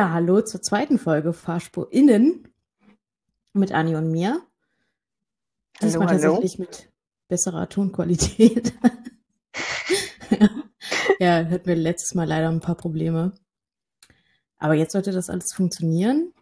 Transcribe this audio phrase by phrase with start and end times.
[0.00, 2.48] Ja, hallo zur zweiten Folge Fahrspur Innen
[3.52, 4.40] mit Anni und mir.
[5.82, 6.32] Diesmal Hallo, hallo.
[6.36, 6.90] tatsächlich mit
[7.28, 8.72] besserer Tonqualität.
[11.20, 13.34] ja, hatten wir letztes Mal leider ein paar Probleme.
[14.56, 16.32] Aber jetzt sollte das alles funktionieren.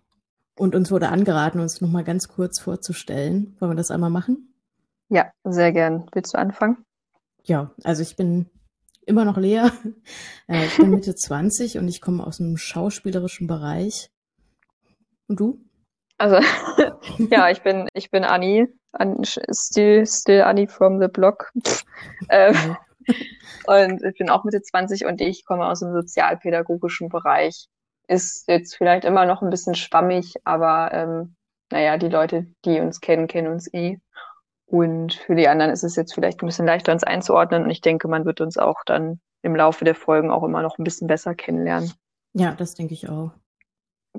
[0.57, 3.57] Und uns wurde angeraten, uns nochmal ganz kurz vorzustellen.
[3.59, 4.55] Wollen wir das einmal machen?
[5.09, 6.07] Ja, sehr gern.
[6.13, 6.85] Willst du anfangen?
[7.43, 8.49] Ja, also ich bin
[9.09, 9.69] immer noch Lea.
[10.51, 14.11] Äh, ich bin Mitte 20 und ich komme aus einem schauspielerischen Bereich.
[15.27, 15.61] Und du?
[16.17, 16.37] Also,
[17.31, 18.67] ja, ich bin, ich bin Anni.
[18.93, 21.53] An, still, still Anni from the block.
[22.31, 22.79] ähm,
[23.67, 27.69] und ich bin auch Mitte 20 und ich komme aus dem sozialpädagogischen Bereich.
[28.07, 31.37] Ist jetzt vielleicht immer noch ein bisschen schwammig, aber ähm,
[31.71, 34.01] naja, die Leute, die uns kennen, kennen uns eh.
[34.71, 37.65] Und für die anderen ist es jetzt vielleicht ein bisschen leichter, uns einzuordnen.
[37.65, 40.79] Und ich denke, man wird uns auch dann im Laufe der Folgen auch immer noch
[40.79, 41.93] ein bisschen besser kennenlernen.
[42.35, 43.31] Ja, das denke ich auch.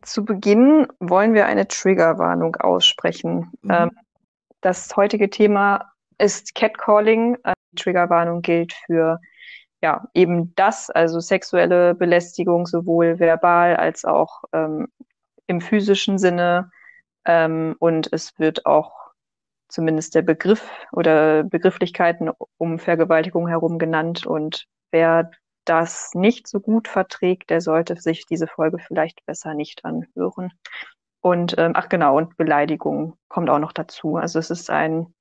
[0.02, 3.52] Zu Beginn wollen wir eine Triggerwarnung aussprechen.
[3.62, 3.72] Mhm.
[3.72, 3.92] Ähm,
[4.62, 7.36] das heutige Thema ist Catcalling.
[7.44, 9.20] Äh, die Triggerwarnung gilt für
[9.84, 14.88] ja eben das, also sexuelle Belästigung sowohl verbal als auch ähm,
[15.46, 16.72] im physischen Sinne.
[17.26, 18.99] Ähm, und es wird auch
[19.70, 24.26] zumindest der Begriff oder Begrifflichkeiten um Vergewaltigung herum genannt.
[24.26, 25.32] Und wer
[25.66, 30.52] das nicht so gut verträgt, der sollte sich diese Folge vielleicht besser nicht anhören.
[31.22, 34.16] Und ähm, ach genau, und Beleidigung kommt auch noch dazu.
[34.16, 35.14] Also es ist ein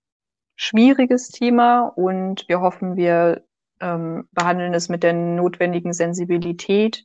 [0.56, 3.44] schwieriges Thema und wir hoffen, wir
[3.80, 7.04] ähm, behandeln es mit der notwendigen Sensibilität.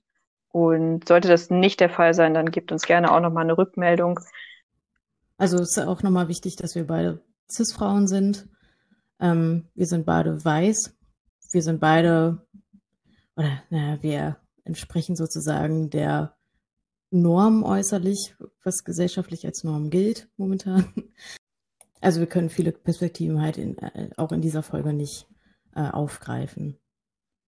[0.49, 4.19] Und sollte das nicht der Fall sein, dann gebt uns gerne auch nochmal eine Rückmeldung.
[5.37, 8.47] Also es ist auch nochmal wichtig, dass wir beide Cis-Frauen sind.
[9.19, 10.95] Ähm, wir sind beide weiß.
[11.51, 12.45] Wir sind beide,
[13.35, 16.35] oder naja, wir entsprechen sozusagen der
[17.11, 20.85] Norm äußerlich, was gesellschaftlich als Norm gilt momentan.
[22.01, 25.25] Also wir können viele Perspektiven halt in, äh, auch in dieser Folge nicht
[25.73, 26.77] äh, aufgreifen.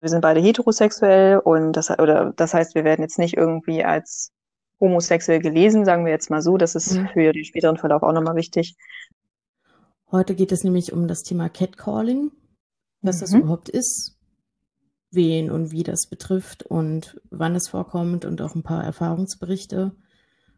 [0.00, 4.30] Wir sind beide heterosexuell und das, oder das heißt, wir werden jetzt nicht irgendwie als
[4.78, 6.58] homosexuell gelesen, sagen wir jetzt mal so.
[6.58, 7.08] Das ist Mhm.
[7.14, 8.76] für den späteren Verlauf auch nochmal wichtig.
[10.12, 12.30] Heute geht es nämlich um das Thema Catcalling,
[13.00, 13.40] was das Mhm.
[13.40, 14.18] überhaupt ist,
[15.10, 19.96] wen und wie das betrifft und wann es vorkommt und auch ein paar Erfahrungsberichte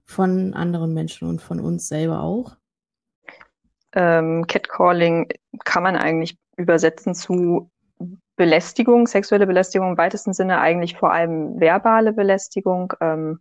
[0.04, 2.56] von anderen Menschen und von uns selber auch.
[3.93, 5.28] Ähm, Catcalling
[5.64, 7.70] kann man eigentlich übersetzen zu
[8.37, 12.93] Belästigung, sexuelle Belästigung im weitesten Sinne, eigentlich vor allem verbale Belästigung.
[13.00, 13.38] Ähm,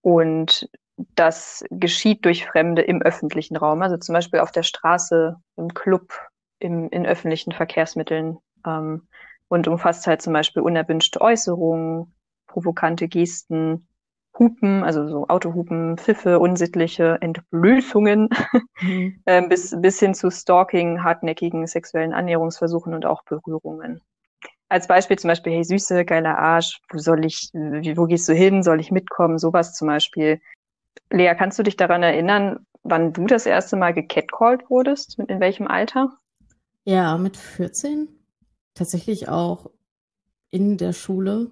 [0.00, 5.74] und das geschieht durch Fremde im öffentlichen Raum, also zum Beispiel auf der Straße, im
[5.74, 6.12] Club,
[6.58, 9.08] im, in öffentlichen Verkehrsmitteln ähm,
[9.48, 12.14] und umfasst halt zum Beispiel unerwünschte Äußerungen,
[12.46, 13.86] provokante Gesten,
[14.38, 18.28] Hupen, also so Autohupen, Pfiffe, unsittliche Entblößungen,
[18.80, 19.22] Mhm.
[19.26, 24.02] ähm, bis, bis hin zu Stalking, hartnäckigen sexuellen Annäherungsversuchen und auch Berührungen.
[24.68, 28.34] Als Beispiel zum Beispiel, hey Süße, geiler Arsch, wo soll ich, wie, wo gehst du
[28.34, 30.40] hin, soll ich mitkommen, sowas zum Beispiel.
[31.10, 35.18] Lea, kannst du dich daran erinnern, wann du das erste Mal gecatcalled wurdest?
[35.18, 36.18] In welchem Alter?
[36.84, 38.08] Ja, mit 14.
[38.74, 39.70] Tatsächlich auch
[40.50, 41.50] in der Schule.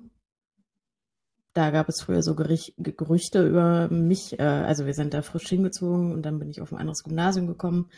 [1.54, 4.38] Da gab es früher so Gerich Gerüchte über mich.
[4.38, 7.46] Äh, also wir sind da frisch hingezogen und dann bin ich auf ein anderes Gymnasium
[7.46, 7.90] gekommen.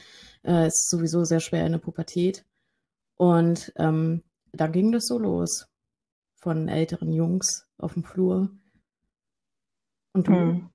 [0.44, 2.44] Äh, ist sowieso sehr schwer in der Pubertät.
[3.16, 5.68] Und ähm, dann ging das so los.
[6.34, 8.50] Von älteren Jungs auf dem Flur.
[10.12, 10.32] Und du?
[10.32, 10.70] Hm.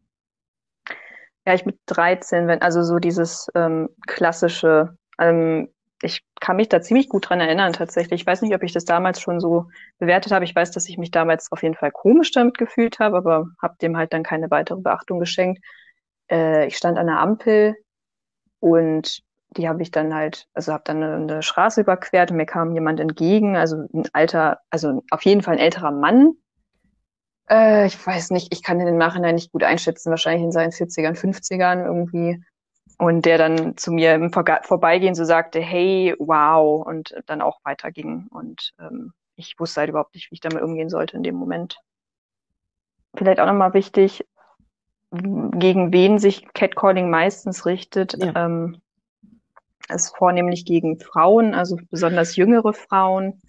[1.54, 5.70] Ja, mit 13, wenn, also so dieses ähm, klassische, ähm,
[6.04, 8.22] ich kann mich da ziemlich gut dran erinnern tatsächlich.
[8.22, 9.68] Ich weiß nicht, ob ich das damals schon so
[10.00, 10.46] bewertet habe.
[10.46, 13.76] Ich weiß, dass ich mich damals auf jeden Fall komisch damit gefühlt habe, aber habe
[13.82, 15.64] dem halt dann keine weitere Beachtung geschenkt.
[16.30, 17.76] Äh, ich stand an der Ampel
[18.60, 19.22] und
[19.58, 22.74] die habe ich dann halt, also habe dann eine, eine Straße überquert und mir kam
[22.74, 26.34] jemand entgegen, also ein alter, also auf jeden Fall ein älterer Mann.
[27.50, 30.72] Äh, ich weiß nicht, ich kann den im Nachhinein nicht gut einschätzen, wahrscheinlich in seinen
[30.72, 32.44] 40ern, 50ern irgendwie.
[32.98, 37.60] Und der dann zu mir im Vorga- Vorbeigehen so sagte, hey, wow, und dann auch
[37.64, 38.28] weiterging.
[38.30, 41.80] Und ähm, ich wusste halt überhaupt nicht, wie ich damit umgehen sollte in dem Moment.
[43.16, 44.26] Vielleicht auch nochmal wichtig,
[45.12, 48.16] gegen wen sich Catcalling meistens richtet.
[48.18, 48.46] Ja.
[48.46, 48.82] Ähm,
[49.90, 53.42] ist vornehmlich gegen Frauen, also besonders jüngere Frauen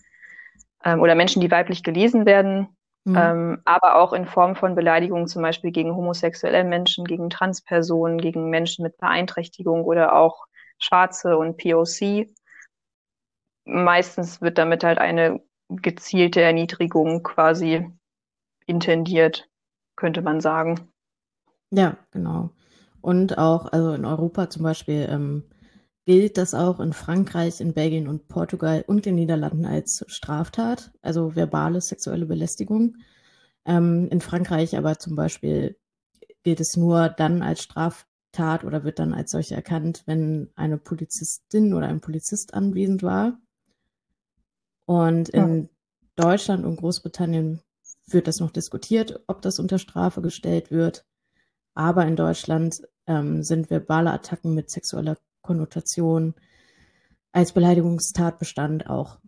[0.84, 2.68] ähm, oder Menschen, die weiblich gelesen werden,
[3.04, 3.16] Mhm.
[3.16, 8.48] ähm, aber auch in Form von Beleidigungen, zum Beispiel gegen homosexuelle Menschen, gegen Transpersonen, gegen
[8.50, 10.46] Menschen mit Beeinträchtigung oder auch
[10.78, 12.32] Schwarze und POC.
[13.64, 17.88] Meistens wird damit halt eine gezielte Erniedrigung quasi
[18.66, 19.48] intendiert,
[19.96, 20.92] könnte man sagen.
[21.70, 22.50] Ja, genau.
[23.00, 25.44] Und auch, also in Europa zum Beispiel, ähm,
[26.04, 31.36] gilt das auch in Frankreich, in Belgien und Portugal und den Niederlanden als Straftat, also
[31.36, 32.96] verbale sexuelle Belästigung.
[33.64, 35.76] Ähm, in Frankreich aber zum Beispiel
[36.42, 41.72] gilt es nur dann als Straftat oder wird dann als solche erkannt, wenn eine Polizistin
[41.72, 43.38] oder ein Polizist anwesend war.
[44.86, 45.68] Und in ja.
[46.16, 47.60] Deutschland und Großbritannien
[48.08, 51.06] wird das noch diskutiert, ob das unter Strafe gestellt wird.
[51.74, 56.34] Aber in Deutschland ähm, sind verbale Attacken mit sexueller Konnotation
[57.32, 59.18] als Beleidigungstatbestand auch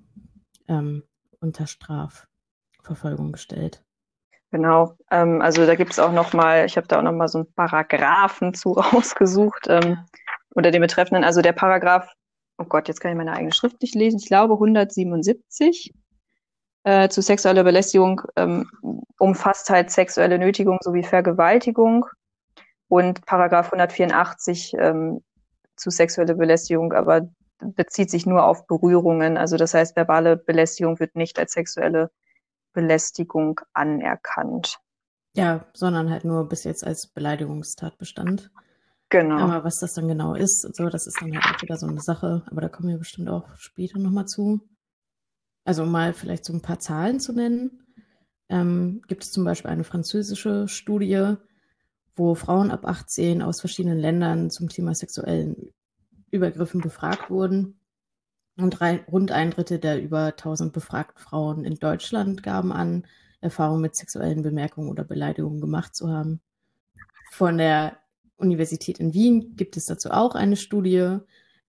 [0.68, 1.02] ähm,
[1.40, 3.84] unter Strafverfolgung gestellt.
[4.50, 7.26] Genau, ähm, also da gibt es auch noch mal, ich habe da auch noch mal
[7.26, 9.98] so einen Paragraphen zu rausgesucht ähm,
[10.54, 11.24] unter dem Betreffenden.
[11.24, 12.08] Also der Paragraph,
[12.58, 14.20] oh Gott, jetzt kann ich meine eigene Schrift nicht lesen.
[14.20, 15.92] Ich glaube 177
[16.84, 18.70] äh, zu sexueller Belästigung ähm,
[19.18, 22.06] umfasst halt sexuelle Nötigung sowie Vergewaltigung
[22.88, 25.20] und Paragraph 184 ähm,
[25.76, 27.28] zu sexueller Belästigung, aber
[27.58, 29.36] bezieht sich nur auf Berührungen.
[29.36, 32.10] Also das heißt, verbale Belästigung wird nicht als sexuelle
[32.72, 34.78] Belästigung anerkannt.
[35.36, 38.50] Ja, sondern halt nur bis jetzt als Beleidigungstatbestand.
[39.08, 39.38] Genau.
[39.38, 42.00] Aber was das dann genau ist, so, das ist dann halt auch wieder so eine
[42.00, 44.60] Sache, aber da kommen wir bestimmt auch später nochmal zu.
[45.64, 47.82] Also um mal vielleicht so ein paar Zahlen zu nennen,
[48.48, 51.36] ähm, gibt es zum Beispiel eine französische Studie,
[52.16, 55.72] wo Frauen ab 18 aus verschiedenen Ländern zum Thema sexuellen
[56.30, 57.78] Übergriffen befragt wurden.
[58.56, 63.04] Und rund ein Drittel der über 1000 befragten Frauen in Deutschland gaben an,
[63.40, 66.40] Erfahrungen mit sexuellen Bemerkungen oder Beleidigungen gemacht zu haben.
[67.32, 67.98] Von der
[68.36, 71.18] Universität in Wien gibt es dazu auch eine Studie,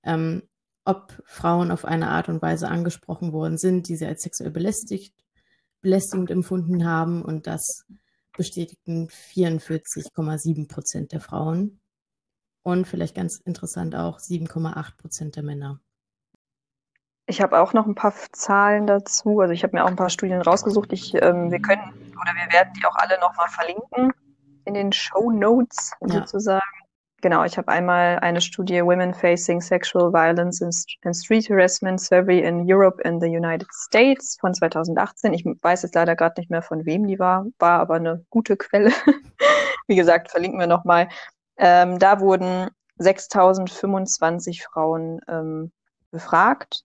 [0.04, 0.44] ähm,
[0.86, 5.16] ob Frauen auf eine Art und Weise angesprochen worden sind, die sie als sexuell belästigt,
[5.82, 7.24] belästigend empfunden haben.
[7.24, 7.86] Und das
[8.38, 11.80] bestätigten 44,7 Prozent der Frauen.
[12.64, 15.80] Und vielleicht ganz interessant auch 7,8 Prozent der Männer.
[17.28, 19.40] Ich habe auch noch ein paar Zahlen dazu.
[19.40, 20.94] Also ich habe mir auch ein paar Studien rausgesucht.
[20.94, 24.12] Ich, ähm, wir können oder wir werden die auch alle nochmal verlinken
[24.66, 26.08] in den Show Notes ja.
[26.10, 26.62] sozusagen.
[27.26, 32.72] Genau, ich habe einmal eine Studie Women Facing Sexual Violence and Street Harassment Survey in
[32.72, 35.34] Europe and the United States von 2018.
[35.34, 38.56] Ich weiß jetzt leider gerade nicht mehr, von wem die war, war aber eine gute
[38.58, 38.92] Quelle.
[39.88, 41.10] Wie gesagt, verlinken wir nochmal.
[41.58, 42.70] Ähm, da wurden
[43.00, 45.72] 6025 Frauen ähm,
[46.12, 46.84] befragt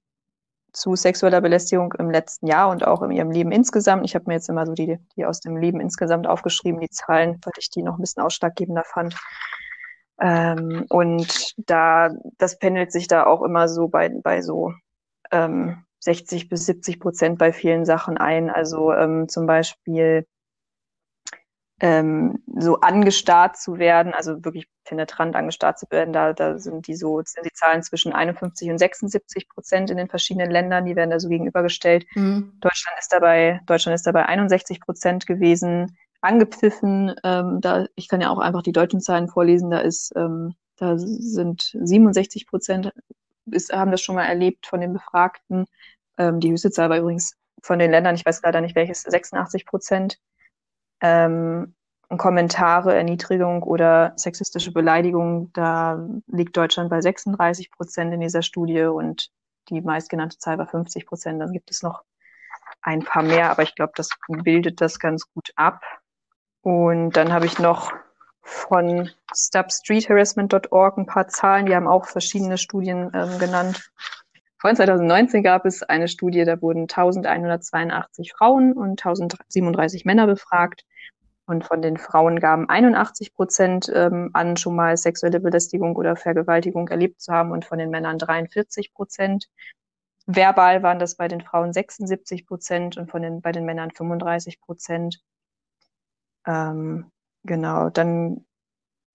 [0.72, 4.06] zu sexueller Belästigung im letzten Jahr und auch in ihrem Leben insgesamt.
[4.06, 7.38] Ich habe mir jetzt immer so die, die aus dem Leben insgesamt aufgeschrieben, die Zahlen,
[7.44, 9.14] weil ich die noch ein bisschen ausschlaggebender fand.
[10.20, 14.72] Ähm, und da, das pendelt sich da auch immer so bei, bei so
[15.30, 18.50] ähm, 60 bis 70 Prozent bei vielen Sachen ein.
[18.50, 20.26] Also ähm, zum Beispiel
[21.80, 26.94] ähm, so angestarrt zu werden, also wirklich penetrant angestarrt zu werden, da, da sind die
[26.94, 31.10] so, sind die Zahlen zwischen 51 und 76 Prozent in den verschiedenen Ländern, die werden
[31.10, 32.06] da so gegenübergestellt.
[32.14, 32.52] Mhm.
[32.60, 37.14] Deutschland ist dabei, Deutschland ist dabei 61 Prozent gewesen angepfiffen.
[37.24, 39.70] Ähm, da, ich kann ja auch einfach die deutschen Zahlen vorlesen.
[39.70, 42.92] Da ist, ähm, da sind 67 Prozent
[43.72, 45.66] haben das schon mal erlebt von den Befragten.
[46.18, 49.66] Ähm, die höchste Zahl war übrigens von den Ländern, ich weiß leider nicht welches, 86
[49.66, 50.18] Prozent.
[51.00, 51.74] Ähm,
[52.16, 59.30] Kommentare, Erniedrigung oder sexistische Beleidigung, da liegt Deutschland bei 36 Prozent in dieser Studie und
[59.68, 61.40] die meistgenannte Zahl war 50 Prozent.
[61.40, 62.02] Dann gibt es noch
[62.82, 64.08] ein paar mehr, aber ich glaube, das
[64.42, 65.82] bildet das ganz gut ab.
[66.62, 67.92] Und dann habe ich noch
[68.42, 71.66] von stopstreetharassment.org ein paar Zahlen.
[71.66, 73.90] Die haben auch verschiedene Studien ähm, genannt.
[74.58, 80.84] Vor 2019 gab es eine Studie, da wurden 1182 Frauen und 1037 Männer befragt.
[81.46, 86.88] Und von den Frauen gaben 81 Prozent ähm, an, schon mal sexuelle Belästigung oder Vergewaltigung
[86.88, 89.48] erlebt zu haben und von den Männern 43 Prozent.
[90.26, 94.60] Verbal waren das bei den Frauen 76 Prozent und von den, bei den Männern 35
[94.60, 95.20] Prozent.
[96.46, 97.10] Ähm,
[97.44, 98.44] genau, dann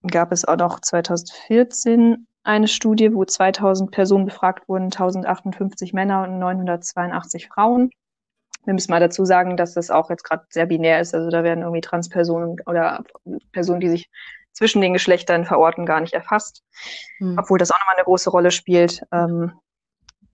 [0.04, 6.38] gab es auch noch 2014 eine Studie, wo 2000 Personen befragt wurden, 1058 Männer und
[6.38, 7.90] 982 Frauen.
[8.66, 11.14] Wir müssen mal dazu sagen, dass das auch jetzt gerade sehr binär ist.
[11.14, 13.04] Also da werden irgendwie Transpersonen oder
[13.52, 14.10] Personen, die sich
[14.54, 16.64] zwischen den Geschlechtern verorten, gar nicht erfasst.
[17.18, 17.38] Hm.
[17.38, 19.02] Obwohl das auch nochmal eine große Rolle spielt.
[19.12, 19.54] Ähm,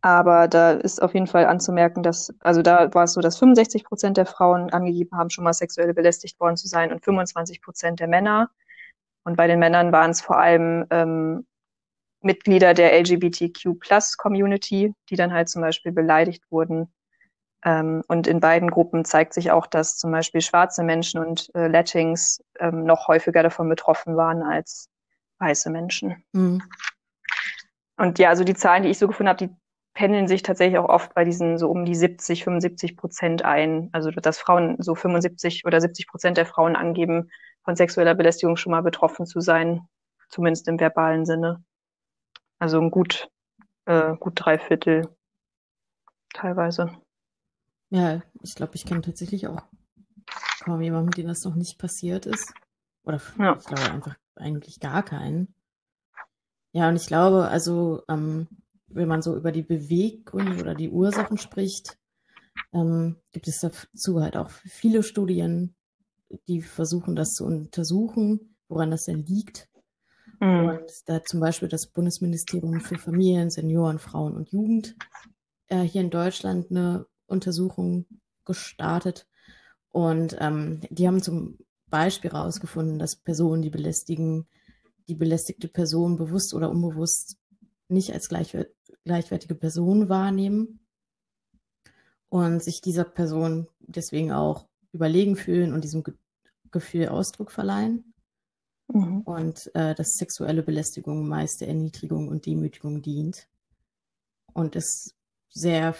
[0.01, 3.83] aber da ist auf jeden Fall anzumerken, dass, also da war es so, dass 65
[3.83, 7.99] Prozent der Frauen angegeben haben, schon mal sexuell belästigt worden zu sein und 25 Prozent
[7.99, 8.49] der Männer.
[9.23, 11.45] Und bei den Männern waren es vor allem ähm,
[12.21, 16.91] Mitglieder der LGBTQ Plus Community, die dann halt zum Beispiel beleidigt wurden
[17.63, 21.67] Ähm, und in beiden Gruppen zeigt sich auch, dass zum Beispiel schwarze Menschen und äh,
[21.67, 24.89] Latins ähm, noch häufiger davon betroffen waren als
[25.39, 26.23] weiße Menschen.
[26.33, 26.63] Mhm.
[27.97, 29.55] Und ja, also die Zahlen, die ich so gefunden habe, die
[29.93, 33.89] pendeln sich tatsächlich auch oft bei diesen so um die 70, 75 Prozent ein.
[33.91, 37.29] Also dass Frauen so 75 oder 70 Prozent der Frauen angeben,
[37.63, 39.81] von sexueller Belästigung schon mal betroffen zu sein,
[40.29, 41.63] zumindest im verbalen Sinne.
[42.59, 43.29] Also ein gut,
[43.85, 45.09] äh, gut drei Viertel
[46.33, 46.91] teilweise.
[47.89, 49.63] Ja, ich glaube, ich kenne tatsächlich auch
[50.63, 52.53] kaum jemanden, dem das noch nicht passiert ist.
[53.03, 53.57] Oder ja.
[53.59, 55.53] ich glaube einfach eigentlich gar keinen.
[56.71, 58.47] Ja, und ich glaube, also ähm,
[58.93, 61.97] wenn man so über die Beweggründe oder die Ursachen spricht,
[62.73, 65.75] ähm, gibt es dazu halt auch viele Studien,
[66.47, 69.69] die versuchen, das zu untersuchen, woran das denn liegt.
[70.39, 70.65] Mhm.
[70.65, 74.95] Und da zum Beispiel das Bundesministerium für Familien, Senioren, Frauen und Jugend
[75.67, 78.05] äh, hier in Deutschland eine Untersuchung
[78.45, 79.27] gestartet.
[79.89, 81.57] Und ähm, die haben zum
[81.87, 84.47] Beispiel herausgefunden, dass Personen, die belästigen,
[85.07, 87.37] die belästigte Person bewusst oder unbewusst
[87.89, 90.79] nicht als gleichwert gleichwertige Person wahrnehmen
[92.29, 96.13] und sich dieser Person deswegen auch überlegen fühlen und diesem Ge
[96.73, 98.13] Gefühl Ausdruck verleihen.
[98.87, 99.21] Mhm.
[99.23, 103.49] Und äh, dass sexuelle Belästigung meist der Erniedrigung und Demütigung dient.
[104.53, 105.13] Und es
[105.49, 105.95] sehr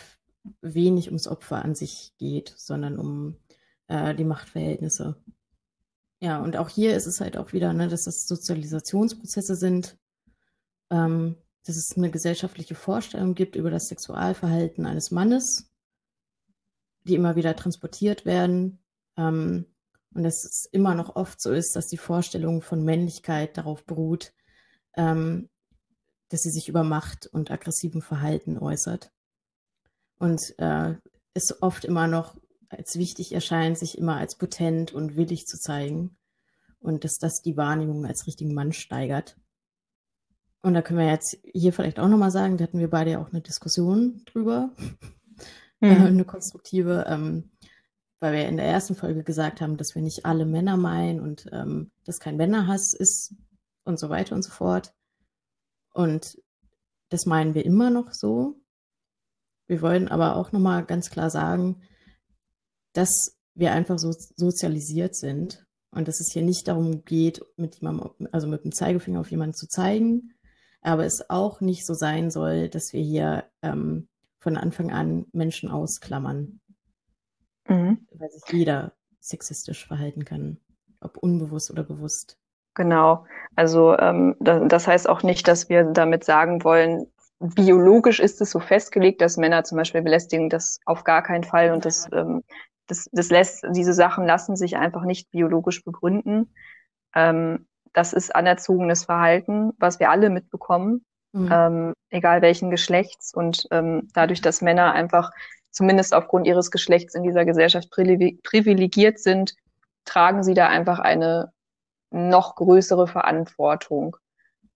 [0.61, 3.35] wenig ums Opfer an sich geht, sondern um
[3.87, 5.17] äh, die Machtverhältnisse.
[6.21, 9.97] Ja, und auch hier ist es halt auch wieder, ne, dass das Sozialisationsprozesse sind,
[10.89, 15.71] ähm, dass es eine gesellschaftliche Vorstellung gibt über das Sexualverhalten eines Mannes,
[17.03, 18.79] die immer wieder transportiert werden.
[19.17, 19.65] Ähm,
[20.13, 24.33] und dass es immer noch oft so ist, dass die Vorstellung von Männlichkeit darauf beruht,
[24.95, 25.49] ähm,
[26.29, 29.11] dass sie sich über Macht und aggressivem Verhalten äußert.
[30.17, 30.95] Und äh,
[31.33, 32.37] es oft immer noch
[32.69, 36.17] als wichtig erscheint, sich immer als potent und willig zu zeigen.
[36.79, 39.37] Und dass das die Wahrnehmung als richtigen Mann steigert.
[40.61, 43.21] Und da können wir jetzt hier vielleicht auch nochmal sagen, da hatten wir beide ja
[43.21, 44.69] auch eine Diskussion drüber,
[45.79, 45.87] mhm.
[45.87, 47.49] äh, eine konstruktive, ähm,
[48.19, 51.49] weil wir in der ersten Folge gesagt haben, dass wir nicht alle Männer meinen und
[51.51, 53.33] ähm, dass kein Männerhass ist
[53.83, 54.93] und so weiter und so fort.
[55.93, 56.37] Und
[57.09, 58.61] das meinen wir immer noch so.
[59.67, 61.81] Wir wollen aber auch nochmal ganz klar sagen,
[62.93, 68.27] dass wir einfach so sozialisiert sind und dass es hier nicht darum geht, mit jemandem,
[68.31, 70.33] also mit dem Zeigefinger auf jemanden zu zeigen,
[70.81, 74.07] aber es auch nicht so sein soll, dass wir hier ähm,
[74.39, 76.59] von Anfang an Menschen ausklammern,
[77.67, 78.07] mhm.
[78.13, 80.57] weil sich jeder sexistisch verhalten kann,
[80.99, 82.37] ob unbewusst oder bewusst.
[82.73, 83.25] Genau.
[83.55, 87.07] Also ähm, das heißt auch nicht, dass wir damit sagen wollen,
[87.39, 91.71] biologisch ist es so festgelegt, dass Männer zum Beispiel belästigen, das auf gar keinen Fall
[91.71, 92.43] und das, ähm,
[92.87, 96.53] das, das lässt, diese Sachen lassen sich einfach nicht biologisch begründen.
[97.15, 101.49] Ähm, das ist anerzogenes Verhalten, was wir alle mitbekommen, mhm.
[101.51, 103.33] ähm, egal welchen Geschlechts.
[103.33, 105.31] Und ähm, dadurch, dass Männer einfach
[105.71, 109.55] zumindest aufgrund ihres Geschlechts in dieser Gesellschaft privilegiert sind,
[110.05, 111.51] tragen sie da einfach eine
[112.11, 114.17] noch größere Verantwortung.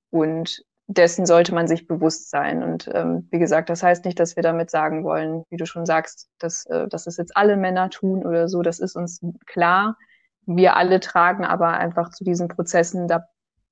[0.10, 2.64] Und dessen sollte man sich bewusst sein.
[2.64, 5.86] Und ähm, wie gesagt, das heißt nicht, dass wir damit sagen wollen, wie du schon
[5.86, 8.62] sagst, dass, äh, dass es jetzt alle Männer tun oder so.
[8.62, 9.98] Das ist uns klar
[10.46, 13.26] wir alle tragen aber einfach zu diesen Prozessen da,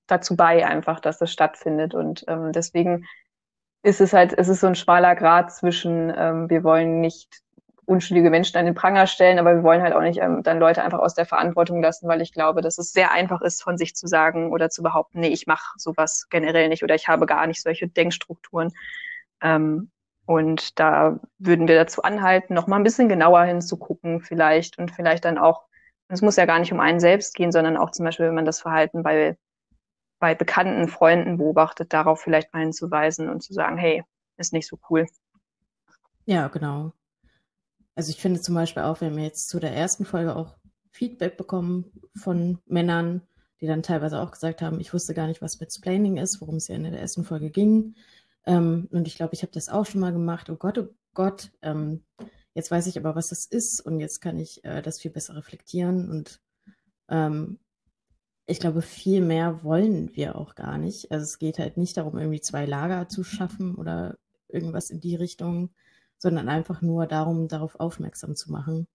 [0.07, 1.93] dazu bei, einfach, dass das stattfindet.
[1.93, 3.05] Und ähm, deswegen
[3.83, 7.41] ist es halt, es ist so ein schmaler Grad zwischen, ähm, wir wollen nicht
[7.85, 10.83] unschuldige Menschen an den Pranger stellen, aber wir wollen halt auch nicht ähm, dann Leute
[10.83, 13.95] einfach aus der Verantwortung lassen, weil ich glaube, dass es sehr einfach ist, von sich
[13.95, 17.45] zu sagen oder zu behaupten, nee, ich mache sowas generell nicht oder ich habe gar
[17.45, 18.71] nicht solche Denkstrukturen.
[19.41, 19.91] Ähm,
[20.25, 25.25] und da würden wir dazu anhalten, noch mal ein bisschen genauer hinzugucken vielleicht und vielleicht
[25.25, 25.65] dann auch
[26.07, 28.45] es muss ja gar nicht um einen selbst gehen, sondern auch zum Beispiel, wenn man
[28.45, 29.37] das Verhalten bei,
[30.19, 34.03] bei bekannten Freunden beobachtet, darauf vielleicht mal hinzuweisen und zu sagen, hey,
[34.37, 35.05] ist nicht so cool.
[36.25, 36.93] Ja, genau.
[37.95, 40.55] Also ich finde zum Beispiel auch, wenn wir jetzt zu der ersten Folge auch
[40.91, 43.21] Feedback bekommen von Männern,
[43.61, 46.67] die dann teilweise auch gesagt haben, ich wusste gar nicht, was Mansplaining ist, worum es
[46.67, 47.95] ja in der ersten Folge ging.
[48.45, 50.49] Ähm, und ich glaube, ich habe das auch schon mal gemacht.
[50.49, 51.51] Oh Gott, oh Gott.
[51.61, 52.03] Ähm,
[52.53, 55.35] Jetzt weiß ich aber, was das ist und jetzt kann ich äh, das viel besser
[55.35, 56.41] reflektieren und
[57.09, 57.59] ähm,
[58.45, 61.11] ich glaube, viel mehr wollen wir auch gar nicht.
[61.11, 64.17] Also es geht halt nicht darum, irgendwie zwei Lager zu schaffen oder
[64.49, 65.69] irgendwas in die Richtung,
[66.17, 68.87] sondern einfach nur darum, darauf aufmerksam zu machen,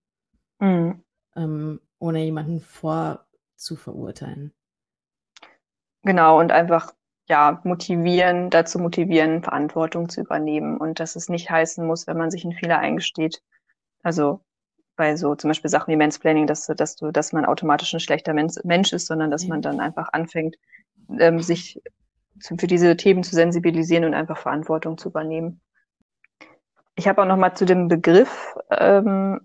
[0.61, 1.03] mhm.
[1.35, 4.53] ähm, ohne jemanden vorzuverurteilen.
[6.03, 6.95] Genau, und einfach
[7.29, 12.31] ja, motivieren, dazu motivieren, Verantwortung zu übernehmen und dass es nicht heißen muss, wenn man
[12.31, 13.43] sich einen Fehler eingesteht,
[14.03, 14.41] Also
[14.97, 18.35] bei so zum Beispiel Sachen wie Mansplaining, dass, dass du, dass man automatisch ein schlechter
[18.35, 20.57] Mensch ist, sondern dass man dann einfach anfängt,
[21.19, 21.81] ähm, sich
[22.41, 25.61] zu, für diese Themen zu sensibilisieren und einfach Verantwortung zu übernehmen.
[26.97, 29.41] Ich habe auch noch mal zu dem Begriff ähm,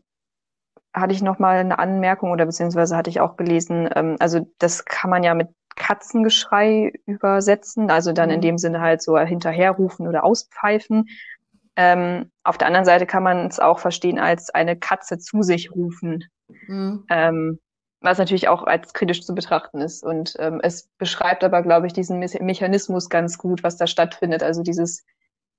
[0.94, 3.90] hatte ich noch mal eine Anmerkung oder beziehungsweise hatte ich auch gelesen.
[3.96, 8.42] Ähm, also das kann man ja mit Katzengeschrei übersetzen, also dann in mhm.
[8.42, 11.08] dem Sinne halt so hinterherrufen oder auspfeifen.
[11.76, 15.72] Ähm, auf der anderen Seite kann man es auch verstehen als eine Katze zu sich
[15.72, 16.24] rufen,
[16.68, 17.06] mhm.
[17.10, 17.60] ähm,
[18.02, 20.04] was natürlich auch als kritisch zu betrachten ist.
[20.04, 24.44] Und ähm, es beschreibt aber, glaube ich, diesen Me Mechanismus ganz gut, was da stattfindet.
[24.44, 25.04] Also dieses,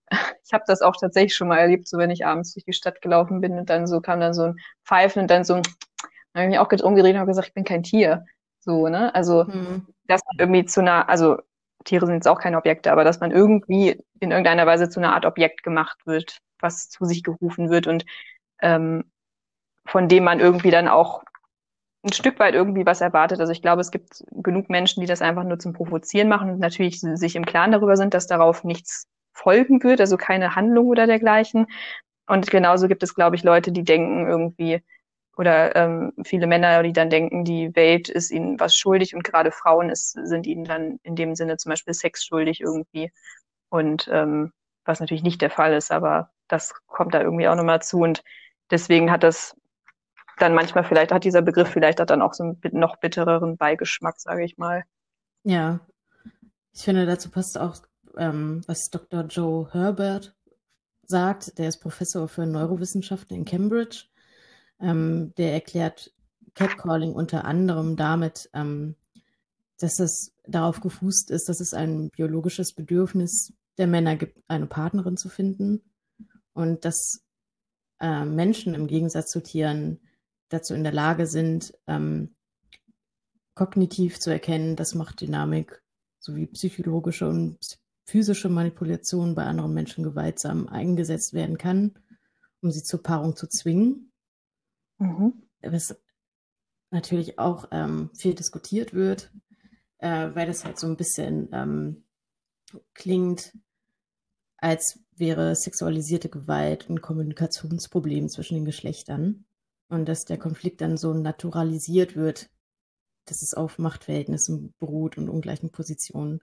[0.11, 3.01] ich habe das auch tatsächlich schon mal erlebt, so wenn ich abends durch die Stadt
[3.01, 5.63] gelaufen bin und dann so kam dann so ein Pfeifen und dann so ein,
[6.33, 8.25] dann habe ich mich auch umgedreht und habe gesagt, ich bin kein Tier.
[8.65, 9.15] So, ne?
[9.15, 9.87] Also, mhm.
[10.07, 11.37] dass man irgendwie zu einer, also
[11.85, 15.15] Tiere sind jetzt auch keine Objekte, aber dass man irgendwie in irgendeiner Weise zu einer
[15.15, 18.07] Art Objekt gemacht wird, was zu sich gerufen wird und
[18.63, 19.05] ähm,
[19.87, 21.23] von dem man irgendwie dann auch
[22.05, 23.41] ein Stück weit irgendwie was erwartet.
[23.41, 26.59] Also ich glaube, es gibt genug Menschen, die das einfach nur zum Provozieren machen und
[26.59, 31.07] natürlich sich im Klaren darüber sind, dass darauf nichts folgen wird, also keine Handlung oder
[31.07, 31.67] dergleichen.
[32.27, 34.83] Und genauso gibt es, glaube ich, Leute, die denken irgendwie,
[35.37, 39.51] oder ähm, viele Männer, die dann denken, die Welt ist ihnen was schuldig und gerade
[39.51, 43.13] Frauen ist, sind ihnen dann in dem Sinne zum Beispiel Sex schuldig irgendwie.
[43.69, 44.53] Und ähm,
[44.85, 47.99] was natürlich nicht der Fall ist, aber das kommt da irgendwie auch nochmal zu.
[47.99, 48.23] Und
[48.71, 49.57] deswegen hat das
[50.39, 54.21] dann manchmal vielleicht, hat dieser Begriff vielleicht hat dann auch so einen noch bittereren Beigeschmack,
[54.21, 54.85] sage ich mal.
[55.43, 55.81] Ja,
[56.73, 57.77] ich finde, dazu passt auch,
[58.17, 59.23] ähm, was Dr.
[59.25, 60.35] Joe Herbert
[61.07, 61.59] sagt.
[61.59, 64.07] Der ist Professor für Neurowissenschaften in Cambridge
[64.85, 66.13] ähm, der erklärt
[66.55, 68.97] Catcalling unter anderem damit, ähm,
[69.79, 75.17] dass es darauf gefußt ist, dass es ein biologisches Bedürfnis der Männer gibt, eine Partnerin
[75.17, 75.83] zu finden
[76.53, 77.25] und dass
[78.01, 80.01] äh, Menschen im Gegensatz zu Tieren
[80.49, 82.35] dazu in der Lage sind, ähm,
[83.55, 85.83] kognitiv zu erkennen, dass Machtdynamik
[86.19, 87.59] sowie psychologische und
[88.05, 91.95] physische Manipulation bei anderen Menschen gewaltsam eingesetzt werden kann,
[92.61, 94.13] um sie zur Paarung zu zwingen.
[94.99, 95.43] Mhm.
[95.63, 95.97] Was
[96.91, 99.31] natürlich auch ähm, viel diskutiert wird,
[99.99, 102.05] äh, weil das halt so ein bisschen ähm,
[102.95, 103.57] klingt,
[104.57, 109.45] als wäre sexualisierte Gewalt ein Kommunikationsproblem zwischen den Geschlechtern
[109.89, 112.51] und dass der Konflikt dann so naturalisiert wird,
[113.27, 116.41] dass es auf Machtverhältnissen beruht und ungleichen Positionen,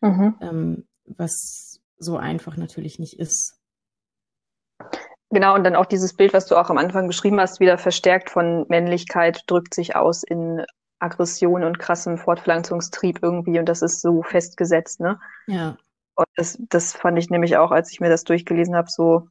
[0.00, 0.36] mhm.
[0.40, 3.58] ähm, was so einfach natürlich nicht ist.
[5.30, 8.30] Genau, und dann auch dieses Bild, was du auch am Anfang beschrieben hast, wieder verstärkt
[8.30, 10.64] von Männlichkeit, drückt sich aus in
[11.00, 15.18] Aggression und krassem Fortpflanzungstrieb irgendwie und das ist so festgesetzt, ne?
[15.46, 15.76] Ja.
[16.14, 19.28] Und das, das fand ich nämlich auch, als ich mir das durchgelesen habe, so,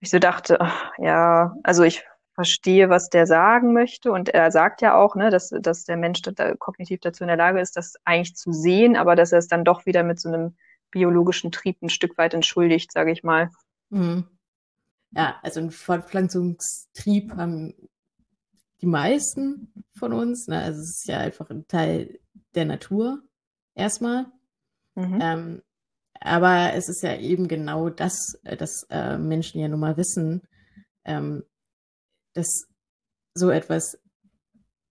[0.00, 4.80] ich so dachte, ach, ja, also ich verstehe, was der sagen möchte und er sagt
[4.80, 7.94] ja auch, ne, dass, dass der Mensch da, kognitiv dazu in der Lage ist, das
[8.04, 10.56] eigentlich zu sehen, aber dass er es dann doch wieder mit so einem
[10.90, 13.50] biologischen Trieb ein Stück weit entschuldigt, sage ich mal.
[13.90, 14.26] Mhm
[15.14, 17.74] ja, also einen Fortpflanzungstrieb haben
[18.80, 20.48] die meisten von uns.
[20.48, 20.58] Ne?
[20.58, 22.18] Also es ist ja einfach ein Teil
[22.54, 23.22] der Natur
[23.74, 24.26] erstmal.
[24.94, 25.18] Mhm.
[25.20, 25.62] Ähm,
[26.20, 30.42] aber es ist ja eben genau das, äh, dass äh, Menschen ja nun mal wissen,
[31.04, 31.44] ähm,
[32.34, 32.66] dass
[33.34, 33.98] so etwas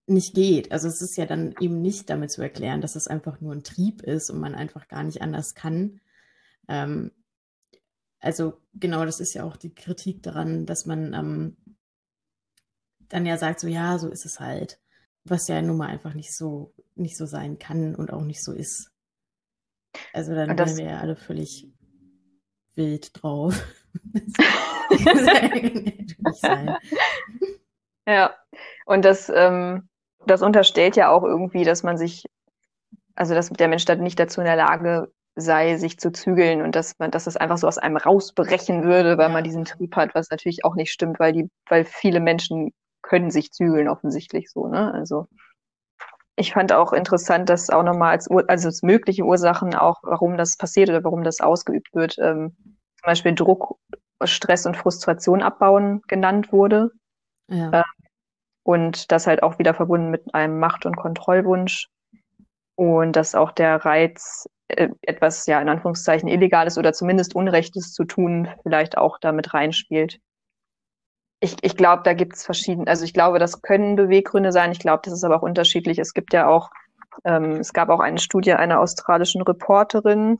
[0.07, 0.71] nicht geht.
[0.71, 3.63] Also es ist ja dann eben nicht damit zu erklären, dass es einfach nur ein
[3.63, 6.01] Trieb ist und man einfach gar nicht anders kann.
[6.67, 7.11] Ähm,
[8.21, 11.57] also genau, das ist ja auch die Kritik daran, dass man ähm,
[13.09, 14.79] dann ja sagt, so ja, so ist es halt.
[15.23, 18.53] Was ja nun mal einfach nicht so, nicht so sein kann und auch nicht so
[18.53, 18.91] ist.
[20.13, 21.67] Also dann wären wir ja alle völlig
[22.75, 23.61] wild drauf.
[28.07, 28.35] ja,
[28.85, 29.89] und das, ähm,
[30.25, 32.25] das unterstellt ja auch irgendwie, dass man sich,
[33.15, 36.75] also dass der Mensch dann nicht dazu in der Lage sei, sich zu zügeln und
[36.75, 40.13] dass man, dass es einfach so aus einem rausbrechen würde, weil man diesen Trieb hat,
[40.13, 44.67] was natürlich auch nicht stimmt, weil die, weil viele Menschen können sich zügeln offensichtlich so,
[44.67, 44.93] ne?
[44.93, 45.27] Also
[46.35, 50.57] ich fand auch interessant, dass auch nochmal als, also als mögliche Ursachen auch, warum das
[50.57, 52.55] passiert oder warum das ausgeübt wird, ähm,
[52.97, 53.77] zum Beispiel Druck,
[54.23, 56.91] Stress und Frustration abbauen genannt wurde.
[57.47, 57.71] Ja.
[57.73, 57.83] Ähm,
[58.63, 61.87] und das halt auch wieder verbunden mit einem Macht- und Kontrollwunsch.
[62.75, 64.47] Und dass auch der Reiz
[65.01, 70.19] etwas, ja, in Anführungszeichen Illegales oder zumindest Unrechtes zu tun, vielleicht auch damit reinspielt.
[71.39, 74.71] Ich, ich glaube, da gibt es verschiedene, also ich glaube, das können Beweggründe sein.
[74.71, 75.97] Ich glaube, das ist aber auch unterschiedlich.
[75.99, 76.69] Es gibt ja auch,
[77.25, 80.37] ähm, es gab auch eine Studie einer australischen Reporterin,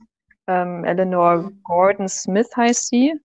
[0.48, 3.16] ähm, Eleanor Gordon Smith heißt sie.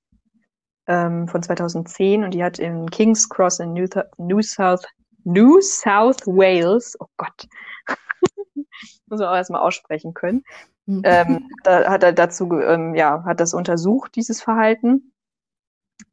[0.86, 3.86] ähm, von 2010 und die hat in King's Cross in New,
[4.18, 4.84] New South
[5.24, 7.48] New South Wales, oh Gott,
[9.06, 10.44] muss man auch erstmal aussprechen können.
[10.86, 15.12] Ähm, da hat er dazu, ähm, ja, hat das untersucht, dieses Verhalten.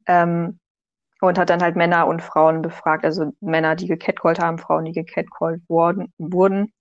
[0.06, 0.58] Ähm,
[1.20, 4.92] und hat dann halt Männer und Frauen befragt, also Männer, die gecatcalled haben, Frauen, die
[4.92, 6.72] gecatcalled worden, wurden.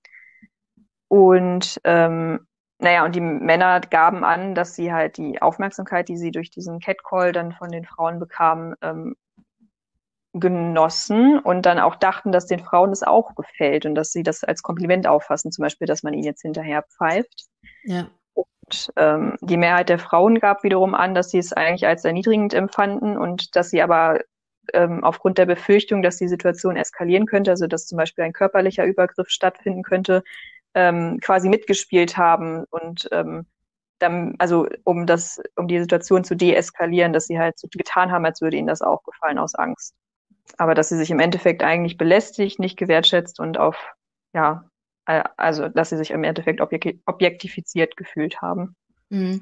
[1.08, 2.46] Und ähm,
[2.80, 6.80] naja, und die Männer gaben an, dass sie halt die Aufmerksamkeit, die sie durch diesen
[6.80, 9.16] Catcall dann von den Frauen bekamen, ähm,
[10.34, 14.44] genossen und dann auch dachten, dass den Frauen das auch gefällt und dass sie das
[14.44, 17.46] als Kompliment auffassen, zum Beispiel, dass man ihnen jetzt hinterher pfeift.
[17.84, 18.10] Ja.
[18.34, 22.54] Und ähm, die Mehrheit der Frauen gab wiederum an, dass sie es eigentlich als erniedrigend
[22.54, 24.22] empfanden und dass sie aber
[24.74, 28.86] ähm, aufgrund der Befürchtung, dass die Situation eskalieren könnte, also dass zum Beispiel ein körperlicher
[28.86, 30.24] Übergriff stattfinden könnte,
[30.74, 33.46] ähm, quasi mitgespielt haben und ähm,
[34.00, 38.26] dann, also um das, um die Situation zu deeskalieren, dass sie halt so getan haben,
[38.26, 39.94] als würde ihnen das auch gefallen aus Angst.
[40.58, 43.94] Aber dass sie sich im Endeffekt eigentlich belästigt, nicht gewertschätzt und auf,
[44.34, 44.70] ja,
[45.06, 48.76] also dass sie sich im Endeffekt objektifiziert gefühlt haben.
[49.10, 49.42] Mhm.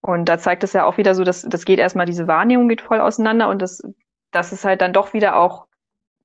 [0.00, 2.80] Und da zeigt es ja auch wieder so, dass das geht erstmal, diese Wahrnehmung geht
[2.80, 3.82] voll auseinander und das,
[4.30, 5.66] dass es halt dann doch wieder auch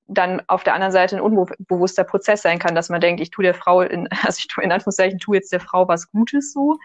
[0.08, 3.44] dann auf der anderen Seite ein unbewusster Prozess sein kann, dass man denkt, ich tue
[3.44, 6.78] der Frau, in, also ich tue in Anführungszeichen, tue jetzt der Frau was Gutes so,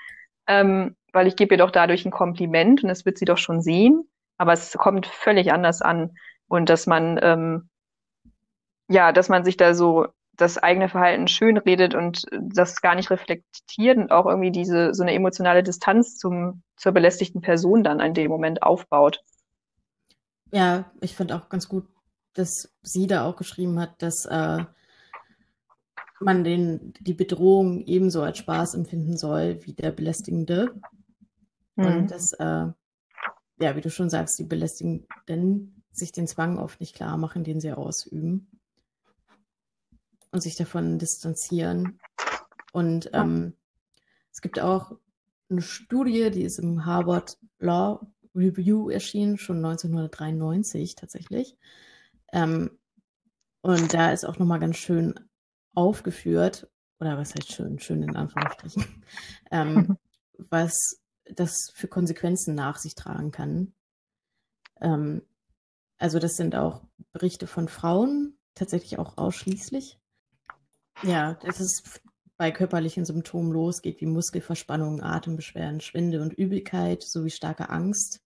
[0.47, 3.61] ähm, weil ich gebe ihr doch dadurch ein Kompliment und das wird sie doch schon
[3.61, 6.17] sehen, aber es kommt völlig anders an
[6.49, 7.69] und dass man ähm,
[8.89, 13.11] ja, dass man sich da so das eigene Verhalten schön redet und das gar nicht
[13.11, 18.15] reflektiert und auch irgendwie diese so eine emotionale Distanz zum zur belästigten Person dann in
[18.15, 19.21] dem Moment aufbaut.
[20.53, 21.87] Ja, ich finde auch ganz gut,
[22.35, 24.65] dass sie da auch geschrieben hat, dass äh,
[26.21, 30.81] man den, die Bedrohung ebenso als Spaß empfinden soll wie der Belästigende.
[31.77, 31.85] Mhm.
[31.85, 32.67] Und dass, äh,
[33.61, 37.61] ja, wie du schon sagst, die Belästigenden sich den Zwang oft nicht klar machen, den
[37.61, 38.61] sie ausüben.
[40.31, 42.01] Und sich davon distanzieren.
[42.73, 43.55] Und ähm,
[44.31, 44.93] es gibt auch
[45.51, 51.57] eine Studie, die ist im Harvard Law Review erschienen, schon 1993 tatsächlich.
[52.33, 52.79] Ähm,
[53.63, 55.15] und da ist auch nochmal ganz schön
[55.75, 58.85] aufgeführt, oder was heißt schön, schön in Anführungsstrichen,
[59.51, 59.97] ähm,
[60.39, 63.73] was das für Konsequenzen nach sich tragen kann.
[64.81, 65.23] Ähm,
[65.99, 66.83] also das sind auch
[67.13, 69.99] Berichte von Frauen, tatsächlich auch ausschließlich.
[71.03, 72.03] Ja, das ist
[72.37, 78.23] bei körperlichen Symptomen losgeht, wie Muskelverspannung, Atembeschwerden, Schwinde und Übelkeit sowie starke Angst.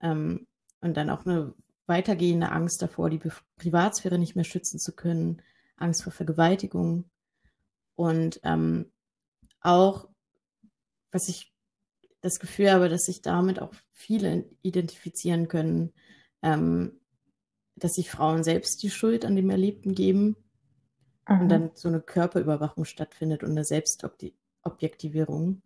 [0.00, 0.46] Ähm,
[0.80, 1.54] und dann auch eine
[1.86, 3.20] weitergehende Angst davor, die
[3.56, 5.42] Privatsphäre nicht mehr schützen zu können,
[5.76, 7.04] Angst vor Vergewaltigung.
[7.94, 8.90] Und ähm,
[9.60, 10.08] auch,
[11.10, 11.52] was ich
[12.22, 15.92] das Gefühl habe, dass sich damit auch viele identifizieren können,
[16.42, 17.00] ähm,
[17.76, 20.36] dass sich Frauen selbst die Schuld an dem Erlebten geben
[21.28, 21.40] mhm.
[21.40, 25.62] und dann so eine Körperüberwachung stattfindet und eine Selbstobjektivierung.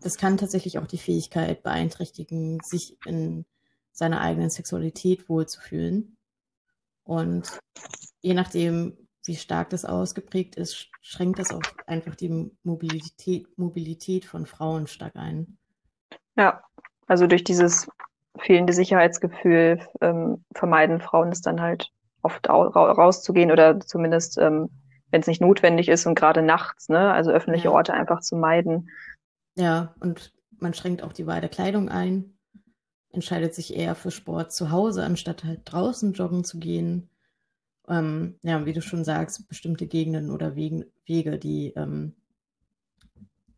[0.00, 3.44] Das kann tatsächlich auch die Fähigkeit beeinträchtigen, sich in
[3.92, 6.16] seiner eigenen Sexualität wohlzufühlen.
[7.04, 7.58] Und
[8.20, 14.46] je nachdem, wie stark das ausgeprägt ist, schränkt das auch einfach die Mobilität, Mobilität von
[14.46, 15.58] Frauen stark ein.
[16.36, 16.64] Ja,
[17.06, 17.86] also durch dieses
[18.38, 21.90] fehlende Sicherheitsgefühl ähm, vermeiden Frauen es dann halt
[22.22, 24.70] oft rauszugehen oder zumindest, ähm,
[25.10, 27.74] wenn es nicht notwendig ist und gerade nachts, ne, also öffentliche ja.
[27.74, 28.88] Orte einfach zu meiden.
[29.56, 32.38] Ja, und man schränkt auch die Wahl der Kleidung ein,
[33.10, 37.10] entscheidet sich eher für Sport zu Hause, anstatt halt draußen joggen zu gehen.
[37.88, 42.14] Ähm, ja, wie du schon sagst, bestimmte Gegenden oder Wegen, Wege, die ähm,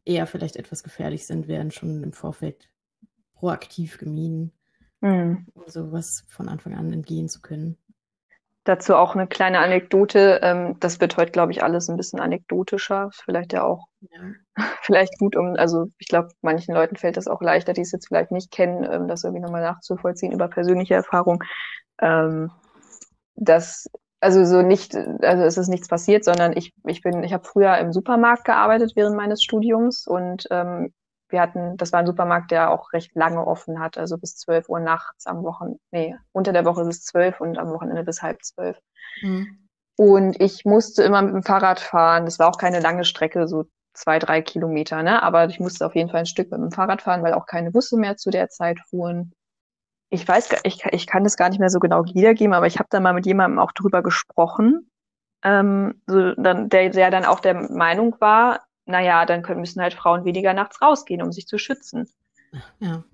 [0.05, 2.69] eher vielleicht etwas gefährlich sind, werden schon im Vorfeld
[3.35, 4.53] proaktiv gemieden,
[5.05, 5.47] mhm.
[5.55, 7.77] um sowas von Anfang an entgehen zu können.
[8.64, 10.40] Dazu auch eine kleine Anekdote.
[10.43, 13.11] Ähm, das wird heute, glaube ich, alles ein bisschen anekdotischer.
[13.12, 14.21] Vielleicht ja auch, ja.
[14.83, 18.09] vielleicht gut, um, also ich glaube, manchen Leuten fällt das auch leichter, die es jetzt
[18.09, 21.45] vielleicht nicht kennen, ähm, das irgendwie nochmal nachzuvollziehen über persönliche Erfahrung.
[22.01, 22.51] Ähm,
[23.37, 23.87] dass,
[24.21, 27.77] also so nicht, also es ist nichts passiert, sondern ich, ich bin, ich habe früher
[27.77, 30.95] im Supermarkt gearbeitet während meines Studiums und ähm,
[31.29, 34.69] wir hatten, das war ein Supermarkt, der auch recht lange offen hat, also bis 12
[34.69, 38.43] Uhr nachts am Wochenende, nee, unter der Woche bis 12 und am Wochenende bis halb
[38.45, 38.79] zwölf.
[39.23, 39.69] Mhm.
[39.97, 42.25] Und ich musste immer mit dem Fahrrad fahren.
[42.25, 45.23] Das war auch keine lange Strecke, so zwei, drei Kilometer, ne?
[45.23, 47.71] Aber ich musste auf jeden Fall ein Stück mit dem Fahrrad fahren, weil auch keine
[47.71, 49.33] Busse mehr zu der Zeit fuhren.
[50.11, 52.89] Ich weiß, ich, ich kann das gar nicht mehr so genau wiedergeben, aber ich habe
[52.91, 54.91] da mal mit jemandem auch drüber gesprochen,
[55.45, 59.94] ähm, so dann, der, der dann auch der Meinung war, naja, dann können, müssen halt
[59.94, 62.09] Frauen weniger nachts rausgehen, um sich zu schützen.
[62.81, 63.05] Ja.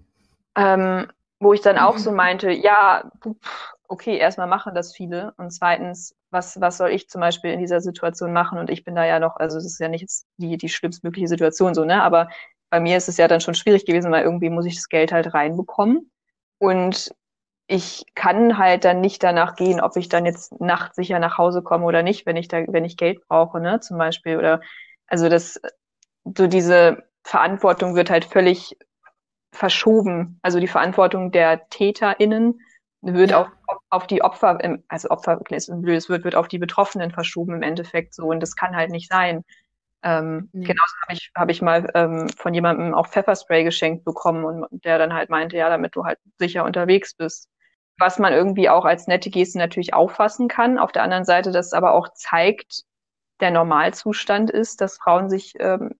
[0.56, 1.06] Ähm,
[1.38, 3.10] wo ich dann auch so meinte, ja,
[3.88, 7.80] okay, erstmal machen das viele und zweitens, was, was soll ich zum Beispiel in dieser
[7.80, 8.58] Situation machen?
[8.58, 10.06] Und ich bin da ja noch, also das ist ja nicht
[10.36, 12.02] die, die schlimmstmögliche Situation so, ne?
[12.02, 12.28] Aber
[12.68, 15.12] bei mir ist es ja dann schon schwierig gewesen, weil irgendwie muss ich das Geld
[15.12, 16.10] halt reinbekommen.
[16.58, 17.10] Und
[17.66, 21.62] ich kann halt dann nicht danach gehen, ob ich dann jetzt nachts sicher nach Hause
[21.62, 24.38] komme oder nicht, wenn ich da, wenn ich Geld brauche, ne, zum Beispiel.
[24.38, 24.60] Oder
[25.10, 25.60] also das,
[26.24, 28.78] so diese Verantwortung wird halt völlig
[29.52, 30.38] verschoben.
[30.42, 32.60] Also die Verantwortung der TäterInnen
[33.02, 33.42] wird ja.
[33.42, 37.54] auf, auf die Opfer, also Opfer ist ein blödes Wort, wird auf die Betroffenen verschoben
[37.54, 38.26] im Endeffekt so.
[38.26, 39.44] Und das kann halt nicht sein.
[40.02, 40.64] Ähm, nee.
[40.64, 44.98] Genauso habe ich, hab ich mal ähm, von jemandem auch Pfefferspray geschenkt bekommen und der
[44.98, 47.48] dann halt meinte, ja, damit du halt sicher unterwegs bist.
[47.98, 50.78] Was man irgendwie auch als nette Geste natürlich auffassen kann.
[50.78, 52.84] Auf der anderen Seite, das aber auch zeigt,
[53.40, 55.94] der Normalzustand ist, dass Frauen sich ähm,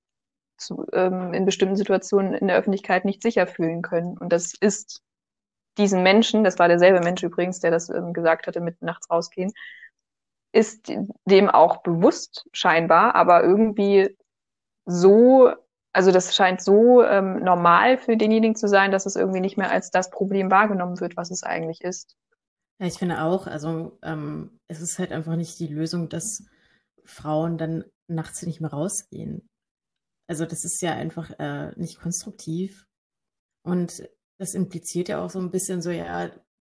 [0.57, 4.17] zu, ähm, in bestimmten Situationen in der Öffentlichkeit nicht sicher fühlen können.
[4.19, 5.03] Und das ist
[5.79, 9.53] diesen Menschen, das war derselbe Mensch übrigens, der das ähm, gesagt hatte, mit nachts rausgehen,
[10.53, 10.93] ist
[11.25, 14.17] dem auch bewusst scheinbar, aber irgendwie
[14.85, 15.53] so,
[15.93, 19.71] also das scheint so ähm, normal für denjenigen zu sein, dass es irgendwie nicht mehr
[19.71, 22.17] als das Problem wahrgenommen wird, was es eigentlich ist.
[22.81, 26.45] Ja, ich finde auch, also ähm, es ist halt einfach nicht die Lösung, dass
[27.11, 29.49] Frauen dann nachts nicht mehr rausgehen.
[30.27, 32.87] Also das ist ja einfach äh, nicht konstruktiv.
[33.63, 34.03] Und
[34.39, 36.31] das impliziert ja auch so ein bisschen so, ja,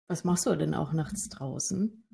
[0.08, 2.08] was machst du denn auch nachts draußen?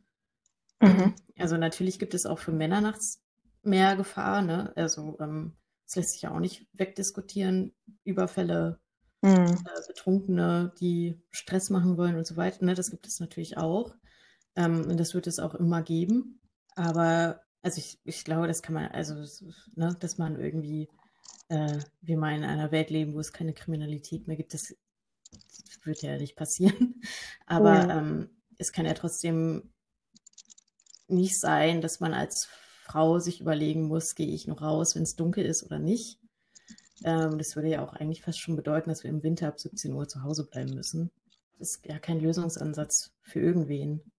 [0.82, 1.16] Mhm.
[1.38, 3.22] Also natürlich gibt es auch für Männer nachts
[3.64, 4.74] mehr Gefahr, ne?
[4.76, 7.74] Also ähm, das lässt sich ja auch nicht wegdiskutieren.
[8.04, 8.80] Überfälle,
[9.22, 9.30] mhm.
[9.32, 12.74] äh, Betrunkene, die Stress machen wollen und so weiter, ne?
[12.74, 13.96] Das gibt es natürlich auch.
[14.56, 16.42] Ähm, und das wird es auch immer geben.
[16.76, 19.16] Aber also ich, ich glaube, das kann man, also
[19.76, 20.88] ne, dass man irgendwie
[21.50, 24.74] äh, wir mal in einer Welt leben, wo es keine Kriminalität mehr gibt, das
[25.84, 27.02] wird ja nicht passieren.
[27.46, 27.90] Aber mhm.
[27.90, 29.74] ähm, es kann ja trotzdem
[31.10, 32.48] nicht sein, dass man als
[32.86, 36.20] Frau sich überlegen muss, gehe ich noch raus, wenn es dunkel ist oder nicht.
[37.04, 39.92] Ähm, das würde ja auch eigentlich fast schon bedeuten, dass wir im Winter ab 17
[39.92, 41.12] Uhr zu Hause bleiben müssen.
[41.60, 44.10] Das ist ja kein Lösungsansatz für irgendwen.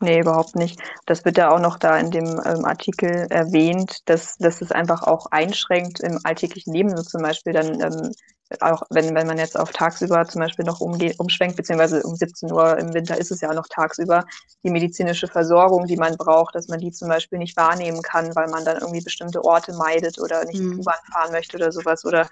[0.00, 0.80] Nee, überhaupt nicht.
[1.06, 5.02] Das wird ja auch noch da in dem ähm, Artikel erwähnt, dass, dass es einfach
[5.04, 8.12] auch einschränkt im alltäglichen Leben, so zum Beispiel dann ähm,
[8.60, 12.52] auch wenn, wenn man jetzt auf tagsüber zum Beispiel noch umgeht, umschwenkt, beziehungsweise um 17
[12.52, 14.24] Uhr im Winter ist es ja auch noch tagsüber,
[14.62, 18.48] die medizinische Versorgung, die man braucht, dass man die zum Beispiel nicht wahrnehmen kann, weil
[18.48, 20.80] man dann irgendwie bestimmte Orte meidet oder nicht mhm.
[20.80, 22.28] U-Bahn fahren möchte oder sowas oder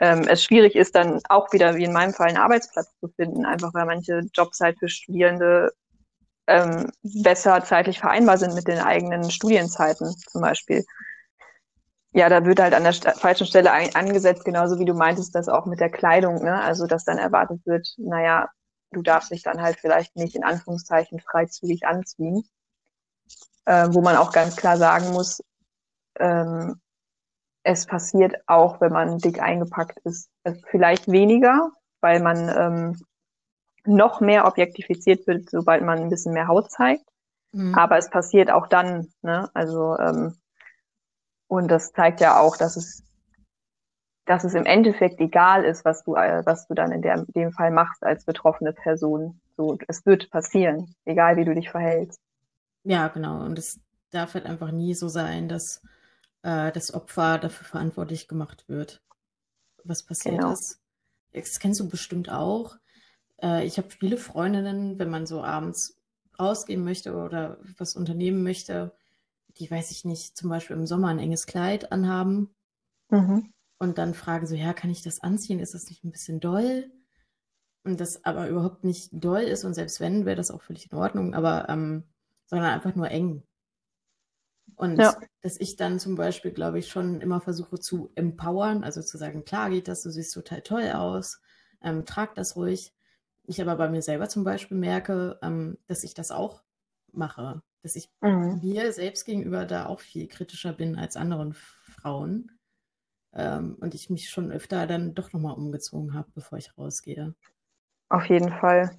[0.00, 3.46] ähm, es schwierig ist, dann auch wieder, wie in meinem Fall, einen Arbeitsplatz zu finden,
[3.46, 5.72] einfach weil manche Jobs halt für Studierende
[6.46, 10.84] ähm, besser zeitlich vereinbar sind mit den eigenen Studienzeiten zum Beispiel
[12.14, 15.66] ja, da wird halt an der falschen Stelle angesetzt, genauso wie du meintest, dass auch
[15.66, 16.62] mit der Kleidung, ne?
[16.62, 18.48] Also, dass dann erwartet wird, naja,
[18.92, 22.44] du darfst dich dann halt vielleicht nicht in Anführungszeichen freizügig anziehen.
[23.66, 25.42] Äh, wo man auch ganz klar sagen muss,
[26.20, 26.80] ähm,
[27.64, 30.28] es passiert auch, wenn man dick eingepackt ist.
[30.44, 33.00] Also vielleicht weniger, weil man ähm,
[33.86, 37.04] noch mehr objektifiziert wird, sobald man ein bisschen mehr Haut zeigt.
[37.52, 37.74] Mhm.
[37.74, 39.48] Aber es passiert auch dann, ne?
[39.54, 40.36] Also ähm,
[41.46, 43.02] und das zeigt ja auch, dass es,
[44.24, 47.52] dass es im Endeffekt egal ist, was du, äh, was du dann in der, dem
[47.52, 49.40] Fall machst als betroffene Person.
[49.56, 52.18] So, es wird passieren, egal wie du dich verhältst.
[52.82, 53.44] Ja, genau.
[53.44, 53.78] Und es
[54.10, 55.82] darf halt einfach nie so sein, dass
[56.42, 59.00] äh, das Opfer dafür verantwortlich gemacht wird,
[59.84, 60.52] was passiert genau.
[60.52, 60.80] ist.
[61.32, 62.76] Das kennst du bestimmt auch.
[63.44, 66.00] Äh, ich habe viele Freundinnen, wenn man so abends
[66.38, 68.92] rausgehen möchte oder was unternehmen möchte,
[69.58, 72.52] die, weiß ich nicht, zum Beispiel im Sommer ein enges Kleid anhaben
[73.10, 73.52] mhm.
[73.78, 75.60] und dann fragen so, ja, kann ich das anziehen?
[75.60, 76.90] Ist das nicht ein bisschen doll?
[77.84, 80.98] Und das aber überhaupt nicht doll ist und selbst wenn, wäre das auch völlig in
[80.98, 82.04] Ordnung, aber ähm,
[82.46, 83.44] sondern einfach nur eng.
[84.76, 85.14] Und ja.
[85.42, 89.44] dass ich dann zum Beispiel, glaube ich, schon immer versuche zu empowern, also zu sagen,
[89.44, 91.40] klar geht das, du siehst total toll aus,
[91.82, 92.92] ähm, trag das ruhig.
[93.46, 96.62] Ich aber bei mir selber zum Beispiel merke, ähm, dass ich das auch
[97.12, 98.60] mache dass ich mhm.
[98.62, 102.50] mir selbst gegenüber da auch viel kritischer bin als anderen Frauen.
[103.34, 107.34] Ähm, und ich mich schon öfter dann doch nochmal umgezogen habe, bevor ich rausgehe.
[108.08, 108.98] Auf jeden Fall.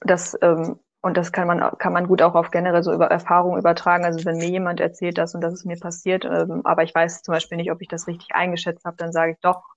[0.00, 3.58] Das, ähm, und das kann man, kann man gut auch auf generell so über Erfahrungen
[3.58, 4.04] übertragen.
[4.04, 7.22] Also wenn mir jemand erzählt das und das ist mir passiert, ähm, aber ich weiß
[7.22, 9.75] zum Beispiel nicht, ob ich das richtig eingeschätzt habe, dann sage ich doch,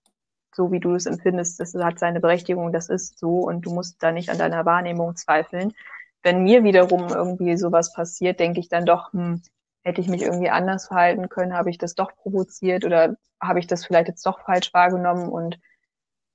[0.55, 4.01] so wie du es empfindest, das hat seine Berechtigung, das ist so und du musst
[4.03, 5.73] da nicht an deiner Wahrnehmung zweifeln.
[6.23, 9.41] Wenn mir wiederum irgendwie sowas passiert, denke ich dann doch, hm,
[9.83, 13.67] hätte ich mich irgendwie anders verhalten können, habe ich das doch provoziert oder habe ich
[13.67, 15.29] das vielleicht jetzt doch falsch wahrgenommen?
[15.29, 15.59] Und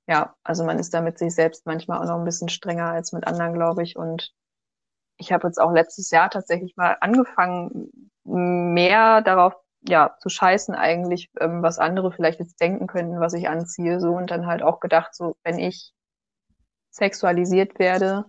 [0.07, 3.11] ja, also man ist da mit sich selbst manchmal auch noch ein bisschen strenger als
[3.11, 3.95] mit anderen, glaube ich.
[3.95, 4.33] Und
[5.17, 9.55] ich habe jetzt auch letztes Jahr tatsächlich mal angefangen, mehr darauf
[9.87, 14.11] ja zu scheißen eigentlich, ähm, was andere vielleicht jetzt denken könnten, was ich anziehe, so
[14.11, 15.93] und dann halt auch gedacht, so wenn ich
[16.91, 18.25] sexualisiert werde,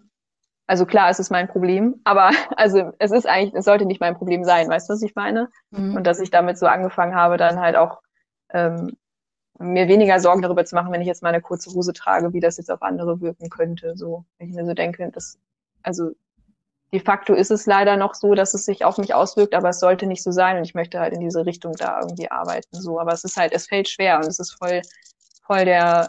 [0.66, 4.16] also klar, es ist mein Problem, aber also es ist eigentlich, es sollte nicht mein
[4.16, 5.49] Problem sein, weißt du, was ich meine?
[5.71, 5.97] Mhm.
[5.97, 8.03] Und dass ich damit so angefangen habe, dann halt auch
[8.51, 8.97] ähm,
[9.59, 12.40] mir weniger Sorgen darüber zu machen, wenn ich jetzt mal eine kurze Hose trage, wie
[12.40, 13.97] das jetzt auf andere wirken könnte.
[13.97, 15.38] So, wenn ich mir so denke, das,
[15.83, 16.11] also
[16.92, 19.81] de facto ist es leider noch so, dass es sich auf mich auswirkt, aber es
[19.81, 22.81] sollte nicht so sein und ich möchte halt in diese Richtung da irgendwie arbeiten.
[22.81, 24.83] So, aber es ist halt, es fällt schwer und es ist voll,
[25.44, 26.07] voll der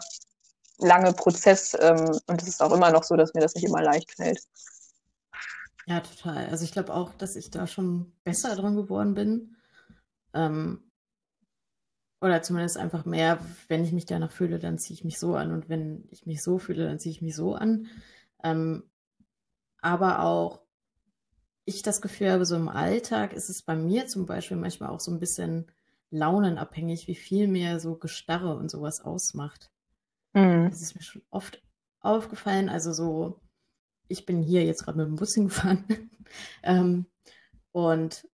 [0.78, 3.82] lange Prozess ähm, und es ist auch immer noch so, dass mir das nicht immer
[3.82, 4.40] leicht fällt.
[5.86, 6.46] Ja, total.
[6.46, 9.56] Also ich glaube auch, dass ich da schon besser dran geworden bin.
[10.34, 10.84] Ähm,
[12.20, 13.38] oder zumindest einfach mehr,
[13.68, 16.42] wenn ich mich danach fühle, dann ziehe ich mich so an und wenn ich mich
[16.42, 17.86] so fühle, dann ziehe ich mich so an.
[18.42, 18.84] Ähm,
[19.80, 20.60] aber auch
[21.68, 25.00] ich das Gefühl habe, so im Alltag ist es bei mir zum Beispiel manchmal auch
[25.00, 25.70] so ein bisschen
[26.10, 29.70] launenabhängig, wie viel mir so Gestarre und sowas ausmacht.
[30.32, 30.70] Mhm.
[30.70, 31.62] Das ist mir schon oft
[32.00, 32.68] aufgefallen.
[32.68, 33.40] Also so,
[34.08, 35.84] ich bin hier jetzt gerade mit dem Bus hingefahren
[36.62, 37.06] ähm,
[37.72, 38.26] und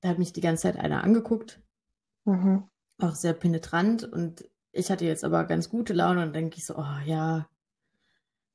[0.00, 1.62] da hat mich die ganze Zeit einer angeguckt.
[2.24, 2.68] Mhm.
[2.98, 6.76] Auch sehr penetrant und ich hatte jetzt aber ganz gute Laune und denke ich so,
[6.76, 7.48] oh ja,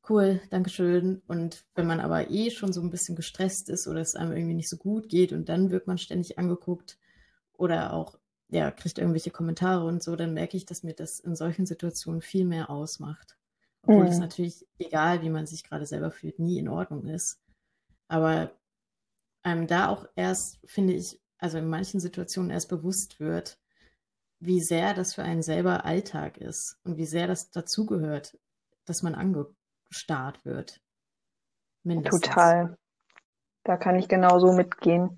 [0.10, 1.22] cool, Dankeschön.
[1.28, 4.56] Und wenn man aber eh schon so ein bisschen gestresst ist oder es einem irgendwie
[4.56, 6.98] nicht so gut geht und dann wird man ständig angeguckt
[7.54, 8.17] oder auch
[8.50, 12.22] ja, kriegt irgendwelche Kommentare und so, dann merke ich, dass mir das in solchen Situationen
[12.22, 13.38] viel mehr ausmacht.
[13.84, 14.12] Obwohl mhm.
[14.12, 17.41] es natürlich, egal wie man sich gerade selber fühlt, nie in Ordnung ist.
[18.08, 18.52] Aber
[19.43, 23.60] einem da auch erst, finde ich, also in manchen Situationen erst bewusst wird,
[24.39, 28.38] wie sehr das für einen selber Alltag ist und wie sehr das dazugehört,
[28.86, 29.15] dass man
[29.88, 30.80] angestarrt wird.
[31.84, 32.21] Mindestens.
[32.21, 32.78] Total.
[33.63, 35.17] Da kann ich genauso mitgehen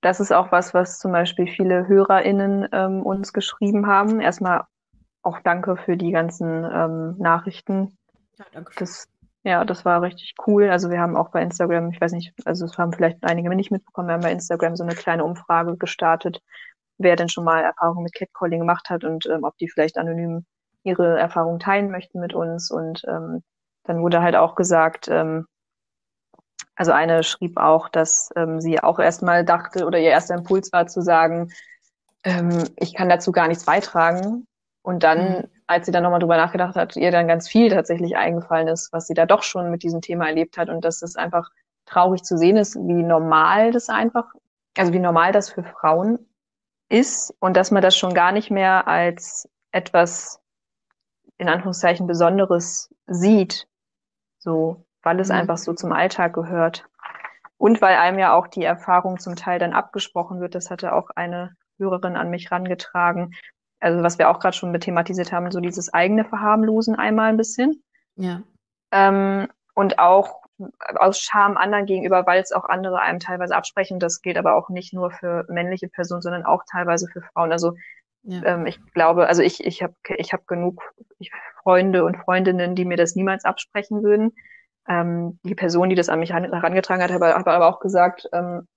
[0.00, 4.20] das ist auch was, was zum Beispiel viele HörerInnen ähm, uns geschrieben haben.
[4.20, 4.64] Erstmal
[5.22, 7.98] auch danke für die ganzen ähm, Nachrichten.
[8.38, 8.72] Ja, danke.
[8.78, 9.08] Das,
[9.42, 10.70] ja, das war richtig cool.
[10.70, 13.70] Also wir haben auch bei Instagram, ich weiß nicht, also das haben vielleicht einige nicht
[13.70, 16.40] mitbekommen, wir haben bei Instagram so eine kleine Umfrage gestartet,
[16.98, 20.44] wer denn schon mal Erfahrungen mit Catcalling gemacht hat und ähm, ob die vielleicht anonym
[20.84, 22.70] ihre Erfahrungen teilen möchten mit uns.
[22.70, 23.42] Und ähm,
[23.86, 25.46] dann wurde halt auch gesagt, ähm,
[26.74, 30.86] also eine schrieb auch, dass ähm, sie auch erstmal dachte oder ihr erster Impuls war
[30.86, 31.50] zu sagen,
[32.24, 34.46] ähm, ich kann dazu gar nichts beitragen.
[34.82, 35.44] Und dann, mhm.
[35.66, 39.06] als sie dann nochmal drüber nachgedacht hat, ihr dann ganz viel tatsächlich eingefallen ist, was
[39.06, 41.50] sie da doch schon mit diesem Thema erlebt hat und dass es einfach
[41.86, 44.26] traurig zu sehen ist, wie normal das einfach,
[44.76, 46.18] also wie normal das für Frauen
[46.88, 50.40] ist und dass man das schon gar nicht mehr als etwas
[51.38, 53.66] in Anführungszeichen Besonderes sieht.
[54.46, 55.34] So, weil es mhm.
[55.34, 56.88] einfach so zum Alltag gehört.
[57.58, 60.54] Und weil einem ja auch die Erfahrung zum Teil dann abgesprochen wird.
[60.54, 63.34] Das hatte auch eine Hörerin an mich rangetragen.
[63.80, 67.82] Also was wir auch gerade schon thematisiert haben, so dieses eigene Verharmlosen einmal ein bisschen.
[68.14, 68.42] Ja.
[68.92, 70.42] Ähm, und auch
[70.94, 73.98] aus Scham anderen gegenüber, weil es auch andere einem teilweise absprechen.
[73.98, 77.50] Das gilt aber auch nicht nur für männliche Personen, sondern auch teilweise für Frauen.
[77.50, 77.74] Also
[78.26, 78.42] ja.
[78.44, 80.82] ähm, ich glaube, also ich, ich habe ich hab genug
[81.62, 84.32] Freunde und Freundinnen, die mir das niemals absprechen würden.
[84.88, 88.68] Ähm, die Person, die das an mich herangetragen hat, hat aber auch gesagt, ähm,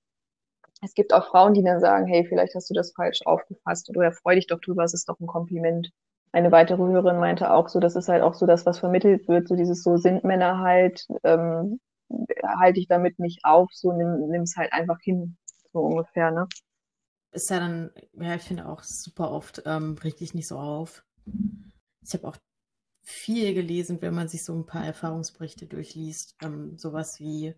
[0.82, 4.12] es gibt auch Frauen, die dann sagen, hey, vielleicht hast du das falsch aufgefasst oder
[4.12, 5.92] freu dich doch drüber, es ist doch ein Kompliment.
[6.32, 9.48] Eine weitere Hörerin meinte auch so, das ist halt auch so das, was vermittelt wird,
[9.48, 11.80] so dieses so sind Männer halt, ähm,
[12.60, 15.38] halte ich damit nicht auf, so nimm, nimm's halt einfach hin,
[15.74, 16.48] so ungefähr, ne?
[17.32, 21.06] Ist ja dann, ja, ich finde auch super oft ähm, richtig nicht so auf.
[22.02, 22.38] Ich habe auch
[23.04, 26.36] viel gelesen, wenn man sich so ein paar Erfahrungsberichte durchliest.
[26.42, 27.56] Ähm, sowas wie,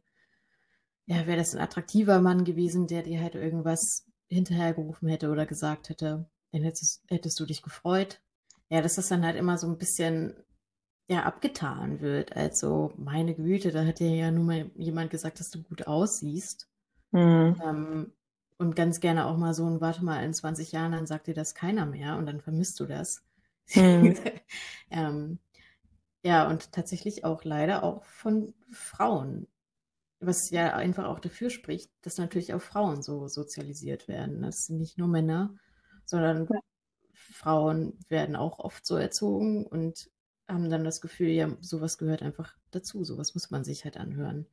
[1.06, 5.90] ja, wäre das ein attraktiver Mann gewesen, der dir halt irgendwas hinterhergerufen hätte oder gesagt
[5.90, 8.22] hätte, dann hättest, hättest du dich gefreut.
[8.70, 10.34] Ja, dass das dann halt immer so ein bisschen
[11.10, 12.36] ja, abgetan wird.
[12.38, 16.70] Also, meine Güte, da hat dir ja nur mal jemand gesagt, dass du gut aussiehst.
[17.12, 17.62] Mhm.
[17.62, 18.14] Ähm,
[18.62, 21.34] und ganz gerne auch mal so ein, warte mal, in 20 Jahren, dann sagt dir
[21.34, 23.24] das keiner mehr und dann vermisst du das.
[23.74, 24.16] Mhm.
[24.92, 25.40] ähm,
[26.24, 29.48] ja, und tatsächlich auch leider auch von Frauen.
[30.20, 34.44] Was ja einfach auch dafür spricht, dass natürlich auch Frauen so sozialisiert werden.
[34.44, 35.56] Das sind nicht nur Männer,
[36.06, 36.60] sondern ja.
[37.14, 40.12] Frauen werden auch oft so erzogen und
[40.48, 44.46] haben dann das Gefühl, ja, sowas gehört einfach dazu, sowas muss man sich halt anhören.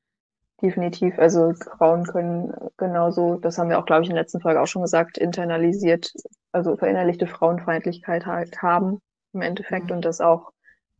[0.60, 1.18] Definitiv.
[1.18, 4.66] Also Frauen können genauso, das haben wir auch, glaube ich, in der letzten Folge auch
[4.66, 6.12] schon gesagt, internalisiert,
[6.50, 8.98] also verinnerlichte Frauenfeindlichkeit halt haben
[9.32, 9.96] im Endeffekt mhm.
[9.96, 10.52] und das auch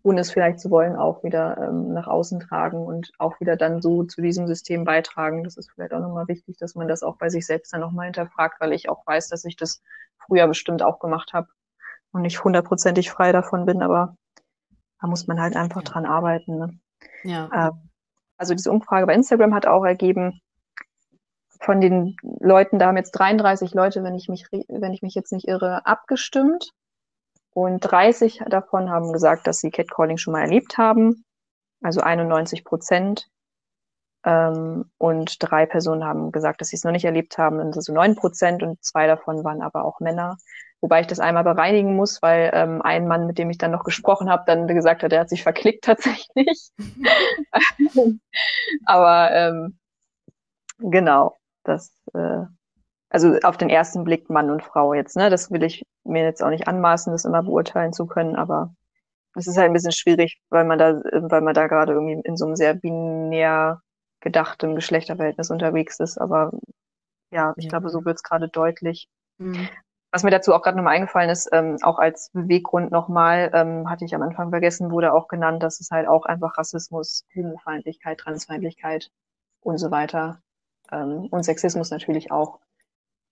[0.05, 3.83] ohne es vielleicht zu wollen, auch wieder ähm, nach außen tragen und auch wieder dann
[3.83, 5.43] so zu diesem System beitragen.
[5.43, 8.07] Das ist vielleicht auch nochmal wichtig, dass man das auch bei sich selbst dann nochmal
[8.07, 9.83] hinterfragt, weil ich auch weiß, dass ich das
[10.25, 11.49] früher bestimmt auch gemacht habe
[12.13, 14.17] und nicht hundertprozentig frei davon bin, aber
[15.01, 16.59] da muss man halt einfach dran arbeiten.
[16.59, 16.79] Ne?
[17.25, 17.51] Ja.
[17.53, 17.88] Ähm,
[18.39, 20.41] also diese Umfrage bei Instagram hat auch ergeben,
[21.61, 25.33] von den Leuten, da haben jetzt 33 Leute, wenn ich mich, wenn ich mich jetzt
[25.33, 26.71] nicht irre, abgestimmt.
[27.53, 31.25] Und 30 davon haben gesagt, dass sie Catcalling schon mal erlebt haben.
[31.83, 33.29] Also 91 Prozent.
[34.25, 37.59] Ähm, und drei Personen haben gesagt, dass sie es noch nicht erlebt haben.
[37.59, 40.37] Das sind so neun Prozent und zwei davon waren aber auch Männer.
[40.81, 43.83] Wobei ich das einmal bereinigen muss, weil ähm, ein Mann, mit dem ich dann noch
[43.83, 46.71] gesprochen habe, dann gesagt hat, er hat sich verklickt tatsächlich.
[48.87, 49.79] Aber ähm,
[50.79, 52.45] genau, das, äh,
[53.11, 55.31] also auf den ersten Blick Mann und Frau jetzt, ne?
[55.31, 58.75] Das will ich mir jetzt auch nicht anmaßen, das immer beurteilen zu können, aber
[59.35, 62.37] es ist halt ein bisschen schwierig, weil man da, weil man da gerade irgendwie in
[62.37, 63.81] so einem sehr binär
[64.21, 66.19] gedachtem Geschlechterverhältnis unterwegs ist.
[66.19, 66.53] Aber
[67.31, 67.71] ja, ich ja.
[67.71, 69.09] glaube, so wird es gerade deutlich.
[69.39, 69.69] Mhm.
[70.11, 74.07] Was mir dazu auch gerade nochmal eingefallen ist, ähm, auch als Beweggrund nochmal, ähm, hatte
[74.07, 79.11] ich am Anfang vergessen, wurde auch genannt, dass es halt auch einfach Rassismus, Homofeindlichkeit, Transfeindlichkeit
[79.61, 80.41] und so weiter
[80.91, 82.59] ähm, und Sexismus natürlich auch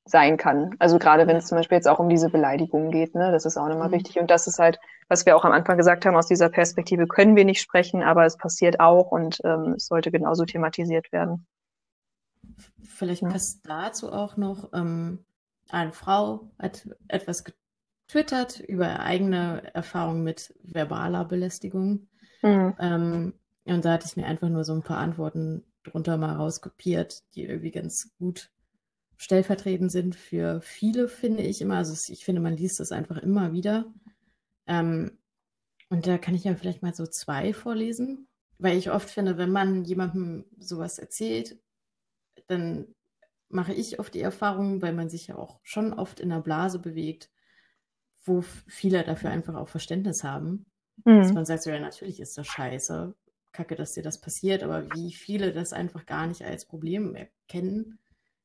[0.05, 0.77] sein kann.
[0.79, 3.57] Also gerade wenn es zum Beispiel jetzt auch um diese Beleidigungen geht, ne, das ist
[3.57, 3.95] auch nochmal mhm.
[3.95, 4.19] wichtig.
[4.19, 7.37] Und das ist halt, was wir auch am Anfang gesagt haben, aus dieser Perspektive können
[7.37, 11.47] wir nicht sprechen, aber es passiert auch und ähm, es sollte genauso thematisiert werden.
[12.79, 15.25] Vielleicht passt dazu auch noch, ähm,
[15.69, 22.09] eine Frau hat etwas getwittert über eigene Erfahrungen mit verbaler Belästigung.
[22.43, 22.75] Mhm.
[22.79, 27.23] Ähm, und da hatte ich mir einfach nur so ein paar Antworten drunter mal rauskopiert,
[27.35, 28.51] die irgendwie ganz gut
[29.17, 31.77] stellvertretend sind für viele, finde ich immer.
[31.77, 33.93] Also ich finde, man liest das einfach immer wieder.
[34.67, 35.19] Ähm,
[35.89, 39.51] und da kann ich ja vielleicht mal so zwei vorlesen, weil ich oft finde, wenn
[39.51, 41.59] man jemandem sowas erzählt,
[42.49, 42.95] dann
[43.49, 46.79] mache ich oft die Erfahrung, weil man sich ja auch schon oft in einer Blase
[46.79, 47.31] bewegt,
[48.25, 50.67] wo viele dafür einfach auch Verständnis haben.
[51.05, 51.19] Mhm.
[51.19, 53.15] Dass man sagt, so, ja, natürlich ist das scheiße,
[53.53, 57.99] kacke, dass dir das passiert, aber wie viele das einfach gar nicht als Problem erkennen,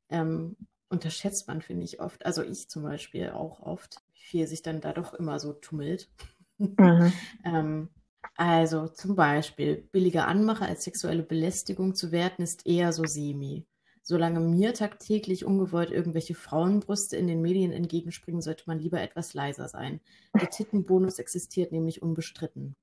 [0.10, 0.56] ähm,
[0.90, 2.26] unterschätzt man, finde ich, oft.
[2.26, 6.10] Also ich zum Beispiel auch oft, wie viel sich dann da doch immer so tummelt.
[6.58, 7.14] Mhm.
[7.46, 7.90] ähm,
[8.36, 13.66] also zum Beispiel, billige Anmache als sexuelle Belästigung zu werten, ist eher so semi.
[14.12, 19.70] Solange mir tagtäglich ungewollt irgendwelche Frauenbrüste in den Medien entgegenspringen, sollte man lieber etwas leiser
[19.70, 20.02] sein.
[20.36, 22.76] Der Tittenbonus existiert nämlich unbestritten.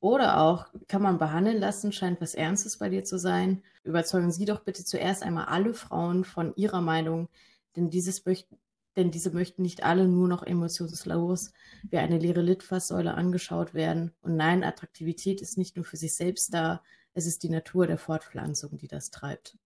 [0.00, 3.62] Oder auch, kann man behandeln lassen, scheint was Ernstes bei dir zu sein.
[3.84, 7.28] Überzeugen Sie doch bitte zuerst einmal alle Frauen von Ihrer Meinung,
[7.76, 8.58] denn, dieses möchten,
[8.96, 11.52] denn diese möchten nicht alle nur noch emotionslos
[11.84, 14.10] wie eine leere Litfaßsäule angeschaut werden.
[14.20, 16.82] Und nein, Attraktivität ist nicht nur für sich selbst da,
[17.14, 19.56] es ist die Natur der Fortpflanzung, die das treibt.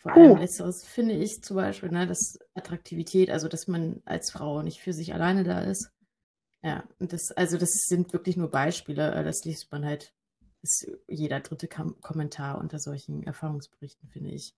[0.00, 4.62] Vor allem letzteres finde ich zum Beispiel, ne, dass Attraktivität, also dass man als Frau
[4.62, 5.90] nicht für sich alleine da ist.
[6.62, 10.12] Ja, und das, also das sind wirklich nur Beispiele, äh, das liest man halt,
[10.62, 14.54] ist jeder dritte Kom Kommentar unter solchen Erfahrungsberichten, finde ich.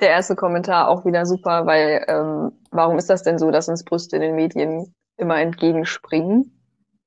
[0.00, 3.84] Der erste Kommentar auch wieder super, weil ähm, warum ist das denn so, dass uns
[3.84, 6.52] Brüste in den Medien immer entgegenspringen?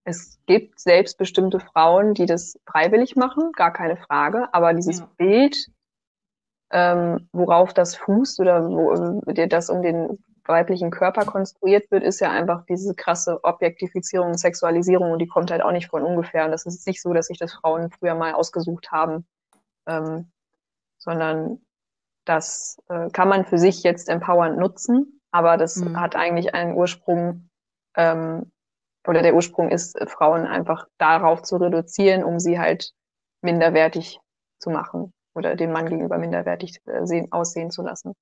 [0.05, 5.09] Es gibt selbstbestimmte Frauen, die das freiwillig machen, gar keine Frage, aber dieses ja.
[5.17, 5.57] Bild
[6.71, 12.19] ähm, worauf das fußt oder wo dir das um den weiblichen Körper konstruiert wird, ist
[12.19, 16.45] ja einfach diese krasse Objektifizierung und Sexualisierung und die kommt halt auch nicht von ungefähr.
[16.45, 19.27] Und das ist nicht so, dass sich das Frauen früher mal ausgesucht haben,
[19.87, 20.31] ähm,
[20.97, 21.61] sondern
[22.25, 25.99] das äh, kann man für sich jetzt empowernd nutzen, aber das mhm.
[25.99, 27.49] hat eigentlich einen Ursprung
[27.95, 28.51] ähm,
[29.07, 32.91] oder der Ursprung ist, Frauen einfach darauf zu reduzieren, um sie halt
[33.41, 34.19] minderwertig
[34.59, 38.13] zu machen oder dem Mann gegenüber minderwertig äh, sehen, aussehen zu lassen.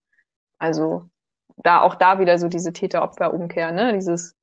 [0.59, 1.09] Also
[1.57, 3.93] da auch da wieder so diese Täter-Opfer-Umkehr, ne?
[3.93, 4.35] Dieses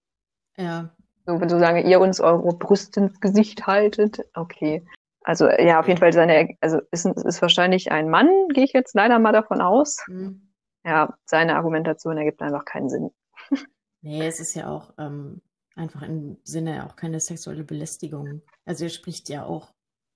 [0.56, 0.90] ja.
[1.26, 4.84] So, wenn solange ihr uns eure Brust ins Gesicht haltet, okay.
[5.22, 8.94] Also ja, auf jeden Fall seine, also ist, ist wahrscheinlich ein Mann, gehe ich jetzt
[8.94, 9.98] leider mal davon aus.
[10.08, 10.52] Mhm.
[10.84, 13.10] Ja, seine Argumentation ergibt einfach keinen Sinn.
[14.04, 15.42] Nee, es ist ja auch ähm,
[15.76, 18.42] einfach im Sinne auch keine sexuelle Belästigung.
[18.64, 19.72] Also er spricht ja auch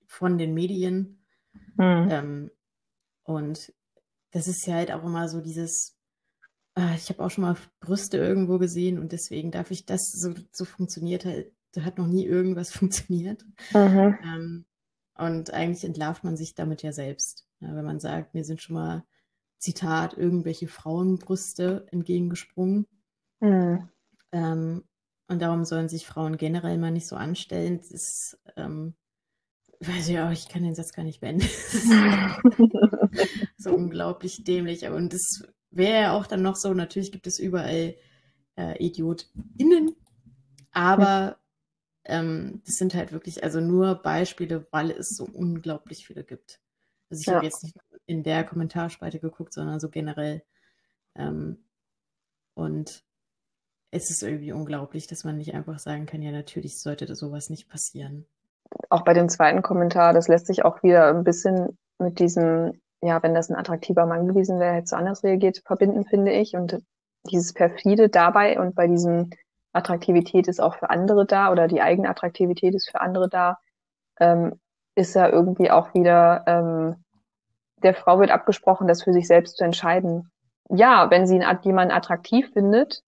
[0.07, 1.25] von den Medien
[1.77, 2.07] Mhm.
[2.09, 2.51] Ähm,
[3.23, 3.73] und
[4.31, 5.97] das ist ja halt auch immer so dieses,
[6.77, 10.33] äh, ich habe auch schon mal Brüste irgendwo gesehen und deswegen darf ich das, so,
[10.51, 13.45] so funktioniert halt, da hat noch nie irgendwas funktioniert.
[13.73, 14.17] Mhm.
[14.23, 14.65] Ähm,
[15.17, 17.47] und eigentlich entlarvt man sich damit ja selbst.
[17.59, 19.03] Ja, wenn man sagt, mir sind schon mal,
[19.59, 22.85] Zitat, irgendwelche Frauenbrüste entgegengesprungen.
[23.39, 23.89] Mhm.
[24.31, 24.83] Ähm,
[25.27, 27.77] und darum sollen sich Frauen generell mal nicht so anstellen.
[27.77, 28.95] Das ist, ähm,
[29.79, 31.47] weiß ich auch, ich kann den Satz gar nicht beenden.
[33.57, 34.87] so unglaublich dämlich.
[34.87, 37.95] Und es wäre ja auch dann noch so, natürlich gibt es überall
[38.57, 39.95] äh, IdiotInnen,
[40.71, 41.37] aber
[42.05, 46.61] ähm, das sind halt wirklich also nur Beispiele, weil es so unglaublich viele gibt.
[47.09, 47.35] Also ich ja.
[47.35, 47.75] habe jetzt nicht
[48.05, 50.43] in der Kommentarspalte geguckt, sondern so generell.
[51.15, 51.63] Ähm,
[52.53, 53.03] und
[53.91, 57.69] es ist irgendwie unglaublich, dass man nicht einfach sagen kann, ja, natürlich sollte sowas nicht
[57.69, 58.25] passieren.
[58.89, 63.21] Auch bei dem zweiten Kommentar, das lässt sich auch wieder ein bisschen mit diesem, ja,
[63.23, 66.55] wenn das ein attraktiver Mann gewesen wäre, hätte es anders reagiert, verbinden, finde ich.
[66.55, 66.79] Und
[67.29, 69.29] dieses perfide dabei und bei diesem
[69.73, 73.57] Attraktivität ist auch für andere da oder die eigene Attraktivität ist für andere da,
[74.19, 74.59] ähm,
[74.95, 77.03] ist ja irgendwie auch wieder, ähm,
[77.83, 80.31] der Frau wird abgesprochen, das für sich selbst zu entscheiden.
[80.69, 83.03] Ja, wenn sie jemanden attraktiv findet,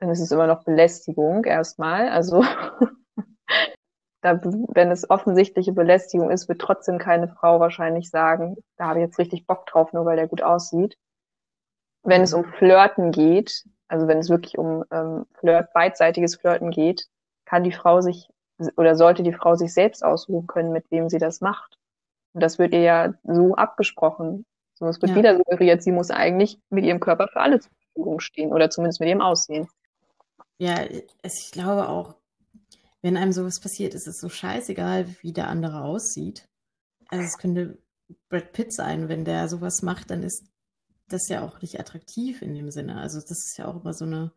[0.00, 2.08] dann ist es immer noch Belästigung erstmal.
[2.08, 2.44] Also
[4.24, 9.04] da, wenn es offensichtliche Belästigung ist, wird trotzdem keine Frau wahrscheinlich sagen, da habe ich
[9.04, 10.96] jetzt richtig Bock drauf, nur weil der gut aussieht.
[12.02, 17.06] Wenn es um Flirten geht, also wenn es wirklich um ähm, Flirt, beidseitiges Flirten geht,
[17.44, 18.30] kann die Frau sich
[18.78, 21.76] oder sollte die Frau sich selbst aussuchen können, mit wem sie das macht.
[22.32, 24.46] Und das wird ihr ja so abgesprochen.
[24.72, 25.16] So, es wird ja.
[25.16, 29.00] wieder suggeriert, sie muss eigentlich mit ihrem Körper für alle zur Verfügung stehen oder zumindest
[29.00, 29.68] mit ihrem Aussehen.
[30.56, 30.76] Ja,
[31.22, 32.14] ich glaube auch,
[33.04, 36.48] wenn einem sowas passiert, ist es so scheißegal, wie der andere aussieht.
[37.08, 37.76] Also es könnte
[38.30, 40.46] Brad Pitt sein, wenn der sowas macht, dann ist
[41.08, 42.96] das ja auch nicht attraktiv in dem Sinne.
[42.96, 44.32] Also das ist ja auch immer so eine,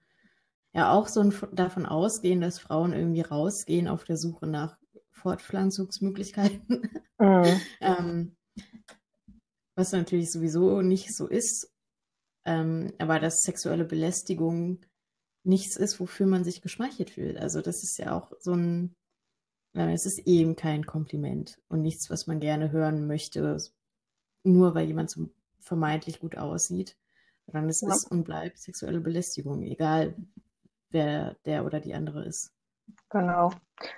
[0.74, 4.78] ja auch so ein davon ausgehen, dass Frauen irgendwie rausgehen auf der Suche nach
[5.12, 6.90] Fortpflanzungsmöglichkeiten.
[7.20, 7.62] Mhm.
[7.82, 8.36] ähm,
[9.74, 11.74] was natürlich sowieso nicht so ist.
[12.46, 14.82] Ähm, aber dass sexuelle Belästigung
[15.48, 17.38] nichts ist, wofür man sich geschmeichelt fühlt.
[17.38, 18.96] Also das ist ja auch so ein,
[19.74, 23.58] es ist eben kein Kompliment und nichts, was man gerne hören möchte,
[24.44, 25.30] nur weil jemand so
[25.60, 26.98] vermeintlich gut aussieht,
[27.46, 27.90] sondern es ja.
[27.90, 30.16] ist und bleibt sexuelle Belästigung, egal
[30.90, 32.54] wer der oder die andere ist.
[33.10, 33.52] Genau.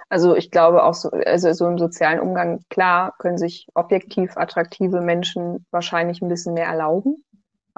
[0.09, 5.01] Also ich glaube auch so, also so im sozialen Umgang, klar, können sich objektiv attraktive
[5.01, 7.23] Menschen wahrscheinlich ein bisschen mehr erlauben.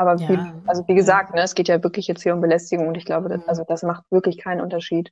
[0.01, 0.29] Aber ja.
[0.29, 3.05] wie, also wie gesagt, ne, es geht ja wirklich jetzt hier um Belästigung und ich
[3.05, 3.49] glaube, das, mhm.
[3.49, 5.11] also das macht wirklich keinen Unterschied.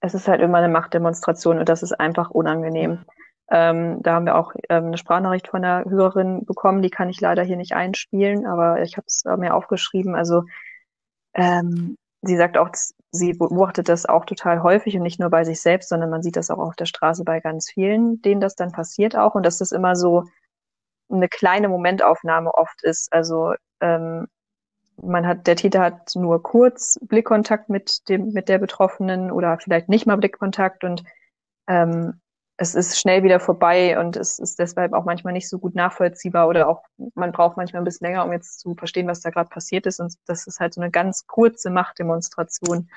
[0.00, 3.04] Es ist halt immer eine Machtdemonstration und das ist einfach unangenehm.
[3.50, 7.20] Ähm, da haben wir auch ähm, eine Sprachnachricht von einer Hörerin bekommen, die kann ich
[7.20, 10.14] leider hier nicht einspielen, aber ich habe es mir aufgeschrieben.
[10.14, 10.44] Also
[11.34, 12.70] ähm, sie sagt auch,
[13.10, 16.36] sie beobachtet das auch total häufig und nicht nur bei sich selbst, sondern man sieht
[16.36, 19.58] das auch auf der Straße bei ganz vielen, denen das dann passiert auch und dass
[19.58, 20.24] das immer so
[21.10, 23.12] eine kleine Momentaufnahme oft ist.
[23.12, 24.26] Also ähm,
[25.02, 29.88] man hat, der Täter hat nur kurz Blickkontakt mit dem, mit der Betroffenen oder vielleicht
[29.88, 31.02] nicht mal Blickkontakt und
[31.68, 32.20] ähm,
[32.56, 36.48] es ist schnell wieder vorbei und es ist deshalb auch manchmal nicht so gut nachvollziehbar
[36.48, 36.82] oder auch
[37.14, 39.98] man braucht manchmal ein bisschen länger, um jetzt zu verstehen, was da gerade passiert ist.
[40.00, 42.88] Und das ist halt so eine ganz kurze Machtdemonstration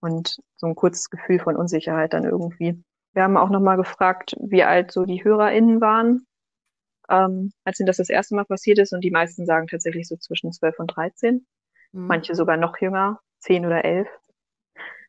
[0.00, 2.82] und so ein kurzes Gefühl von Unsicherheit dann irgendwie.
[3.12, 6.26] Wir haben auch nochmal gefragt, wie alt so die HörerInnen waren,
[7.10, 8.92] ähm, als ihnen das das erste Mal passiert ist.
[8.92, 11.46] Und die meisten sagen tatsächlich so zwischen 12 und 13.
[11.92, 12.06] Mhm.
[12.06, 14.08] Manche sogar noch jünger, 10 oder 11.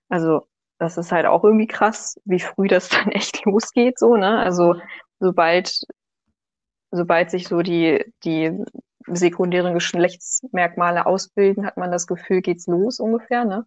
[0.10, 0.48] Also
[0.80, 4.40] das ist halt auch irgendwie krass, wie früh das dann echt losgeht, so, ne?
[4.40, 4.76] Also,
[5.20, 5.82] sobald,
[6.92, 8.64] sobald sich so die, die
[9.08, 13.66] sekundären Geschlechtsmerkmale ausbilden, hat man das Gefühl, geht's los ungefähr, ne?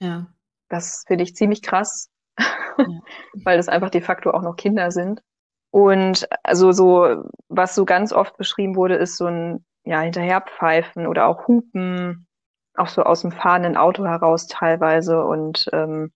[0.00, 0.26] Ja.
[0.68, 2.46] Das finde ich ziemlich krass, ja.
[3.44, 5.22] weil das einfach de facto auch noch Kinder sind.
[5.70, 11.26] Und also so, was so ganz oft beschrieben wurde, ist so ein, ja, hinterherpfeifen oder
[11.26, 12.26] auch Hupen,
[12.74, 16.12] auch so aus dem fahrenden Auto heraus teilweise und ähm,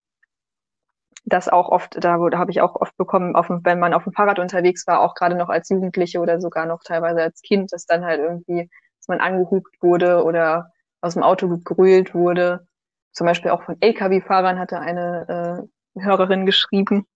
[1.24, 4.38] das auch oft, da, habe ich auch oft bekommen, auf, wenn man auf dem Fahrrad
[4.38, 8.04] unterwegs war, auch gerade noch als Jugendliche oder sogar noch teilweise als Kind, dass dann
[8.04, 12.66] halt irgendwie, dass man angehupt wurde oder aus dem Auto gegrölt wurde.
[13.12, 17.06] Zum Beispiel auch von Lkw-Fahrern hatte eine äh, Hörerin geschrieben.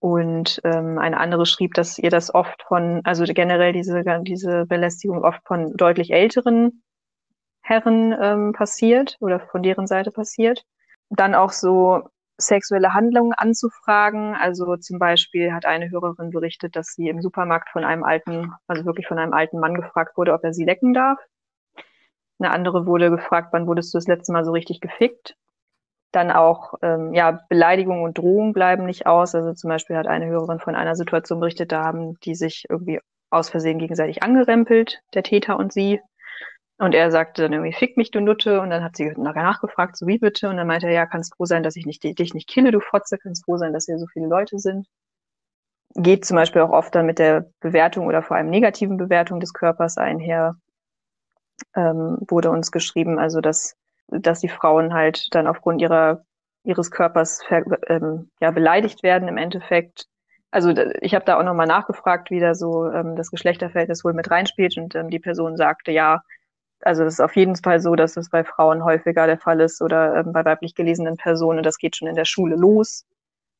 [0.00, 5.24] Und ähm, eine andere schrieb, dass ihr das oft von, also generell diese, diese Belästigung
[5.24, 6.82] oft von deutlich älteren
[7.62, 10.64] Herren ähm, passiert oder von deren Seite passiert.
[11.10, 14.34] Dann auch so sexuelle Handlungen anzufragen.
[14.34, 18.84] Also zum Beispiel hat eine Hörerin berichtet, dass sie im Supermarkt von einem alten, also
[18.84, 21.18] wirklich von einem alten Mann gefragt wurde, ob er sie lecken darf.
[22.38, 25.36] Eine andere wurde gefragt, wann wurdest du das letzte Mal so richtig gefickt?
[26.12, 29.34] Dann auch, ähm, ja, Beleidigung und Drohung bleiben nicht aus.
[29.34, 33.00] Also zum Beispiel hat eine Hörerin von einer Situation berichtet, da haben die sich irgendwie
[33.30, 36.00] aus Versehen gegenseitig angerempelt, der Täter und sie.
[36.78, 38.60] Und er sagte dann irgendwie, fick mich, du Nutte.
[38.60, 40.48] Und dann hat sie nachgefragt, so wie bitte?
[40.48, 42.80] Und dann meinte er, ja, kannst froh sein, dass ich nicht, dich nicht kille, du
[42.80, 44.86] Fotze, kannst froh sein, dass hier so viele Leute sind.
[45.94, 49.52] geht zum Beispiel auch oft dann mit der Bewertung oder vor allem negativen Bewertung des
[49.52, 50.56] Körpers einher,
[51.74, 53.76] ähm, wurde uns geschrieben, also dass,
[54.08, 56.24] dass die Frauen halt dann aufgrund ihrer
[56.64, 60.06] ihres Körpers ver, ähm, ja, beleidigt werden im Endeffekt.
[60.50, 64.30] Also ich habe da auch nochmal nachgefragt, wie da so ähm, das Geschlechterverhältnis wohl mit
[64.30, 66.22] reinspielt und ähm, die Person sagte, ja,
[66.80, 69.82] also es ist auf jeden Fall so, dass es bei Frauen häufiger der Fall ist
[69.82, 71.62] oder ähm, bei weiblich gelesenen Personen.
[71.62, 73.04] Das geht schon in der Schule los.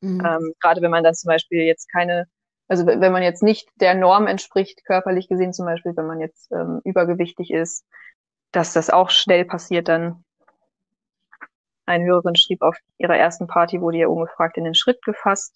[0.01, 0.25] Mhm.
[0.25, 2.27] Ähm, Gerade wenn man dann zum Beispiel jetzt keine,
[2.69, 6.51] also wenn man jetzt nicht der Norm entspricht, körperlich gesehen zum Beispiel, wenn man jetzt
[6.53, 7.85] ähm, übergewichtig ist,
[8.53, 10.25] dass das auch schnell passiert dann.
[11.89, 15.55] Eine Hörerin schrieb, auf ihrer ersten Party wurde ihr ungefragt in den Schritt gefasst.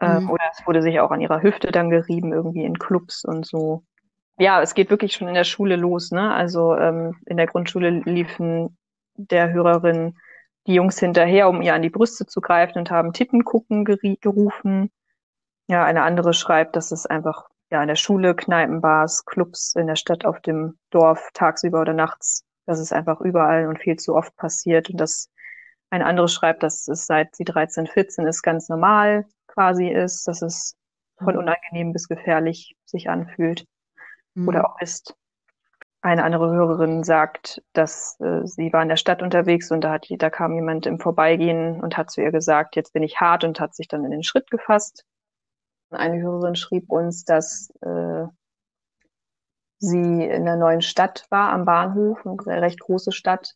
[0.00, 0.30] Ähm, mhm.
[0.30, 3.82] Oder es wurde sich auch an ihrer Hüfte dann gerieben, irgendwie in Clubs und so
[4.38, 6.10] ja, es geht wirklich schon in der Schule los.
[6.10, 6.32] Ne?
[6.32, 8.76] Also ähm, in der Grundschule liefen
[9.14, 10.16] der Hörerin
[10.66, 14.90] die Jungs hinterher, um ihr an die Brüste zu greifen und haben Tittengucken gerufen.
[15.68, 19.96] Ja, eine andere schreibt, dass es einfach ja in der Schule, Kneipenbars, Clubs in der
[19.96, 24.36] Stadt, auf dem Dorf, tagsüber oder nachts, dass es einfach überall und viel zu oft
[24.36, 25.30] passiert und dass
[25.90, 30.42] ein anderes schreibt, dass es seit sie 13, 14 ist, ganz normal quasi ist, dass
[30.42, 30.76] es
[31.18, 31.40] von mhm.
[31.40, 33.66] unangenehm bis gefährlich sich anfühlt
[34.34, 34.48] mhm.
[34.48, 35.14] oder auch ist.
[36.02, 40.06] Eine andere Hörerin sagt, dass äh, sie war in der Stadt unterwegs und da, hat,
[40.08, 43.58] da kam jemand im Vorbeigehen und hat zu ihr gesagt, jetzt bin ich hart und
[43.58, 45.04] hat sich dann in den Schritt gefasst.
[45.90, 48.24] Eine Hörerin schrieb uns, dass äh,
[49.78, 53.54] sie in der neuen Stadt war, am Bahnhof, eine recht große Stadt.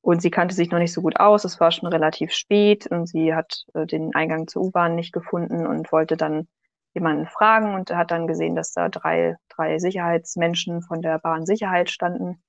[0.00, 1.44] Und sie kannte sich noch nicht so gut aus.
[1.44, 5.66] Es war schon relativ spät und sie hat äh, den Eingang zur U-Bahn nicht gefunden
[5.66, 6.46] und wollte dann
[6.94, 12.42] jemanden fragen und hat dann gesehen, dass da drei, drei Sicherheitsmenschen von der Bahnsicherheit standen.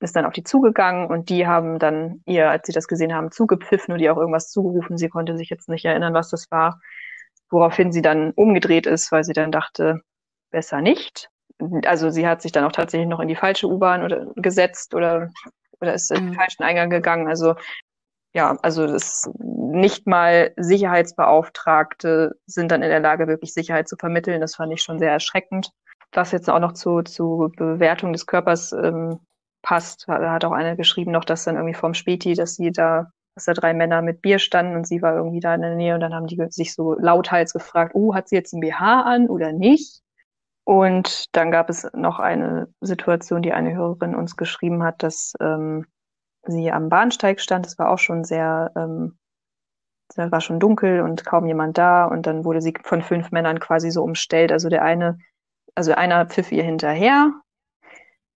[0.00, 3.30] Ist dann auf die zugegangen und die haben dann ihr, als sie das gesehen haben,
[3.30, 4.98] zugepfiffen und ihr auch irgendwas zugerufen.
[4.98, 6.80] Sie konnte sich jetzt nicht erinnern, was das war.
[7.50, 10.00] Woraufhin sie dann umgedreht ist, weil sie dann dachte,
[10.50, 11.30] besser nicht.
[11.86, 15.30] Also sie hat sich dann auch tatsächlich noch in die falsche U-Bahn oder gesetzt oder
[15.80, 16.34] oder ist in den mhm.
[16.34, 17.28] falschen Eingang gegangen.
[17.28, 17.54] Also
[18.32, 24.40] ja, also das nicht mal Sicherheitsbeauftragte sind dann in der Lage, wirklich Sicherheit zu vermitteln.
[24.40, 25.70] Das fand ich schon sehr erschreckend.
[26.12, 29.20] Was jetzt auch noch zu, zu Bewertung des Körpers ähm,
[29.62, 33.10] passt, da hat auch eine geschrieben noch, dass dann irgendwie vom Späti, dass sie da,
[33.34, 35.94] dass da drei Männer mit Bier standen und sie war irgendwie da in der Nähe
[35.94, 39.28] und dann haben die sich so lauthals gefragt, oh, hat sie jetzt ein BH an
[39.28, 40.02] oder nicht?
[40.64, 45.86] Und dann gab es noch eine Situation, die eine Hörerin uns geschrieben hat, dass ähm,
[46.44, 47.66] sie am Bahnsteig stand.
[47.66, 49.18] Es war auch schon sehr, ähm,
[50.08, 52.04] es war schon dunkel und kaum jemand da.
[52.04, 54.52] Und dann wurde sie von fünf Männern quasi so umstellt.
[54.52, 55.18] Also der eine,
[55.74, 57.32] also einer pfiff ihr hinterher.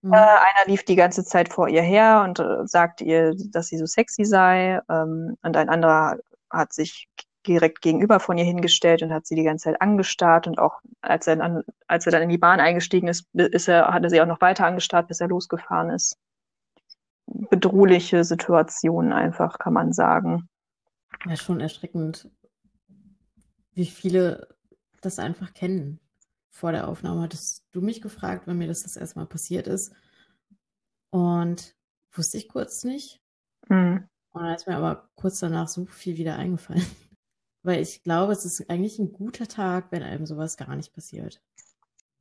[0.01, 0.13] Mhm.
[0.13, 3.77] Äh, einer lief die ganze Zeit vor ihr her und äh, sagte ihr, dass sie
[3.77, 4.79] so sexy sei.
[4.89, 6.17] Ähm, und ein anderer
[6.49, 7.07] hat sich
[7.47, 11.27] direkt gegenüber von ihr hingestellt und hat sie die ganze Zeit angestarrt und auch als
[11.27, 14.21] er dann, als er dann in die Bahn eingestiegen ist, ist er, hat er sie
[14.21, 16.17] auch noch weiter angestarrt, bis er losgefahren ist
[17.25, 20.49] bedrohliche Situation einfach, kann man sagen.
[21.25, 22.29] Ja, schon erschreckend,
[23.73, 24.55] wie viele
[25.01, 25.99] das einfach kennen.
[26.49, 29.93] Vor der Aufnahme hattest du mich gefragt, wenn mir das das erste Mal passiert ist.
[31.09, 31.75] Und
[32.11, 33.21] wusste ich kurz nicht.
[33.67, 34.07] Mhm.
[34.31, 36.85] Und dann ist mir aber kurz danach so viel wieder eingefallen.
[37.65, 41.41] Weil ich glaube, es ist eigentlich ein guter Tag, wenn einem sowas gar nicht passiert.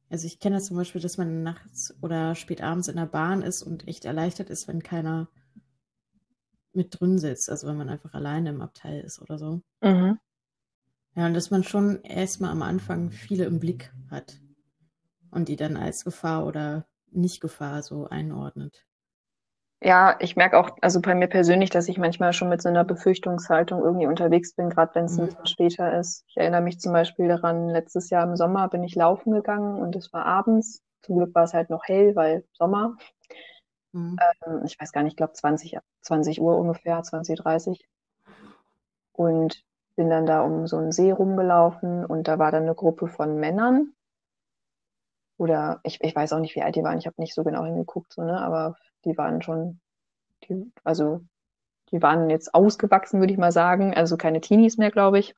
[0.09, 3.43] Also ich kenne das zum Beispiel, dass man nachts oder spät abends in der Bahn
[3.43, 5.29] ist und echt erleichtert ist, wenn keiner
[6.73, 9.61] mit drin sitzt, also wenn man einfach alleine im Abteil ist oder so.
[9.83, 10.19] Mhm.
[11.15, 14.41] Ja, und dass man schon erstmal am Anfang viele im Blick hat
[15.31, 18.87] und die dann als Gefahr oder nicht Gefahr so einordnet.
[19.83, 22.85] Ja, ich merke auch, also bei mir persönlich, dass ich manchmal schon mit so einer
[22.85, 25.29] Befürchtungshaltung irgendwie unterwegs bin, gerade wenn es ein mhm.
[25.29, 26.25] bisschen später ist.
[26.29, 29.95] Ich erinnere mich zum Beispiel daran, letztes Jahr im Sommer bin ich laufen gegangen und
[29.95, 30.83] es war abends.
[31.03, 32.97] Zum Glück war es halt noch hell, weil Sommer.
[33.93, 34.17] Mhm.
[34.47, 37.87] Ähm, ich weiß gar nicht, ich glaube 20, 20 Uhr ungefähr, 20, 30.
[39.13, 39.63] Und
[39.97, 43.39] bin dann da um so einen See rumgelaufen und da war dann eine Gruppe von
[43.39, 43.93] Männern.
[45.37, 47.65] Oder ich, ich weiß auch nicht, wie alt die waren, ich habe nicht so genau
[47.65, 48.41] hingeguckt, so, ne?
[48.41, 49.81] aber die waren schon,
[50.45, 51.21] die, also
[51.91, 55.35] die waren jetzt ausgewachsen, würde ich mal sagen, also keine Teenies mehr, glaube ich.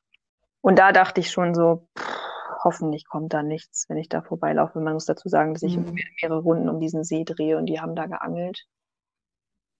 [0.61, 2.17] Und da dachte ich schon so, pff,
[2.63, 4.79] hoffentlich kommt da nichts, wenn ich da vorbeilaufe.
[4.79, 5.95] Man muss dazu sagen, dass ich mhm.
[6.21, 8.65] mehrere Runden um diesen See drehe und die haben da geangelt.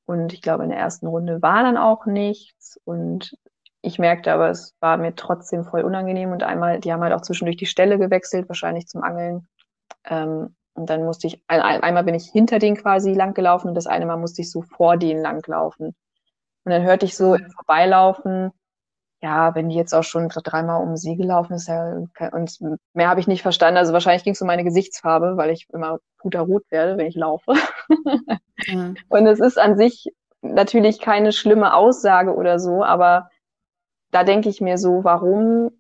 [0.06, 2.80] Und ich glaube, in der ersten Runde war dann auch nichts.
[2.86, 3.36] Und
[3.82, 6.32] ich merkte aber, es war mir trotzdem voll unangenehm.
[6.32, 9.48] Und einmal, die haben halt auch zwischendurch die Stelle gewechselt, wahrscheinlich zum Angeln.
[10.06, 13.88] Ähm, und dann musste ich, einmal bin ich hinter denen quasi lang gelaufen und das
[13.88, 15.96] eine Mal musste ich so vor denen lang laufen.
[16.64, 18.52] Und dann hörte ich so im Vorbeilaufen
[19.22, 22.58] ja, wenn die jetzt auch schon dreimal um sie gelaufen ist, ja, und
[22.94, 23.78] mehr habe ich nicht verstanden.
[23.78, 27.54] Also wahrscheinlich ging es um meine Gesichtsfarbe, weil ich immer puterrot werde, wenn ich laufe.
[28.68, 28.94] Ja.
[29.10, 30.12] Und es ist an sich
[30.42, 33.30] natürlich keine schlimme Aussage oder so, aber
[34.12, 35.72] da denke ich mir so, warum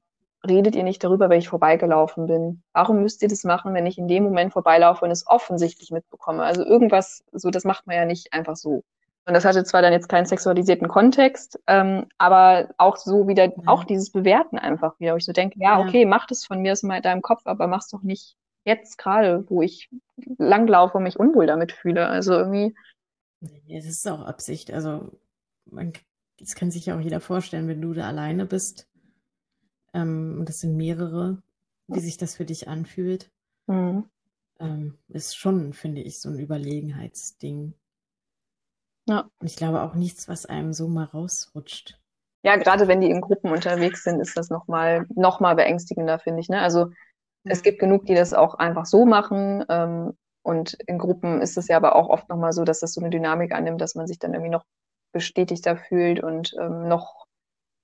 [0.45, 2.63] redet ihr nicht darüber, wenn ich vorbeigelaufen bin?
[2.73, 6.43] Warum müsst ihr das machen, wenn ich in dem Moment vorbeilaufe und es offensichtlich mitbekomme?
[6.43, 8.83] Also irgendwas, so, das macht man ja nicht einfach so.
[9.25, 13.53] Und das hatte zwar dann jetzt keinen sexualisierten Kontext, ähm, aber auch so wieder, ja.
[13.65, 16.71] auch dieses Bewerten einfach wieder, wo ich so denke, ja, okay, mach das von mir
[16.71, 19.89] aus mal in deinem Kopf, aber mach's doch nicht jetzt gerade, wo ich
[20.37, 22.07] langlaufe und mich unwohl damit fühle.
[22.07, 22.73] Also irgendwie.
[23.65, 24.71] Ja, das ist auch Absicht.
[24.71, 25.11] Also
[25.65, 25.91] man,
[26.39, 28.87] das kann sich ja auch jeder vorstellen, wenn du da alleine bist,
[29.97, 31.41] ähm, und das sind mehrere,
[31.87, 33.31] wie sich das für dich anfühlt.
[33.65, 34.05] Mhm.
[34.59, 37.73] Ähm, ist schon, finde ich, so ein Überlegenheitsding.
[39.07, 39.29] Ja.
[39.39, 41.99] Und ich glaube auch nichts, was einem so mal rausrutscht.
[42.43, 46.41] Ja, gerade wenn die in Gruppen unterwegs sind, ist das nochmal noch mal beängstigender, finde
[46.41, 46.49] ich.
[46.49, 46.61] Ne?
[46.61, 46.91] Also
[47.43, 49.65] es gibt genug, die das auch einfach so machen.
[49.69, 53.01] Ähm, und in Gruppen ist es ja aber auch oft nochmal so, dass das so
[53.01, 54.65] eine Dynamik annimmt, dass man sich dann irgendwie noch
[55.11, 57.26] bestätigter fühlt und ähm, noch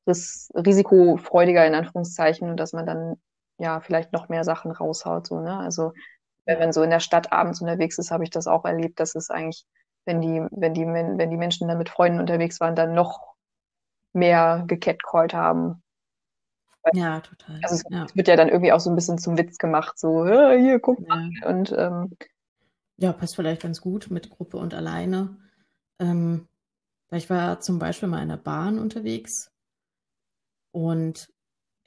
[0.07, 3.15] ris risikofreudiger in Anführungszeichen und dass man dann
[3.57, 5.27] ja vielleicht noch mehr Sachen raushaut.
[5.27, 5.57] So, ne?
[5.57, 5.93] Also
[6.45, 9.15] wenn man so in der Stadt abends unterwegs ist, habe ich das auch erlebt, dass
[9.15, 9.65] es eigentlich
[10.05, 13.35] wenn die, wenn die, wenn die Menschen dann mit Freunden unterwegs waren, dann noch
[14.13, 15.81] mehr gecatcallt haben.
[16.93, 17.59] Ja, total.
[17.63, 18.05] Also es ja.
[18.13, 21.29] wird ja dann irgendwie auch so ein bisschen zum Witz gemacht, so, hier, guck mal.
[21.41, 21.47] Ja.
[21.47, 22.17] Und ähm,
[22.97, 25.37] ja, passt vielleicht ganz gut mit Gruppe und alleine.
[25.99, 26.47] Ähm,
[27.11, 29.52] ich war zum Beispiel mal in der Bahn unterwegs
[30.73, 31.29] und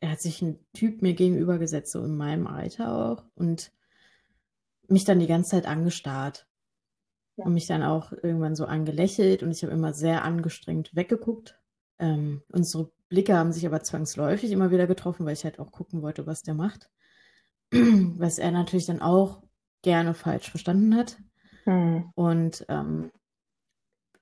[0.00, 3.72] er hat sich ein Typ mir gegenüber gesetzt, so in meinem Alter auch, und
[4.88, 6.46] mich dann die ganze Zeit angestarrt
[7.34, 11.58] und mich dann auch irgendwann so angelächelt und ich habe immer sehr angestrengt weggeguckt.
[11.98, 16.02] Ähm, unsere Blicke haben sich aber zwangsläufig immer wieder getroffen, weil ich halt auch gucken
[16.02, 16.88] wollte, was der macht.
[17.72, 19.42] was er natürlich dann auch
[19.82, 21.18] gerne falsch verstanden hat.
[21.64, 22.10] Hm.
[22.14, 23.10] Und ähm,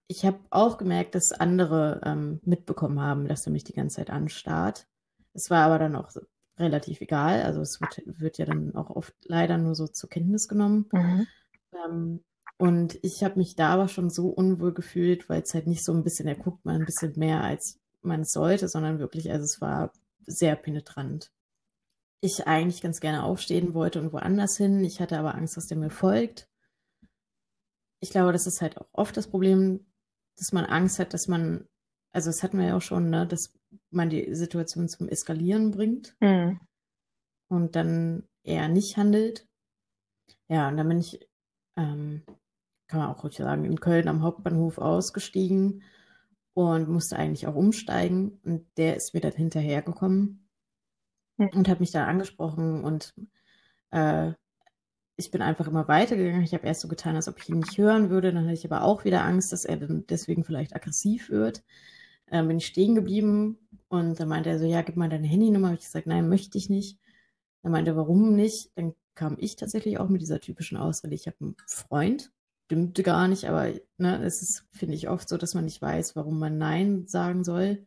[0.07, 4.11] ich habe auch gemerkt, dass andere ähm, mitbekommen haben, dass er mich die ganze Zeit
[4.11, 4.87] anstarrt.
[5.33, 6.11] Es war aber dann auch
[6.59, 7.43] relativ egal.
[7.43, 10.87] Also es wird, wird, ja dann auch oft leider nur so zur Kenntnis genommen.
[10.93, 11.27] Mhm.
[11.85, 12.25] Ähm,
[12.57, 15.93] und ich habe mich da aber schon so unwohl gefühlt, weil es halt nicht so
[15.93, 19.45] ein bisschen, er guckt mal ein bisschen mehr, als man es sollte, sondern wirklich, also
[19.45, 19.93] es war
[20.27, 21.33] sehr penetrant.
[22.21, 24.85] Ich eigentlich ganz gerne aufstehen wollte und woanders hin.
[24.85, 26.49] Ich hatte aber Angst, dass der mir folgt.
[28.01, 29.85] Ich glaube, das ist halt auch oft das Problem,
[30.37, 31.67] dass man Angst hat, dass man,
[32.13, 33.53] also das hatten wir ja auch schon, ne, dass
[33.91, 36.61] man die Situation zum Eskalieren bringt mhm.
[37.49, 39.47] und dann eher nicht handelt.
[40.49, 41.29] Ja, und dann bin ich
[41.77, 42.23] ähm,
[42.95, 45.83] kann man auch ruhig sagen, in Köln am Hauptbahnhof ausgestiegen
[46.55, 48.41] und musste eigentlich auch umsteigen.
[48.45, 50.49] Und der ist mir dann hinterhergekommen
[51.39, 51.49] hm.
[51.55, 53.15] und hat mich dann angesprochen und
[53.91, 54.33] äh,
[55.17, 56.43] ich bin einfach immer weitergegangen.
[56.43, 58.33] Ich habe erst so getan, als ob ich ihn nicht hören würde.
[58.33, 61.63] Dann hatte ich aber auch wieder Angst, dass er dann deswegen vielleicht aggressiv wird.
[62.27, 63.59] Äh, bin ich stehen geblieben
[63.89, 65.69] und dann meinte er so, ja, gib mal deine Handynummer.
[65.69, 66.99] Habe ich gesagt, nein, möchte ich nicht.
[67.63, 68.73] Dann meinte er, warum nicht?
[68.77, 72.33] Dann kam ich tatsächlich auch mit dieser typischen Ausrede, ich habe einen Freund
[72.65, 76.17] stimmte gar nicht, aber ne, es ist, finde ich, oft so, dass man nicht weiß,
[76.17, 77.87] warum man Nein sagen soll,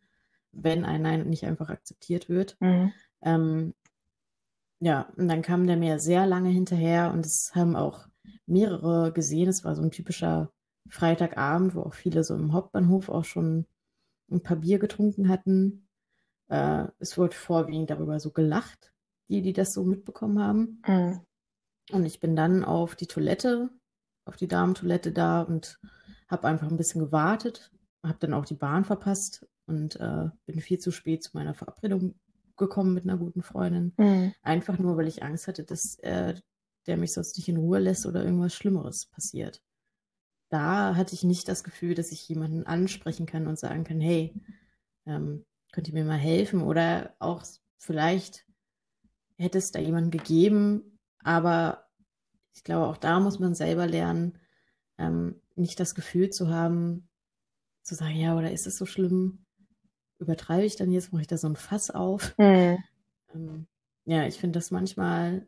[0.52, 2.58] wenn ein Nein nicht einfach akzeptiert wird.
[2.60, 2.94] Mhm.
[3.22, 3.74] Ähm,
[4.80, 8.08] ja, und dann kam der mir sehr lange hinterher und es haben auch
[8.46, 9.50] mehrere gesehen.
[9.50, 10.52] Es war so ein typischer
[10.90, 13.66] Freitagabend, wo auch viele so im Hauptbahnhof auch schon
[14.32, 15.88] ein paar Bier getrunken hatten.
[16.50, 18.94] Äh, es wurde vorwiegend darüber so gelacht,
[19.30, 20.82] die, die das so mitbekommen haben.
[20.88, 21.22] Mhm.
[21.92, 23.70] Und ich bin dann auf die Toilette
[24.28, 25.80] auf die Damentoilette da und
[26.28, 27.72] habe einfach ein bisschen gewartet,
[28.04, 32.16] habe dann auch die Bahn verpasst und äh, bin viel zu spät zu meiner Verabredung
[32.58, 33.94] gekommen mit einer guten Freundin.
[33.98, 34.34] Mhm.
[34.42, 36.36] Einfach nur, weil ich Angst hatte, dass äh,
[36.88, 39.62] der mich sonst nicht in Ruhe lässt oder irgendwas Schlimmeres passiert.
[40.50, 44.34] Da hatte ich nicht das Gefühl, dass ich jemanden ansprechen kann und sagen kann, hey,
[45.06, 46.62] ähm, könnt ihr mir mal helfen?
[46.62, 47.44] Oder auch
[47.78, 48.46] vielleicht
[49.38, 51.88] hätte es da jemanden gegeben, aber
[52.54, 54.40] ich glaube, auch da muss man selber lernen,
[54.98, 57.10] ähm, nicht das Gefühl zu haben,
[57.84, 59.46] zu sagen, ja, oder ist es so schlimm?
[60.20, 62.36] Übertreibe ich dann jetzt, mache ich da so ein Fass auf?
[62.38, 62.78] Mhm.
[63.34, 63.68] Ähm,
[64.06, 65.48] ja, ich finde das manchmal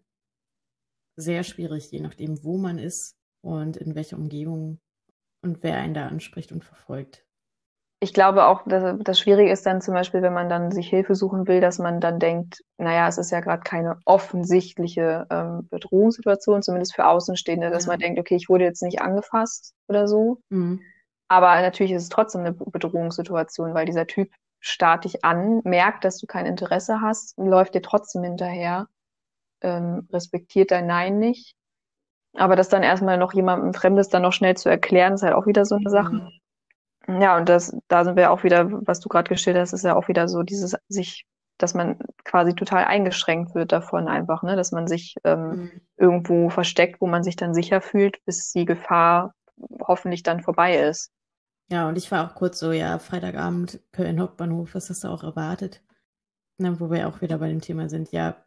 [1.15, 4.79] sehr schwierig, je nachdem, wo man ist und in welcher Umgebung
[5.41, 7.25] und wer einen da anspricht und verfolgt
[8.01, 11.15] ich glaube auch, dass das Schwierige ist dann zum Beispiel, wenn man dann sich Hilfe
[11.15, 16.61] suchen will, dass man dann denkt, naja, es ist ja gerade keine offensichtliche ähm, Bedrohungssituation,
[16.61, 17.91] zumindest für Außenstehende, dass ja.
[17.91, 20.39] man denkt, okay, ich wurde jetzt nicht angefasst oder so.
[20.49, 20.79] Mhm.
[21.27, 24.29] Aber natürlich ist es trotzdem eine Bedrohungssituation, weil dieser Typ
[24.59, 28.87] starrt dich an, merkt, dass du kein Interesse hast, läuft dir trotzdem hinterher,
[29.61, 31.55] ähm, respektiert dein Nein nicht.
[32.35, 35.47] Aber das dann erstmal noch jemandem Fremdes dann noch schnell zu erklären, ist halt auch
[35.47, 36.29] wieder so eine Sache.
[37.07, 37.21] Mhm.
[37.21, 39.95] Ja, und das, da sind wir auch wieder, was du gerade gestellt hast, ist ja
[39.95, 41.25] auch wieder so dieses sich,
[41.57, 45.71] dass man quasi total eingeschränkt wird davon einfach, ne, dass man sich ähm, mhm.
[45.97, 49.33] irgendwo versteckt, wo man sich dann sicher fühlt, bis die Gefahr
[49.81, 51.11] hoffentlich dann vorbei ist.
[51.71, 55.23] Ja, und ich war auch kurz so, ja, Freitagabend, Köln Hauptbahnhof, was hast du auch
[55.23, 55.83] erwartet?
[56.57, 58.43] Na, wo wir auch wieder bei dem Thema sind, ja,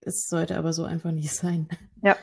[0.00, 1.68] es sollte aber so einfach nicht sein.
[2.02, 2.16] Ja.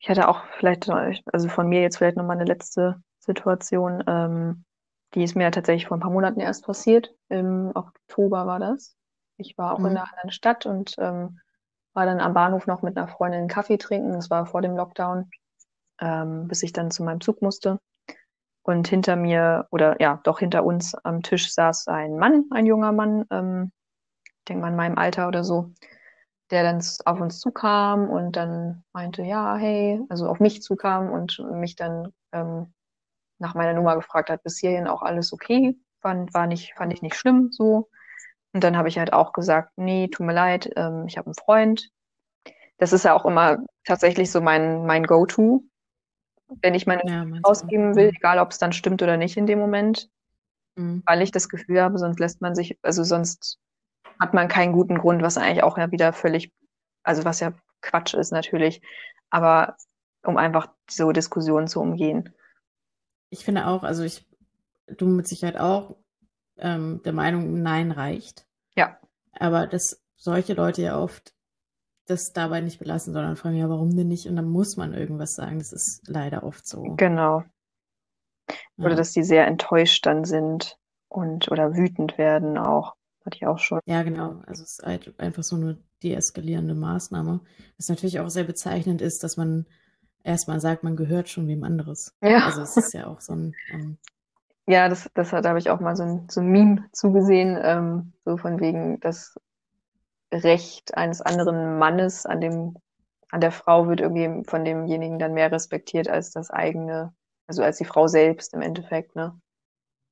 [0.00, 0.90] Ich hatte auch vielleicht,
[1.32, 4.64] also von mir jetzt vielleicht nochmal eine letzte Situation, ähm,
[5.14, 7.14] die ist mir ja tatsächlich vor ein paar Monaten erst passiert.
[7.28, 8.96] Im Oktober war das.
[9.36, 9.86] Ich war auch mhm.
[9.86, 11.38] in einer anderen Stadt und ähm,
[11.92, 14.12] war dann am Bahnhof noch mit einer Freundin einen Kaffee trinken.
[14.12, 15.30] Das war vor dem Lockdown,
[16.00, 17.78] ähm, bis ich dann zu meinem Zug musste.
[18.62, 22.92] Und hinter mir, oder ja, doch hinter uns am Tisch saß ein Mann, ein junger
[22.92, 23.72] Mann, ähm,
[24.24, 25.72] ich denke mal in meinem Alter oder so,
[26.50, 31.38] der dann auf uns zukam und dann meinte, ja, hey, also auf mich zukam und
[31.52, 32.72] mich dann ähm,
[33.38, 37.02] nach meiner Nummer gefragt hat, bis hierhin auch alles okay, fand, war nicht, fand ich
[37.02, 37.88] nicht schlimm so.
[38.52, 41.34] Und dann habe ich halt auch gesagt, nee, tut mir leid, ähm, ich habe einen
[41.34, 41.90] Freund.
[42.78, 45.64] Das ist ja auch immer tatsächlich so mein, mein Go-To
[46.60, 49.58] wenn ich meine ja, ausgeben will, egal ob es dann stimmt oder nicht in dem
[49.58, 50.08] Moment,
[50.76, 51.02] mhm.
[51.06, 53.58] weil ich das Gefühl habe, sonst lässt man sich, also sonst
[54.20, 56.52] hat man keinen guten Grund, was eigentlich auch ja wieder völlig,
[57.02, 58.80] also was ja Quatsch ist natürlich,
[59.30, 59.76] aber
[60.24, 62.32] um einfach so Diskussionen zu umgehen.
[63.30, 64.26] Ich finde auch, also ich,
[64.86, 65.96] du mit Sicherheit auch
[66.58, 68.46] ähm, der Meinung, Nein reicht.
[68.76, 68.98] Ja.
[69.32, 71.34] Aber dass solche Leute ja oft
[72.06, 74.26] das dabei nicht belassen, sondern fragen, ja, warum denn nicht?
[74.26, 75.58] Und dann muss man irgendwas sagen.
[75.58, 76.82] Das ist leider oft so.
[76.96, 77.44] Genau.
[78.76, 78.96] Oder ja.
[78.96, 80.78] dass die sehr enttäuscht dann sind
[81.08, 82.94] und oder wütend werden auch.
[83.24, 83.80] Hatte ich auch schon.
[83.86, 84.42] Ja, genau.
[84.46, 87.40] Also es ist halt einfach so eine deeskalierende Maßnahme.
[87.76, 89.66] Was natürlich auch sehr bezeichnend ist, dass man
[90.24, 92.16] erstmal sagt, man gehört schon wem anderes.
[92.20, 92.46] Ja.
[92.46, 93.54] Also es ist ja auch so ein.
[93.72, 93.98] Ähm,
[94.66, 98.12] ja, das, das da habe ich auch mal so ein, so ein Meme zugesehen, ähm,
[98.24, 99.36] so von wegen, dass
[100.32, 102.76] Recht eines anderen Mannes an dem,
[103.30, 107.14] an der Frau wird irgendwie von demjenigen dann mehr respektiert als das eigene,
[107.46, 109.38] also als die Frau selbst im Endeffekt, ne?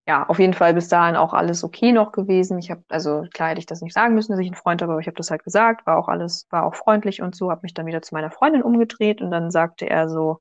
[0.09, 2.59] Ja, auf jeden Fall bis dahin auch alles okay noch gewesen.
[2.59, 4.93] Ich habe, also klar hätte ich das nicht sagen müssen, dass ich einen Freund habe,
[4.93, 7.61] aber ich habe das halt gesagt, war auch alles, war auch freundlich und so, habe
[7.63, 10.41] mich dann wieder zu meiner Freundin umgedreht und dann sagte er so,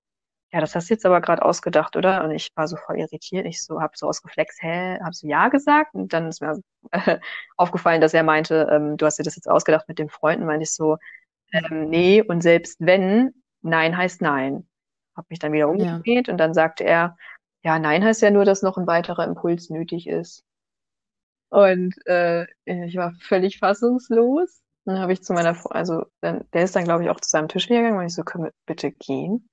[0.51, 2.23] ja, das hast du jetzt aber gerade ausgedacht, oder?
[2.23, 3.45] Und ich war so voll irritiert.
[3.45, 5.93] Ich so, hab so ausgeflext, hä, hab so ja gesagt.
[5.93, 6.59] Und dann ist mir
[6.91, 7.19] äh,
[7.57, 10.45] aufgefallen, dass er meinte, ähm, du hast dir das jetzt ausgedacht mit dem Freunden.
[10.45, 10.97] Meinte ich so,
[11.53, 14.67] ähm, nee, und selbst wenn, nein heißt nein.
[15.15, 16.31] Hab mich dann wieder umgedreht ja.
[16.31, 17.17] und dann sagte er,
[17.63, 20.43] ja, nein heißt ja nur, dass noch ein weiterer Impuls nötig ist.
[21.49, 24.61] Und äh, ich war völlig fassungslos.
[24.85, 27.49] Dann habe ich zu meiner, also dann, der ist dann, glaube ich, auch zu seinem
[27.49, 29.49] Tisch gegangen und ich so, können wir bitte gehen?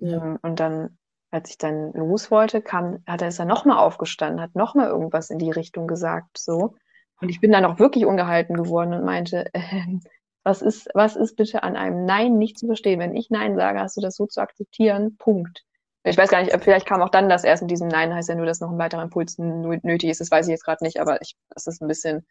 [0.00, 0.98] Ähm, und dann,
[1.30, 5.30] als ich dann los wollte, kam, hat er es dann nochmal aufgestanden, hat nochmal irgendwas
[5.30, 6.74] in die Richtung gesagt, so.
[7.20, 9.98] Und ich bin dann auch wirklich ungehalten geworden und meinte, äh,
[10.44, 13.00] was ist, was ist bitte an einem Nein nicht zu verstehen?
[13.00, 15.16] Wenn ich Nein sage, hast du das so zu akzeptieren?
[15.18, 15.64] Punkt.
[16.04, 18.34] Ich weiß gar nicht, vielleicht kam auch dann das erst mit diesem Nein, heißt ja
[18.34, 20.20] nur, dass noch ein weiterer Impuls nötig ist.
[20.20, 22.26] Das weiß ich jetzt gerade nicht, aber ich, das ist ein bisschen,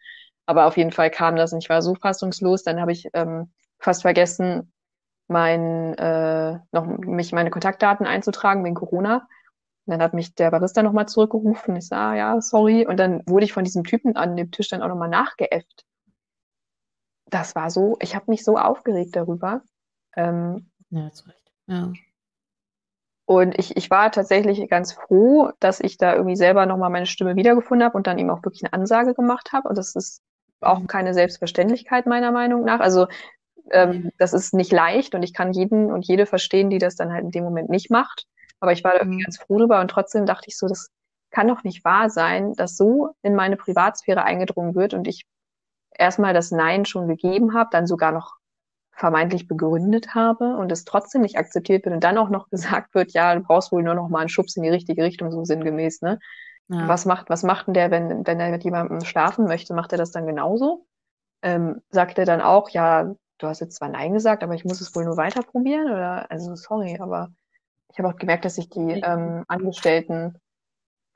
[0.47, 2.63] aber auf jeden Fall kam das und ich war so fassungslos.
[2.63, 4.71] Dann habe ich ähm, fast vergessen,
[5.27, 9.27] mein, äh, noch mich meine Kontaktdaten einzutragen wegen Corona.
[9.85, 11.75] Und dann hat mich der Barista nochmal zurückgerufen.
[11.77, 12.85] Ich sah, ah, ja, sorry.
[12.85, 15.85] Und dann wurde ich von diesem Typen an dem Tisch dann auch nochmal nachgeäfft.
[17.29, 19.61] Das war so, ich habe mich so aufgeregt darüber.
[20.15, 21.51] Ähm, ja, zu Recht.
[21.67, 21.91] Ja.
[23.25, 27.35] Und ich, ich war tatsächlich ganz froh, dass ich da irgendwie selber nochmal meine Stimme
[27.35, 29.67] wiedergefunden habe und dann eben auch wirklich eine Ansage gemacht habe.
[29.67, 30.21] Und das ist
[30.61, 30.87] auch mhm.
[30.87, 32.79] keine Selbstverständlichkeit meiner Meinung nach.
[32.79, 33.07] Also
[33.71, 37.11] ähm, das ist nicht leicht und ich kann jeden und jede verstehen, die das dann
[37.11, 38.25] halt in dem Moment nicht macht.
[38.59, 39.23] Aber ich war da irgendwie mhm.
[39.23, 40.89] ganz froh drüber und trotzdem dachte ich so, das
[41.31, 45.25] kann doch nicht wahr sein, dass so in meine Privatsphäre eingedrungen wird und ich
[45.91, 48.37] erstmal das Nein schon gegeben habe, dann sogar noch
[48.91, 53.11] vermeintlich begründet habe und es trotzdem nicht akzeptiert wird und dann auch noch gesagt wird,
[53.13, 56.01] ja, du brauchst wohl nur noch mal einen Schubs in die richtige Richtung, so sinngemäß,
[56.01, 56.19] ne?
[56.69, 56.87] Ja.
[56.87, 59.73] Was macht, was macht denn der, wenn, wenn er mit jemandem schlafen möchte?
[59.73, 60.85] Macht er das dann genauso?
[61.41, 64.81] Ähm, sagt er dann auch, ja, du hast jetzt zwar Nein gesagt, aber ich muss
[64.81, 67.29] es wohl nur weiter probieren oder, also sorry, aber
[67.91, 70.35] ich habe auch gemerkt, dass sich die ähm, Angestellten,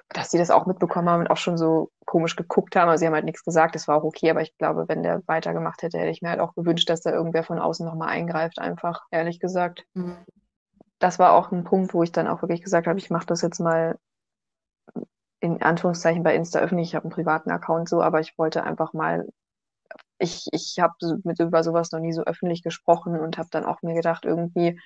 [0.09, 2.89] dass die das auch mitbekommen haben und auch schon so komisch geguckt haben.
[2.89, 5.21] Also sie haben halt nichts gesagt, das war auch okay, aber ich glaube, wenn der
[5.27, 8.59] weitergemacht hätte, hätte ich mir halt auch gewünscht, dass da irgendwer von außen nochmal eingreift,
[8.59, 9.85] einfach, ehrlich gesagt.
[9.93, 10.17] Mhm.
[10.99, 13.41] Das war auch ein Punkt, wo ich dann auch wirklich gesagt habe, ich mache das
[13.41, 13.97] jetzt mal
[15.39, 18.93] in Anführungszeichen bei Insta öffentlich, ich habe einen privaten Account so, aber ich wollte einfach
[18.93, 19.27] mal,
[20.21, 20.93] ich, ich habe
[21.23, 24.79] mit über sowas noch nie so öffentlich gesprochen und habe dann auch mir gedacht, irgendwie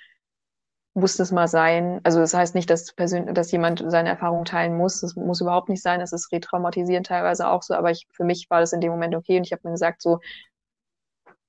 [0.95, 1.99] muss das mal sein.
[2.03, 5.01] Also das heißt nicht, dass, persönlich, dass jemand seine Erfahrung teilen muss.
[5.01, 5.99] Das muss überhaupt nicht sein.
[5.99, 7.73] Das ist retraumatisierend teilweise auch so.
[7.73, 9.38] Aber ich, für mich war das in dem Moment okay.
[9.38, 10.19] Und ich habe mir gesagt, so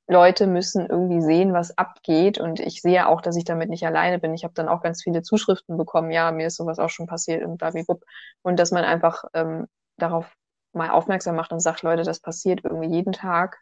[0.08, 2.38] Leute müssen irgendwie sehen, was abgeht.
[2.38, 4.34] Und ich sehe auch, dass ich damit nicht alleine bin.
[4.34, 6.10] Ich habe dann auch ganz viele Zuschriften bekommen.
[6.10, 7.96] Ja, mir ist sowas auch schon passiert und blablabla.
[8.42, 9.66] Und dass man einfach ähm,
[9.96, 10.36] darauf
[10.72, 13.60] mal aufmerksam macht und sagt, Leute, das passiert irgendwie jeden Tag.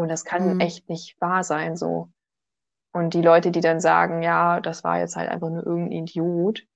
[0.00, 0.60] Und das kann mhm.
[0.60, 2.10] echt nicht wahr sein, so.
[2.92, 6.66] Und die Leute, die dann sagen, ja, das war jetzt halt einfach nur irgendein Idiot.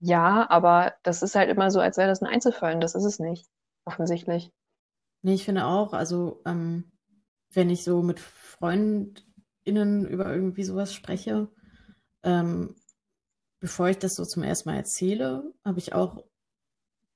[0.00, 3.04] Ja, aber das ist halt immer so, als wäre das ein Einzelfall und das ist
[3.04, 3.46] es nicht,
[3.84, 4.52] offensichtlich.
[5.22, 6.92] Nee, ich finde auch, also ähm,
[7.52, 11.48] wenn ich so mit FreundInnen über irgendwie sowas spreche,
[12.22, 12.76] ähm,
[13.60, 16.24] bevor ich das so zum ersten Mal erzähle, habe ich auch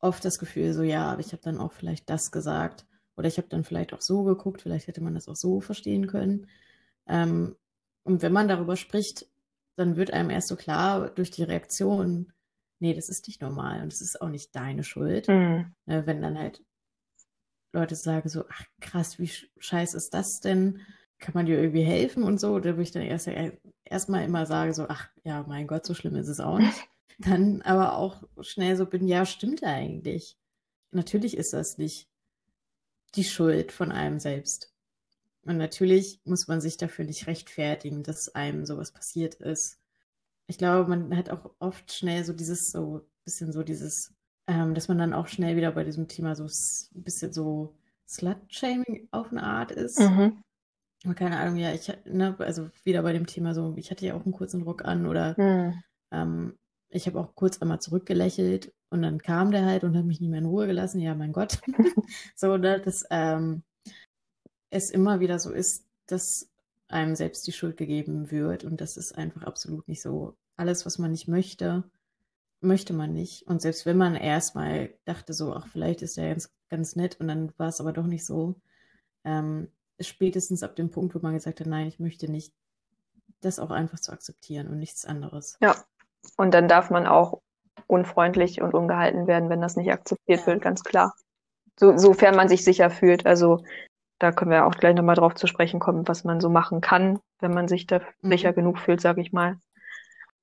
[0.01, 2.85] oft das Gefühl, so ja, aber ich habe dann auch vielleicht das gesagt
[3.17, 6.07] oder ich habe dann vielleicht auch so geguckt, vielleicht hätte man das auch so verstehen
[6.07, 6.49] können.
[7.07, 7.57] Ähm,
[8.05, 9.27] und wenn man darüber spricht,
[9.77, 12.33] dann wird einem erst so klar durch die Reaktion,
[12.79, 15.29] nee, das ist nicht normal und das ist auch nicht deine Schuld.
[15.29, 15.75] Mhm.
[15.87, 16.63] Äh, wenn dann halt
[17.73, 20.81] Leute sagen so, ach krass, wie scheiße ist das denn?
[21.19, 22.59] Kann man dir irgendwie helfen und so?
[22.59, 23.31] Da würde ich dann erst
[23.85, 26.89] erstmal immer sagen so, ach ja, mein Gott, so schlimm ist es auch nicht.
[27.19, 30.37] Dann aber auch schnell so bin, ja, stimmt eigentlich.
[30.91, 32.09] Natürlich ist das nicht
[33.15, 34.73] die Schuld von einem selbst.
[35.45, 39.81] Und natürlich muss man sich dafür nicht rechtfertigen, dass einem sowas passiert ist.
[40.47, 44.15] Ich glaube, man hat auch oft schnell so dieses, so bisschen so dieses,
[44.47, 47.75] ähm, dass man dann auch schnell wieder bei diesem Thema so ein bisschen so
[48.09, 49.99] Slut-Shaming auf eine Art ist.
[49.99, 50.43] Mhm.
[51.17, 54.25] Keine Ahnung, ja, ich, ne, also wieder bei dem Thema so, ich hatte ja auch
[54.25, 55.83] einen kurzen Rock an oder mhm.
[56.13, 56.59] ähm,
[56.89, 60.31] ich habe auch kurz einmal zurückgelächelt und dann kam der halt und hat mich nicht
[60.31, 61.01] mehr in Ruhe gelassen.
[61.01, 61.61] Ja, mein Gott.
[62.37, 63.63] so, ne, das, ähm,
[64.71, 66.49] es immer wieder so ist, dass
[66.89, 70.37] einem selbst die Schuld gegeben wird und das ist einfach absolut nicht so.
[70.57, 71.85] Alles, was man nicht möchte,
[72.61, 73.47] möchte man nicht.
[73.47, 77.29] Und selbst wenn man erstmal dachte so, ach, vielleicht ist der ganz, ganz nett und
[77.29, 78.55] dann war es aber doch nicht so,
[79.25, 79.69] ähm,
[80.01, 82.53] spätestens ab dem Punkt, wo man gesagt hat, nein, ich möchte nicht,
[83.41, 85.57] das auch einfach zu akzeptieren und nichts anderes.
[85.61, 85.77] Ja,
[86.37, 87.43] und dann darf man auch
[87.87, 90.47] unfreundlich und ungehalten werden, wenn das nicht akzeptiert ja.
[90.47, 91.15] wird, ganz klar.
[91.79, 93.27] So, sofern man sich sicher fühlt.
[93.27, 93.65] Also
[94.19, 97.19] da können wir auch gleich nochmal drauf zu sprechen kommen, was man so machen kann,
[97.41, 98.31] wenn man sich da mhm.
[98.31, 99.59] sicher genug fühlt, sage ich mal.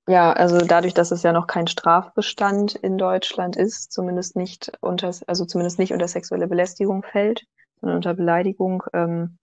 [0.08, 5.12] Ja, also dadurch, dass es ja noch kein Strafbestand in Deutschland ist, zumindest nicht unter,
[5.28, 7.46] also zumindest nicht unter sexuelle Belästigung fällt,
[7.80, 9.38] sondern unter Beleidigung, ähm,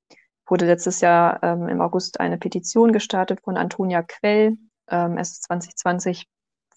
[0.45, 4.57] wurde letztes Jahr ähm, im August eine Petition gestartet von Antonia Quell,
[4.89, 6.26] ähm, es ist 2020,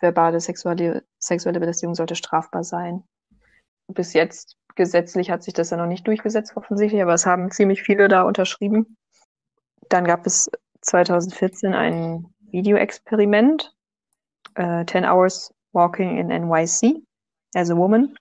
[0.02, 3.04] verbale sexuelle, sexuelle Belästigung sollte strafbar sein.
[3.88, 7.84] Bis jetzt gesetzlich hat sich das ja noch nicht durchgesetzt, offensichtlich, aber es haben ziemlich
[7.84, 8.98] viele da unterschrieben.
[9.90, 10.50] Dann gab es
[10.82, 13.74] 2014 ein Videoexperiment,
[14.56, 17.04] äh, 10 Hours Walking in NYC
[17.56, 18.16] as a Woman,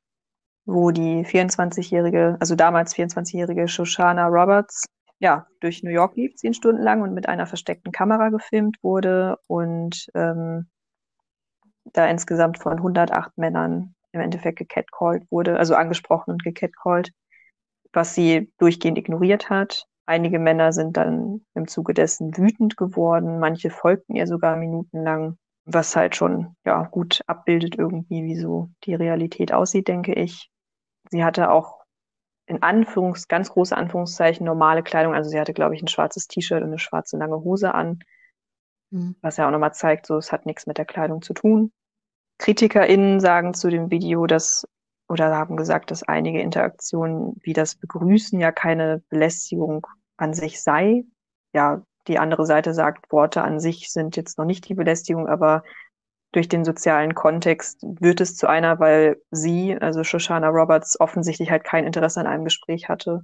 [0.67, 4.85] wo die 24-jährige, also damals 24-jährige Shoshana Roberts,
[5.21, 9.39] ja, durch New York lief, zehn Stunden lang und mit einer versteckten Kamera gefilmt wurde
[9.47, 10.69] und ähm,
[11.93, 17.13] da insgesamt von 108 Männern im Endeffekt gecatcalled wurde, also angesprochen und gecatcalled,
[17.93, 19.87] was sie durchgehend ignoriert hat.
[20.07, 25.37] Einige Männer sind dann im Zuge dessen wütend geworden, manche folgten ihr sogar minutenlang,
[25.67, 30.51] was halt schon ja gut abbildet irgendwie, wie so die Realität aussieht, denke ich.
[31.11, 31.85] Sie hatte auch
[32.47, 36.63] in Anführungs, ganz große Anführungszeichen normale Kleidung, also sie hatte, glaube ich, ein schwarzes T-Shirt
[36.63, 37.99] und eine schwarze lange Hose an,
[38.91, 39.17] mhm.
[39.21, 41.73] was ja auch nochmal zeigt, so es hat nichts mit der Kleidung zu tun.
[42.39, 44.67] KritikerInnen sagen zu dem Video, dass
[45.09, 49.87] oder haben gesagt, dass einige Interaktionen wie das Begrüßen ja keine Belästigung
[50.17, 51.05] an sich sei.
[51.55, 55.63] Ja, die andere Seite sagt, Worte an sich sind jetzt noch nicht die Belästigung, aber
[56.33, 61.65] durch den sozialen Kontext wird es zu einer, weil sie, also Shoshana Roberts, offensichtlich halt
[61.65, 63.23] kein Interesse an einem Gespräch hatte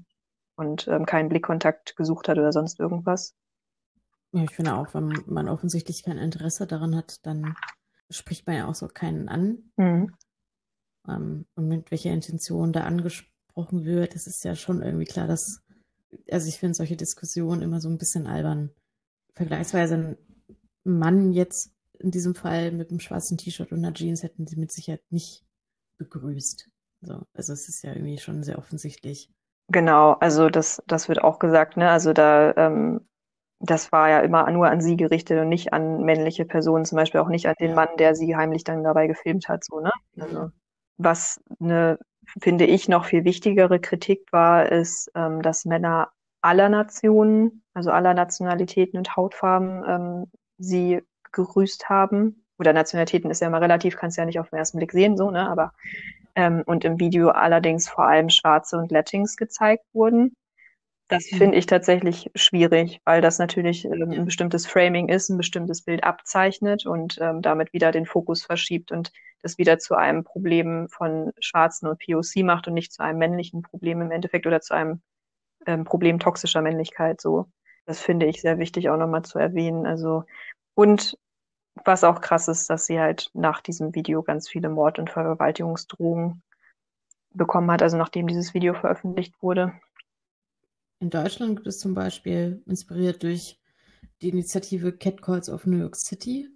[0.56, 3.34] und ähm, keinen Blickkontakt gesucht hat oder sonst irgendwas.
[4.32, 7.56] Ja, ich finde auch, wenn man offensichtlich kein Interesse daran hat, dann
[8.10, 9.70] spricht man ja auch so keinen an.
[9.76, 10.14] Mhm.
[11.08, 15.62] Ähm, und mit welcher Intention da angesprochen wird, das ist ja schon irgendwie klar, dass,
[16.30, 18.70] also ich finde solche Diskussionen immer so ein bisschen albern.
[19.34, 20.16] Vergleichsweise ein
[20.84, 24.72] Mann jetzt in diesem Fall mit einem schwarzen T-Shirt und einer Jeans hätten sie mit
[24.72, 25.44] Sicherheit nicht
[25.98, 26.68] begrüßt.
[27.02, 29.30] So, also es ist ja irgendwie schon sehr offensichtlich.
[29.68, 31.90] Genau, also das, das wird auch gesagt, ne?
[31.90, 33.06] Also da ähm,
[33.60, 37.20] das war ja immer nur an sie gerichtet und nicht an männliche Personen, zum Beispiel
[37.20, 39.90] auch nicht an den Mann, der sie heimlich dann dabei gefilmt hat, so, ne?
[40.20, 40.50] Also,
[40.96, 41.98] was eine,
[42.40, 46.10] finde ich, noch viel wichtigere Kritik war, ist, ähm, dass Männer
[46.42, 51.02] aller Nationen, also aller Nationalitäten und Hautfarben, ähm, sie
[51.32, 52.44] gegrüßt haben.
[52.58, 55.30] Oder Nationalitäten ist ja immer relativ, kannst ja nicht auf den ersten Blick sehen, so,
[55.30, 55.48] ne?
[55.48, 55.72] Aber
[56.36, 60.34] ähm, und im Video allerdings vor allem Schwarze und Latins gezeigt wurden.
[61.08, 61.36] Das mhm.
[61.36, 66.02] finde ich tatsächlich schwierig, weil das natürlich ähm, ein bestimmtes Framing ist, ein bestimmtes Bild
[66.02, 71.32] abzeichnet und ähm, damit wieder den Fokus verschiebt und das wieder zu einem Problem von
[71.38, 75.02] Schwarzen und POC macht und nicht zu einem männlichen Problem im Endeffekt oder zu einem
[75.66, 77.20] ähm, Problem toxischer Männlichkeit.
[77.20, 77.48] So,
[77.84, 79.86] das finde ich sehr wichtig auch nochmal zu erwähnen.
[79.86, 80.24] Also
[80.74, 81.18] und
[81.84, 86.42] was auch krass ist, dass sie halt nach diesem Video ganz viele Mord- und Vergewaltigungsdrohungen
[87.30, 89.74] bekommen hat, also nachdem dieses Video veröffentlicht wurde.
[91.04, 93.60] In Deutschland gibt es zum Beispiel, inspiriert durch
[94.22, 96.48] die Initiative Catcalls of New York City,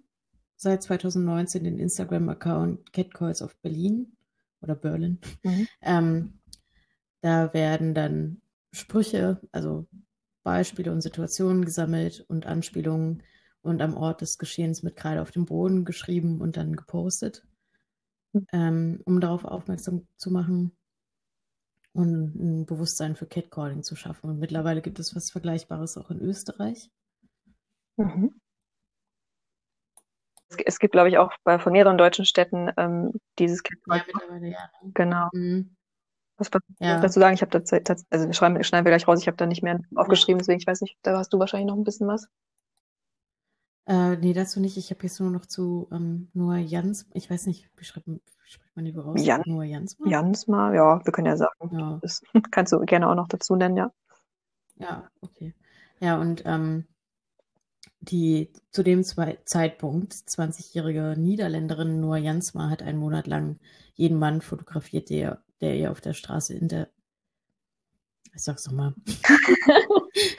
[0.55, 4.17] seit 2019 den Instagram-Account Catcalls of Berlin
[4.61, 5.19] oder Berlin.
[5.43, 5.67] Mhm.
[5.83, 6.39] Ähm,
[7.21, 8.41] da werden dann
[8.71, 9.85] Sprüche, also
[10.41, 13.21] Beispiele und Situationen gesammelt und Anspielungen
[13.61, 17.45] und am Ort des Geschehens mit Kreide auf dem Boden geschrieben und dann gepostet,
[18.33, 18.47] hm.
[18.51, 20.71] ähm, um darauf aufmerksam zu machen
[21.93, 24.29] und ein Bewusstsein für Catcalling zu schaffen.
[24.29, 26.89] Und mittlerweile gibt es was Vergleichbares auch in Österreich.
[27.97, 28.39] Mhm.
[30.65, 34.03] Es gibt, glaube ich, auch bei, von mehreren deutschen Städten ähm, dieses Catcalling.
[34.07, 34.71] Ja, mittlerweile, ja.
[34.93, 35.29] Genau.
[35.33, 35.75] Mhm.
[36.37, 36.99] Was, was ja.
[36.99, 37.35] dazu sagen?
[37.35, 37.77] Ich habe dazu,
[38.09, 40.81] also schreiben, schneiden wir gleich raus, ich habe da nicht mehr aufgeschrieben, deswegen ich weiß
[40.81, 42.27] nicht, da hast du wahrscheinlich noch ein bisschen was.
[43.89, 44.77] Äh, nee, dazu nicht.
[44.77, 47.07] Ich habe jetzt nur noch zu ähm, Noah Jans.
[47.11, 48.07] Ich weiß nicht, wie schreibt,
[48.43, 49.19] spricht man die raus?
[49.19, 50.07] Jan Noah Jansma?
[50.07, 51.75] Jansma, ja, wir können ja sagen.
[51.75, 51.97] Ja.
[51.99, 52.21] Das
[52.51, 53.91] kannst du gerne auch noch dazu nennen, ja.
[54.75, 55.55] Ja, okay.
[55.99, 56.85] Ja, und ähm,
[57.99, 63.57] die zu dem Zeitpunkt 20-jährige Niederländerin Noah Jansma hat einen Monat lang
[63.95, 66.89] jeden Mann fotografiert, der, der ihr auf der Straße in der.
[68.35, 68.93] Ich sag's nochmal.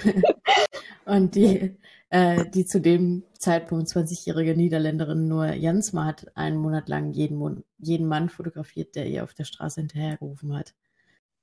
[1.05, 1.77] und die
[2.11, 7.65] äh, die zu dem Zeitpunkt 20-jährige Niederländerin nur Jansma hat einen Monat lang jeden, Mon
[7.79, 10.75] jeden Mann fotografiert, der ihr auf der Straße hinterhergerufen hat.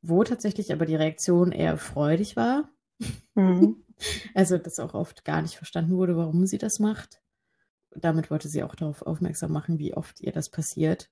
[0.01, 2.69] Wo tatsächlich aber die Reaktion eher freudig war.
[3.35, 3.77] Mhm.
[4.35, 7.19] Also, dass auch oft gar nicht verstanden wurde, warum sie das macht.
[7.95, 11.09] Damit wollte sie auch darauf aufmerksam machen, wie oft ihr das passiert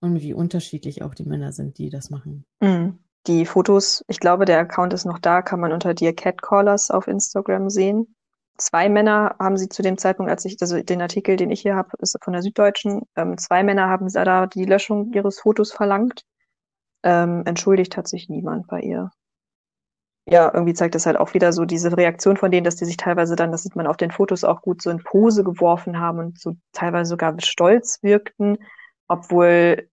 [0.00, 2.44] und wie unterschiedlich auch die Männer sind, die das machen.
[2.60, 3.00] Mhm.
[3.26, 7.08] Die Fotos, ich glaube, der Account ist noch da, kann man unter dir Catcallers auf
[7.08, 8.14] Instagram sehen.
[8.58, 11.74] Zwei Männer haben sie zu dem Zeitpunkt, als ich, also den Artikel, den ich hier
[11.74, 16.22] habe, ist von der Süddeutschen, ähm, zwei Männer haben da die Löschung ihres Fotos verlangt.
[17.02, 19.10] Ähm, entschuldigt hat sich niemand bei ihr.
[20.28, 22.96] Ja, irgendwie zeigt das halt auch wieder so diese Reaktion von denen, dass die sich
[22.96, 26.18] teilweise dann, das sieht man auf den Fotos auch gut, so in Pose geworfen haben
[26.20, 28.58] und so teilweise sogar stolz wirkten,
[29.08, 29.88] obwohl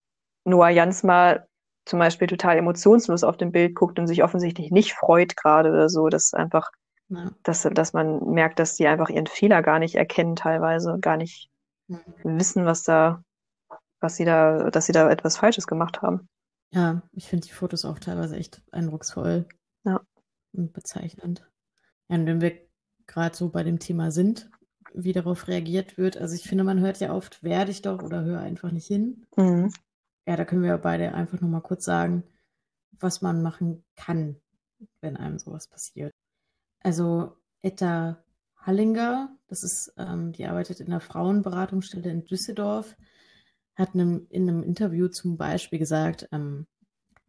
[0.45, 1.39] Noah Jansma
[1.85, 5.89] zum Beispiel total emotionslos auf dem Bild guckt und sich offensichtlich nicht freut gerade oder
[5.89, 6.09] so.
[6.09, 6.69] Das ist einfach
[7.09, 7.31] ja.
[7.43, 11.49] Dass, dass man merkt, dass sie einfach ihren Fehler gar nicht erkennen, teilweise, gar nicht
[11.87, 11.99] mhm.
[12.23, 13.23] wissen, was da,
[13.99, 16.29] was sie da, dass sie da etwas Falsches gemacht haben.
[16.71, 19.47] Ja, ich finde die Fotos auch teilweise echt eindrucksvoll.
[19.83, 20.01] Ja.
[20.53, 21.49] Und bezeichnend.
[22.09, 22.59] Ja, und wenn wir
[23.07, 24.49] gerade so bei dem Thema sind,
[24.93, 26.17] wie darauf reagiert wird.
[26.17, 29.25] Also ich finde, man hört ja oft, werde ich doch oder höre einfach nicht hin.
[29.35, 29.71] Mhm.
[30.27, 32.23] Ja, da können wir beide einfach nochmal kurz sagen,
[32.91, 34.39] was man machen kann,
[35.01, 36.13] wenn einem sowas passiert.
[36.81, 38.23] Also Etta
[38.57, 42.95] Hallinger, das ist, ähm, die arbeitet in der Frauenberatungsstelle in Düsseldorf,
[43.75, 46.67] hat in einem, in einem Interview zum Beispiel gesagt, ähm,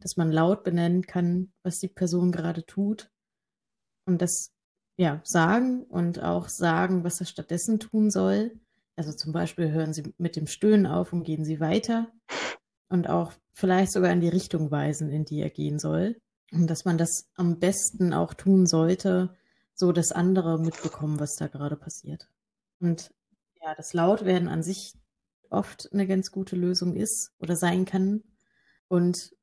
[0.00, 3.10] dass man laut benennen kann, was die Person gerade tut
[4.06, 4.52] und das
[4.96, 8.58] ja sagen und auch sagen, was er stattdessen tun soll.
[8.96, 12.12] Also zum Beispiel hören Sie mit dem Stöhnen auf und gehen Sie weiter
[12.88, 16.20] und auch vielleicht sogar in die Richtung weisen, in die er gehen soll.
[16.52, 19.36] Und dass man das am besten auch tun sollte,
[19.80, 22.28] so dass andere mitbekommen, was da gerade passiert.
[22.78, 23.10] Und
[23.60, 24.94] ja, das Lautwerden an sich
[25.48, 28.22] oft eine ganz gute Lösung ist oder sein kann.
[28.88, 29.34] Und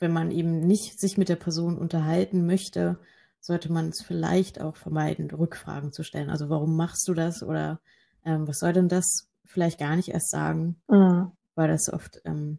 [0.00, 2.98] wenn man eben nicht sich mit der Person unterhalten möchte,
[3.40, 6.30] sollte man es vielleicht auch vermeiden, Rückfragen zu stellen.
[6.30, 7.80] Also warum machst du das oder
[8.24, 9.28] ähm, was soll denn das?
[9.44, 11.32] Vielleicht gar nicht erst sagen, mhm.
[11.54, 12.58] weil das oft ähm,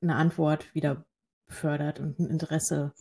[0.00, 1.04] eine Antwort wieder
[1.46, 2.92] befördert und ein Interesse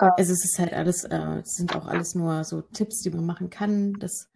[0.00, 3.10] äh, also es ist halt alles, äh, es sind auch alles nur so Tipps, die
[3.10, 3.94] man machen kann.
[3.94, 4.30] Das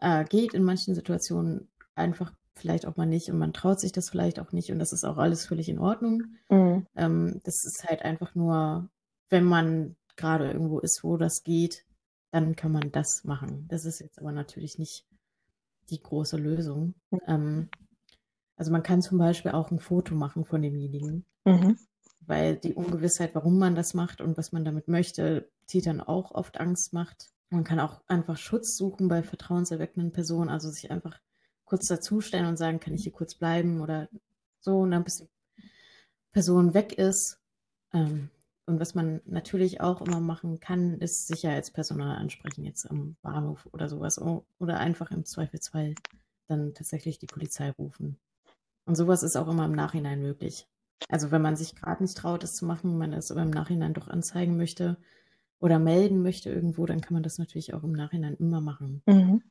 [0.00, 4.10] äh, geht in manchen Situationen einfach vielleicht auch mal nicht und man traut sich das
[4.10, 6.22] vielleicht auch nicht und das ist auch alles völlig in Ordnung.
[6.50, 6.86] Mhm.
[6.96, 8.88] Ähm, das ist halt einfach nur,
[9.30, 11.84] wenn man gerade irgendwo ist, wo das geht,
[12.30, 13.66] dann kann man das machen.
[13.68, 15.06] Das ist jetzt aber natürlich nicht
[15.90, 16.94] die große Lösung.
[17.10, 17.20] Mhm.
[17.26, 17.68] Ähm,
[18.56, 21.78] Also man kann zum Beispiel auch ein Foto machen von demjenigen, mhm.
[22.26, 25.48] Weil die Ungewissheit, warum man das macht und was man damit möchte,
[25.80, 27.30] dann auch oft Angst macht.
[27.48, 31.18] Man kann auch einfach Schutz suchen bei vertrauenserweckenden Personen, also sich einfach
[31.64, 34.08] kurz dazustellen und sagen, kann ich hier kurz bleiben oder
[34.60, 35.28] so, und dann bis die
[36.32, 37.40] Person weg ist.
[37.94, 38.28] Ähm,
[38.66, 43.88] und was man natürlich auch immer machen kann, ist Sicherheitspersonal ansprechen, jetzt am Bahnhof oder
[43.88, 44.20] sowas.
[44.58, 45.94] Oder einfach im Zweifelsfall
[46.48, 48.18] dann tatsächlich die Polizei rufen.
[48.84, 50.68] Und sowas ist auch immer im Nachhinein möglich.
[51.08, 53.94] Also wenn man sich gerade nicht traut, das zu machen, man das aber im Nachhinein
[53.94, 54.96] doch anzeigen möchte
[55.58, 59.02] oder melden möchte irgendwo, dann kann man das natürlich auch im Nachhinein immer machen.
[59.06, 59.42] Mhm.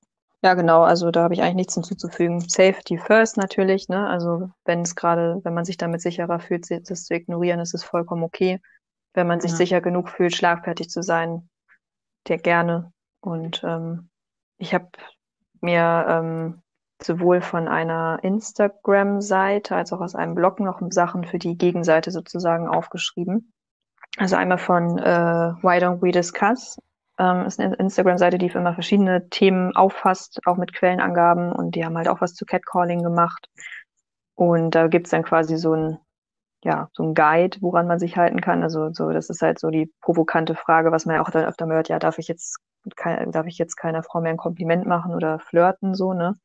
[0.43, 0.81] Ja, genau.
[0.81, 2.39] Also da habe ich eigentlich nichts hinzuzufügen.
[2.41, 3.89] Safety first natürlich.
[3.89, 4.07] Ne?
[4.07, 7.83] Also wenn es gerade, wenn man sich damit sicherer fühlt, das zu ignorieren, ist es
[7.83, 8.59] vollkommen okay.
[9.13, 9.57] Wenn man sich ja.
[9.57, 11.49] sicher genug fühlt, schlagfertig zu sein,
[12.27, 12.91] der gerne.
[13.19, 14.09] Und ähm,
[14.57, 14.89] ich habe
[15.59, 16.61] mir ähm,
[17.03, 22.67] sowohl von einer Instagram-Seite als auch aus einem Blog noch Sachen für die Gegenseite sozusagen
[22.67, 23.53] aufgeschrieben.
[24.17, 26.79] Also einmal von äh, Why Don't We Discuss.
[27.17, 31.97] Ähm, ist eine Instagram-Seite, die immer verschiedene Themen auffasst, auch mit Quellenangaben und die haben
[31.97, 33.47] halt auch was zu Catcalling gemacht.
[34.35, 35.97] Und da gibt's dann quasi so ein,
[36.63, 38.63] ja, so ein Guide, woran man sich halten kann.
[38.63, 41.65] Also so, das ist halt so die provokante Frage, was man ja auch dann öfter
[41.65, 42.59] mal hört, ja, darf ich jetzt,
[43.05, 46.39] darf ich jetzt keiner Frau mehr ein Kompliment machen oder flirten, so, ne?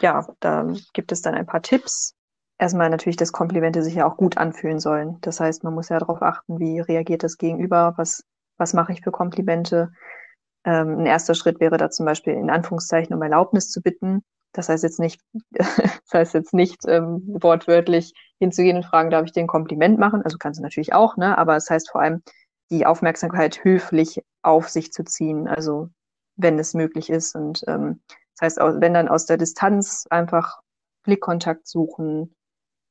[0.00, 2.14] Ja, da gibt es dann ein paar Tipps.
[2.58, 5.18] Erstmal natürlich, dass Komplimente sich ja auch gut anfühlen sollen.
[5.20, 8.22] Das heißt, man muss ja darauf achten, wie reagiert das Gegenüber, was,
[8.58, 9.92] was mache ich für Komplimente.
[10.64, 14.22] Ähm, ein erster Schritt wäre da zum Beispiel in Anführungszeichen um Erlaubnis zu bitten.
[14.52, 19.32] Das heißt jetzt nicht, das heißt jetzt nicht ähm, wortwörtlich hinzugehen und fragen, darf ich
[19.32, 20.22] dir ein Kompliment machen?
[20.22, 21.36] Also kannst du natürlich auch, ne?
[21.36, 22.22] Aber es heißt vor allem,
[22.70, 25.88] die Aufmerksamkeit höflich auf sich zu ziehen, also
[26.36, 27.34] wenn es möglich ist.
[27.34, 28.00] Und ähm,
[28.38, 30.60] das heißt, wenn dann aus der Distanz einfach
[31.04, 32.34] Blickkontakt suchen,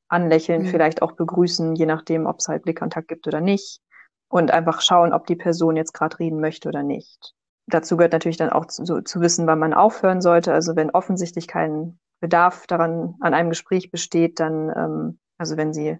[0.08, 0.66] anlächeln, mhm.
[0.66, 3.80] vielleicht auch begrüßen, je nachdem, ob es halt Blickkontakt gibt oder nicht.
[4.28, 7.34] Und einfach schauen, ob die Person jetzt gerade reden möchte oder nicht.
[7.66, 10.52] Dazu gehört natürlich dann auch zu, zu wissen, wann man aufhören sollte.
[10.52, 15.98] Also wenn offensichtlich kein Bedarf daran an einem Gespräch besteht, dann, ähm, also wenn sie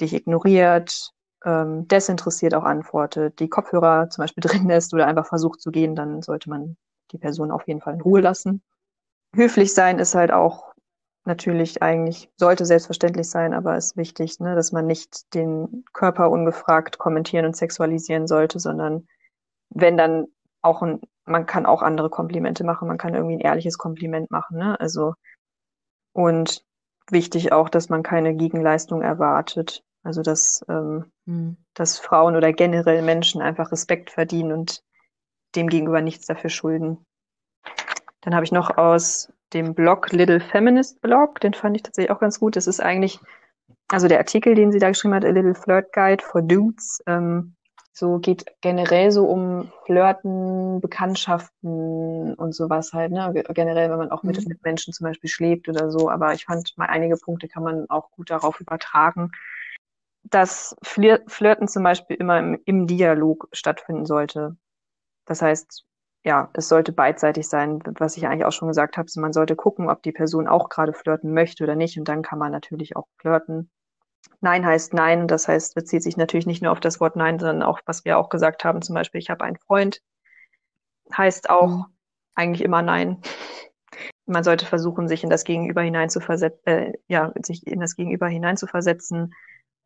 [0.00, 1.12] dich ignoriert,
[1.44, 5.94] ähm, desinteressiert auch antwortet, die Kopfhörer zum Beispiel drin lässt oder einfach versucht zu gehen,
[5.94, 6.76] dann sollte man
[7.12, 8.62] die Person auf jeden Fall in Ruhe lassen.
[9.34, 10.74] Höflich sein ist halt auch
[11.24, 16.98] natürlich eigentlich, sollte selbstverständlich sein, aber ist wichtig, ne, dass man nicht den Körper ungefragt
[16.98, 19.06] kommentieren und sexualisieren sollte, sondern
[19.70, 20.26] wenn dann
[20.62, 24.58] auch ein, man kann auch andere Komplimente machen, man kann irgendwie ein ehrliches Kompliment machen,
[24.58, 24.80] ne?
[24.80, 25.14] Also
[26.12, 26.64] und
[27.10, 29.84] wichtig auch, dass man keine Gegenleistung erwartet.
[30.02, 31.56] Also dass, ähm, mhm.
[31.74, 34.82] dass Frauen oder generell Menschen einfach Respekt verdienen und
[35.54, 37.04] dem gegenüber nichts dafür schulden.
[38.20, 42.20] Dann habe ich noch aus dem Blog Little Feminist Blog, den fand ich tatsächlich auch
[42.20, 42.56] ganz gut.
[42.56, 43.20] Das ist eigentlich,
[43.88, 47.54] also der Artikel, den sie da geschrieben hat, A Little Flirt Guide for Dudes, ähm,
[47.98, 53.32] so geht generell so um Flirten, Bekanntschaften und sowas halt, ne?
[53.54, 54.44] Generell, wenn man auch mit, mhm.
[54.46, 56.08] mit Menschen zum Beispiel schläft oder so.
[56.08, 59.32] Aber ich fand mal einige Punkte kann man auch gut darauf übertragen,
[60.22, 64.56] dass Flirten zum Beispiel immer im, im Dialog stattfinden sollte.
[65.28, 65.84] Das heißt,
[66.24, 69.08] ja, es sollte beidseitig sein, was ich eigentlich auch schon gesagt habe.
[69.16, 71.98] Man sollte gucken, ob die Person auch gerade flirten möchte oder nicht.
[71.98, 73.70] Und dann kann man natürlich auch flirten.
[74.40, 75.28] Nein heißt Nein.
[75.28, 78.18] Das heißt, bezieht sich natürlich nicht nur auf das Wort Nein, sondern auch, was wir
[78.18, 78.80] auch gesagt haben.
[78.80, 80.00] Zum Beispiel, ich habe einen Freund.
[81.14, 81.84] Heißt auch mhm.
[82.34, 83.20] eigentlich immer Nein.
[84.24, 89.34] Man sollte versuchen, sich in das Gegenüber hineinzuversetzen, äh, ja, sich in das Gegenüber hineinzuversetzen.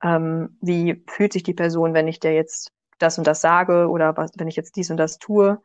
[0.02, 2.72] Ähm, wie fühlt sich die Person, wenn ich der jetzt
[3.02, 5.60] das und das sage oder was, wenn ich jetzt dies und das tue,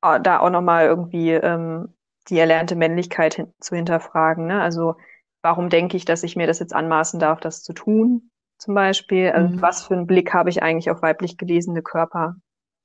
[0.00, 1.94] ah, da auch nochmal irgendwie ähm,
[2.28, 4.46] die erlernte Männlichkeit hin zu hinterfragen.
[4.46, 4.60] Ne?
[4.60, 4.96] Also
[5.42, 9.30] warum denke ich, dass ich mir das jetzt anmaßen darf, das zu tun, zum Beispiel?
[9.30, 9.62] Also, mhm.
[9.62, 12.36] was für einen Blick habe ich eigentlich auf weiblich gelesene Körper?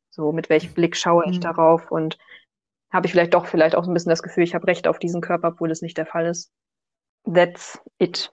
[0.10, 1.41] So, mit welchem Blick schaue ich mhm.
[1.41, 1.91] darauf?
[1.91, 2.18] Und
[2.91, 4.99] habe ich vielleicht doch vielleicht auch so ein bisschen das Gefühl, ich habe Recht auf
[4.99, 6.52] diesen Körper, obwohl das nicht der Fall ist.
[7.26, 8.31] That's it,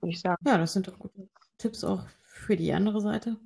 [0.00, 0.40] würde ich sagen.
[0.46, 1.28] Ja, das sind doch gute
[1.58, 3.36] Tipps auch für die andere Seite.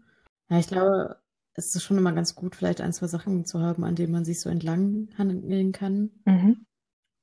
[0.51, 1.17] Ja, ich glaube,
[1.55, 4.25] es ist schon immer ganz gut, vielleicht ein, zwei Sachen zu haben, an denen man
[4.25, 6.11] sich so entlang handeln kann.
[6.25, 6.67] Mhm.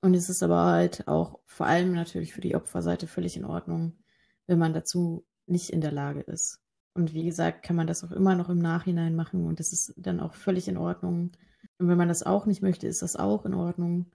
[0.02, 4.00] Und es ist aber halt auch vor allem natürlich für die Opferseite völlig in Ordnung,
[4.48, 6.60] wenn man dazu nicht in der Lage ist.
[6.94, 9.94] Und wie gesagt, kann man das auch immer noch im Nachhinein machen und das ist
[9.98, 11.32] dann auch völlig in Ordnung.
[11.78, 14.12] Und wenn man das auch nicht möchte, ist das auch in Ordnung.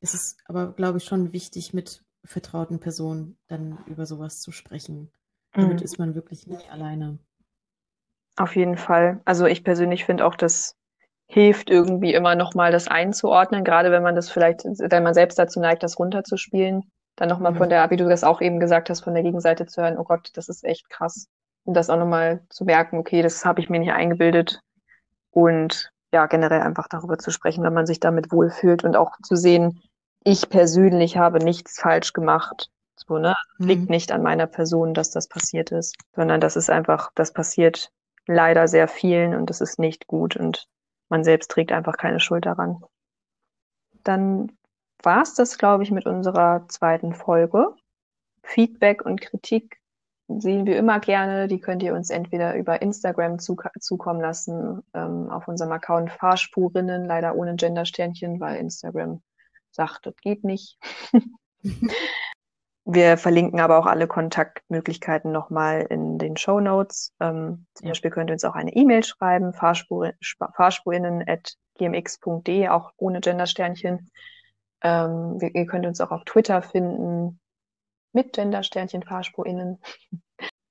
[0.00, 5.10] Es ist aber, glaube ich, schon wichtig, mit vertrauten Personen dann über sowas zu sprechen.
[5.52, 5.84] Damit mhm.
[5.84, 7.18] ist man wirklich nie alleine.
[8.36, 9.20] Auf jeden Fall.
[9.24, 10.74] Also ich persönlich finde auch, das
[11.28, 15.60] hilft irgendwie immer nochmal das einzuordnen, gerade wenn man das vielleicht, wenn man selbst dazu
[15.60, 16.82] neigt, das runterzuspielen.
[17.18, 17.58] dann nochmal Ja.
[17.58, 20.04] von der, wie du das auch eben gesagt hast, von der Gegenseite zu hören, oh
[20.04, 21.28] Gott, das ist echt krass.
[21.64, 24.60] Und das auch nochmal zu merken, okay, das habe ich mir nicht eingebildet.
[25.30, 29.36] Und ja, generell einfach darüber zu sprechen, wenn man sich damit wohlfühlt und auch zu
[29.36, 29.80] sehen,
[30.24, 32.68] ich persönlich habe nichts falsch gemacht.
[32.96, 33.34] So, ne?
[33.58, 33.66] Mhm.
[33.66, 37.90] liegt nicht an meiner Person, dass das passiert ist, sondern das ist einfach, das passiert
[38.26, 40.68] leider sehr vielen und das ist nicht gut und
[41.08, 42.82] man selbst trägt einfach keine Schuld daran.
[44.02, 44.52] Dann
[45.02, 47.74] war es das, glaube ich, mit unserer zweiten Folge.
[48.42, 49.80] Feedback und Kritik
[50.28, 51.48] sehen wir immer gerne.
[51.48, 57.04] Die könnt ihr uns entweder über Instagram zu, zukommen lassen, ähm, auf unserem Account Fahrspurinnen,
[57.04, 59.22] leider ohne Gendersternchen, weil Instagram
[59.70, 60.78] sagt, das geht nicht.
[62.88, 67.12] Wir verlinken aber auch alle Kontaktmöglichkeiten nochmal in den Show Notes.
[67.18, 67.90] Ähm, zum Ja.
[67.90, 70.12] Beispiel könnt ihr uns auch eine E-Mail schreiben, fahrspur,
[70.54, 74.08] fahrspurinnen.gmx.de, auch ohne Gendersternchen.
[74.82, 77.40] Ähm, wir, ihr könnt uns auch auf Twitter finden,
[78.12, 79.80] mit Gendersternchen Fahrspurinnen.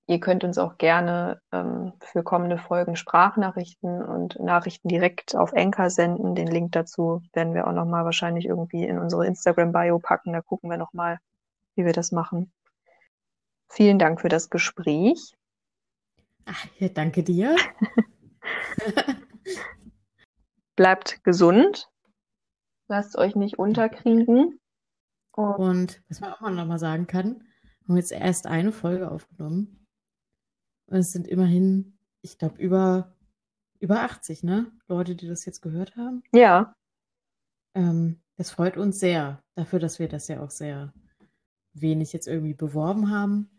[0.07, 5.89] Ihr könnt uns auch gerne ähm, für kommende Folgen Sprachnachrichten und Nachrichten direkt auf Anchor
[5.89, 6.35] senden.
[6.35, 10.31] Den Link dazu werden wir auch nochmal wahrscheinlich irgendwie in unsere Instagram-Bio packen.
[10.31, 11.17] Da gucken wir nochmal,
[11.75, 12.51] wie wir das machen.
[13.69, 15.35] Vielen Dank für das Gespräch.
[16.45, 17.55] Ach, ja, danke dir.
[20.75, 21.89] Bleibt gesund.
[22.87, 24.59] Lasst euch nicht unterkriegen.
[25.31, 27.41] Und Und was man auch mal noch mal sagen kann,
[27.81, 29.85] wir haben jetzt erst eine Folge aufgenommen.
[30.87, 33.15] Und es sind immerhin, ich glaube, über,
[33.79, 34.71] über 80, ne?
[34.87, 36.23] Leute, die das jetzt gehört haben.
[36.31, 36.73] ja,
[37.73, 40.93] Ähm, das freut uns sehr, dafür, dass wir das ja auch sehr
[41.75, 43.49] wenig jetzt irgendwie beworben haben.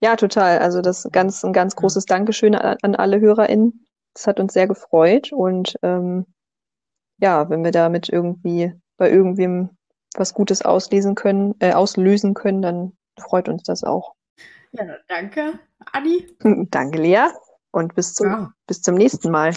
[0.00, 0.58] ja, total.
[0.58, 3.86] Also das ganz, ein ganz großes Dankeschön an, an alle HörerInnen.
[4.14, 5.32] Das hat uns sehr gefreut.
[5.32, 6.26] Und ähm,
[7.18, 9.70] ja, wenn wir damit irgendwie bei irgendwem
[10.14, 14.14] was Gutes auslesen können, äh, auslösen können, dann freut uns das auch.
[14.72, 15.58] Ja, danke,
[15.92, 16.26] Anni.
[16.70, 17.28] Danke, Lea.
[17.70, 18.52] Und bis zum, Ja.
[18.66, 19.54] bis zum nächsten Mal.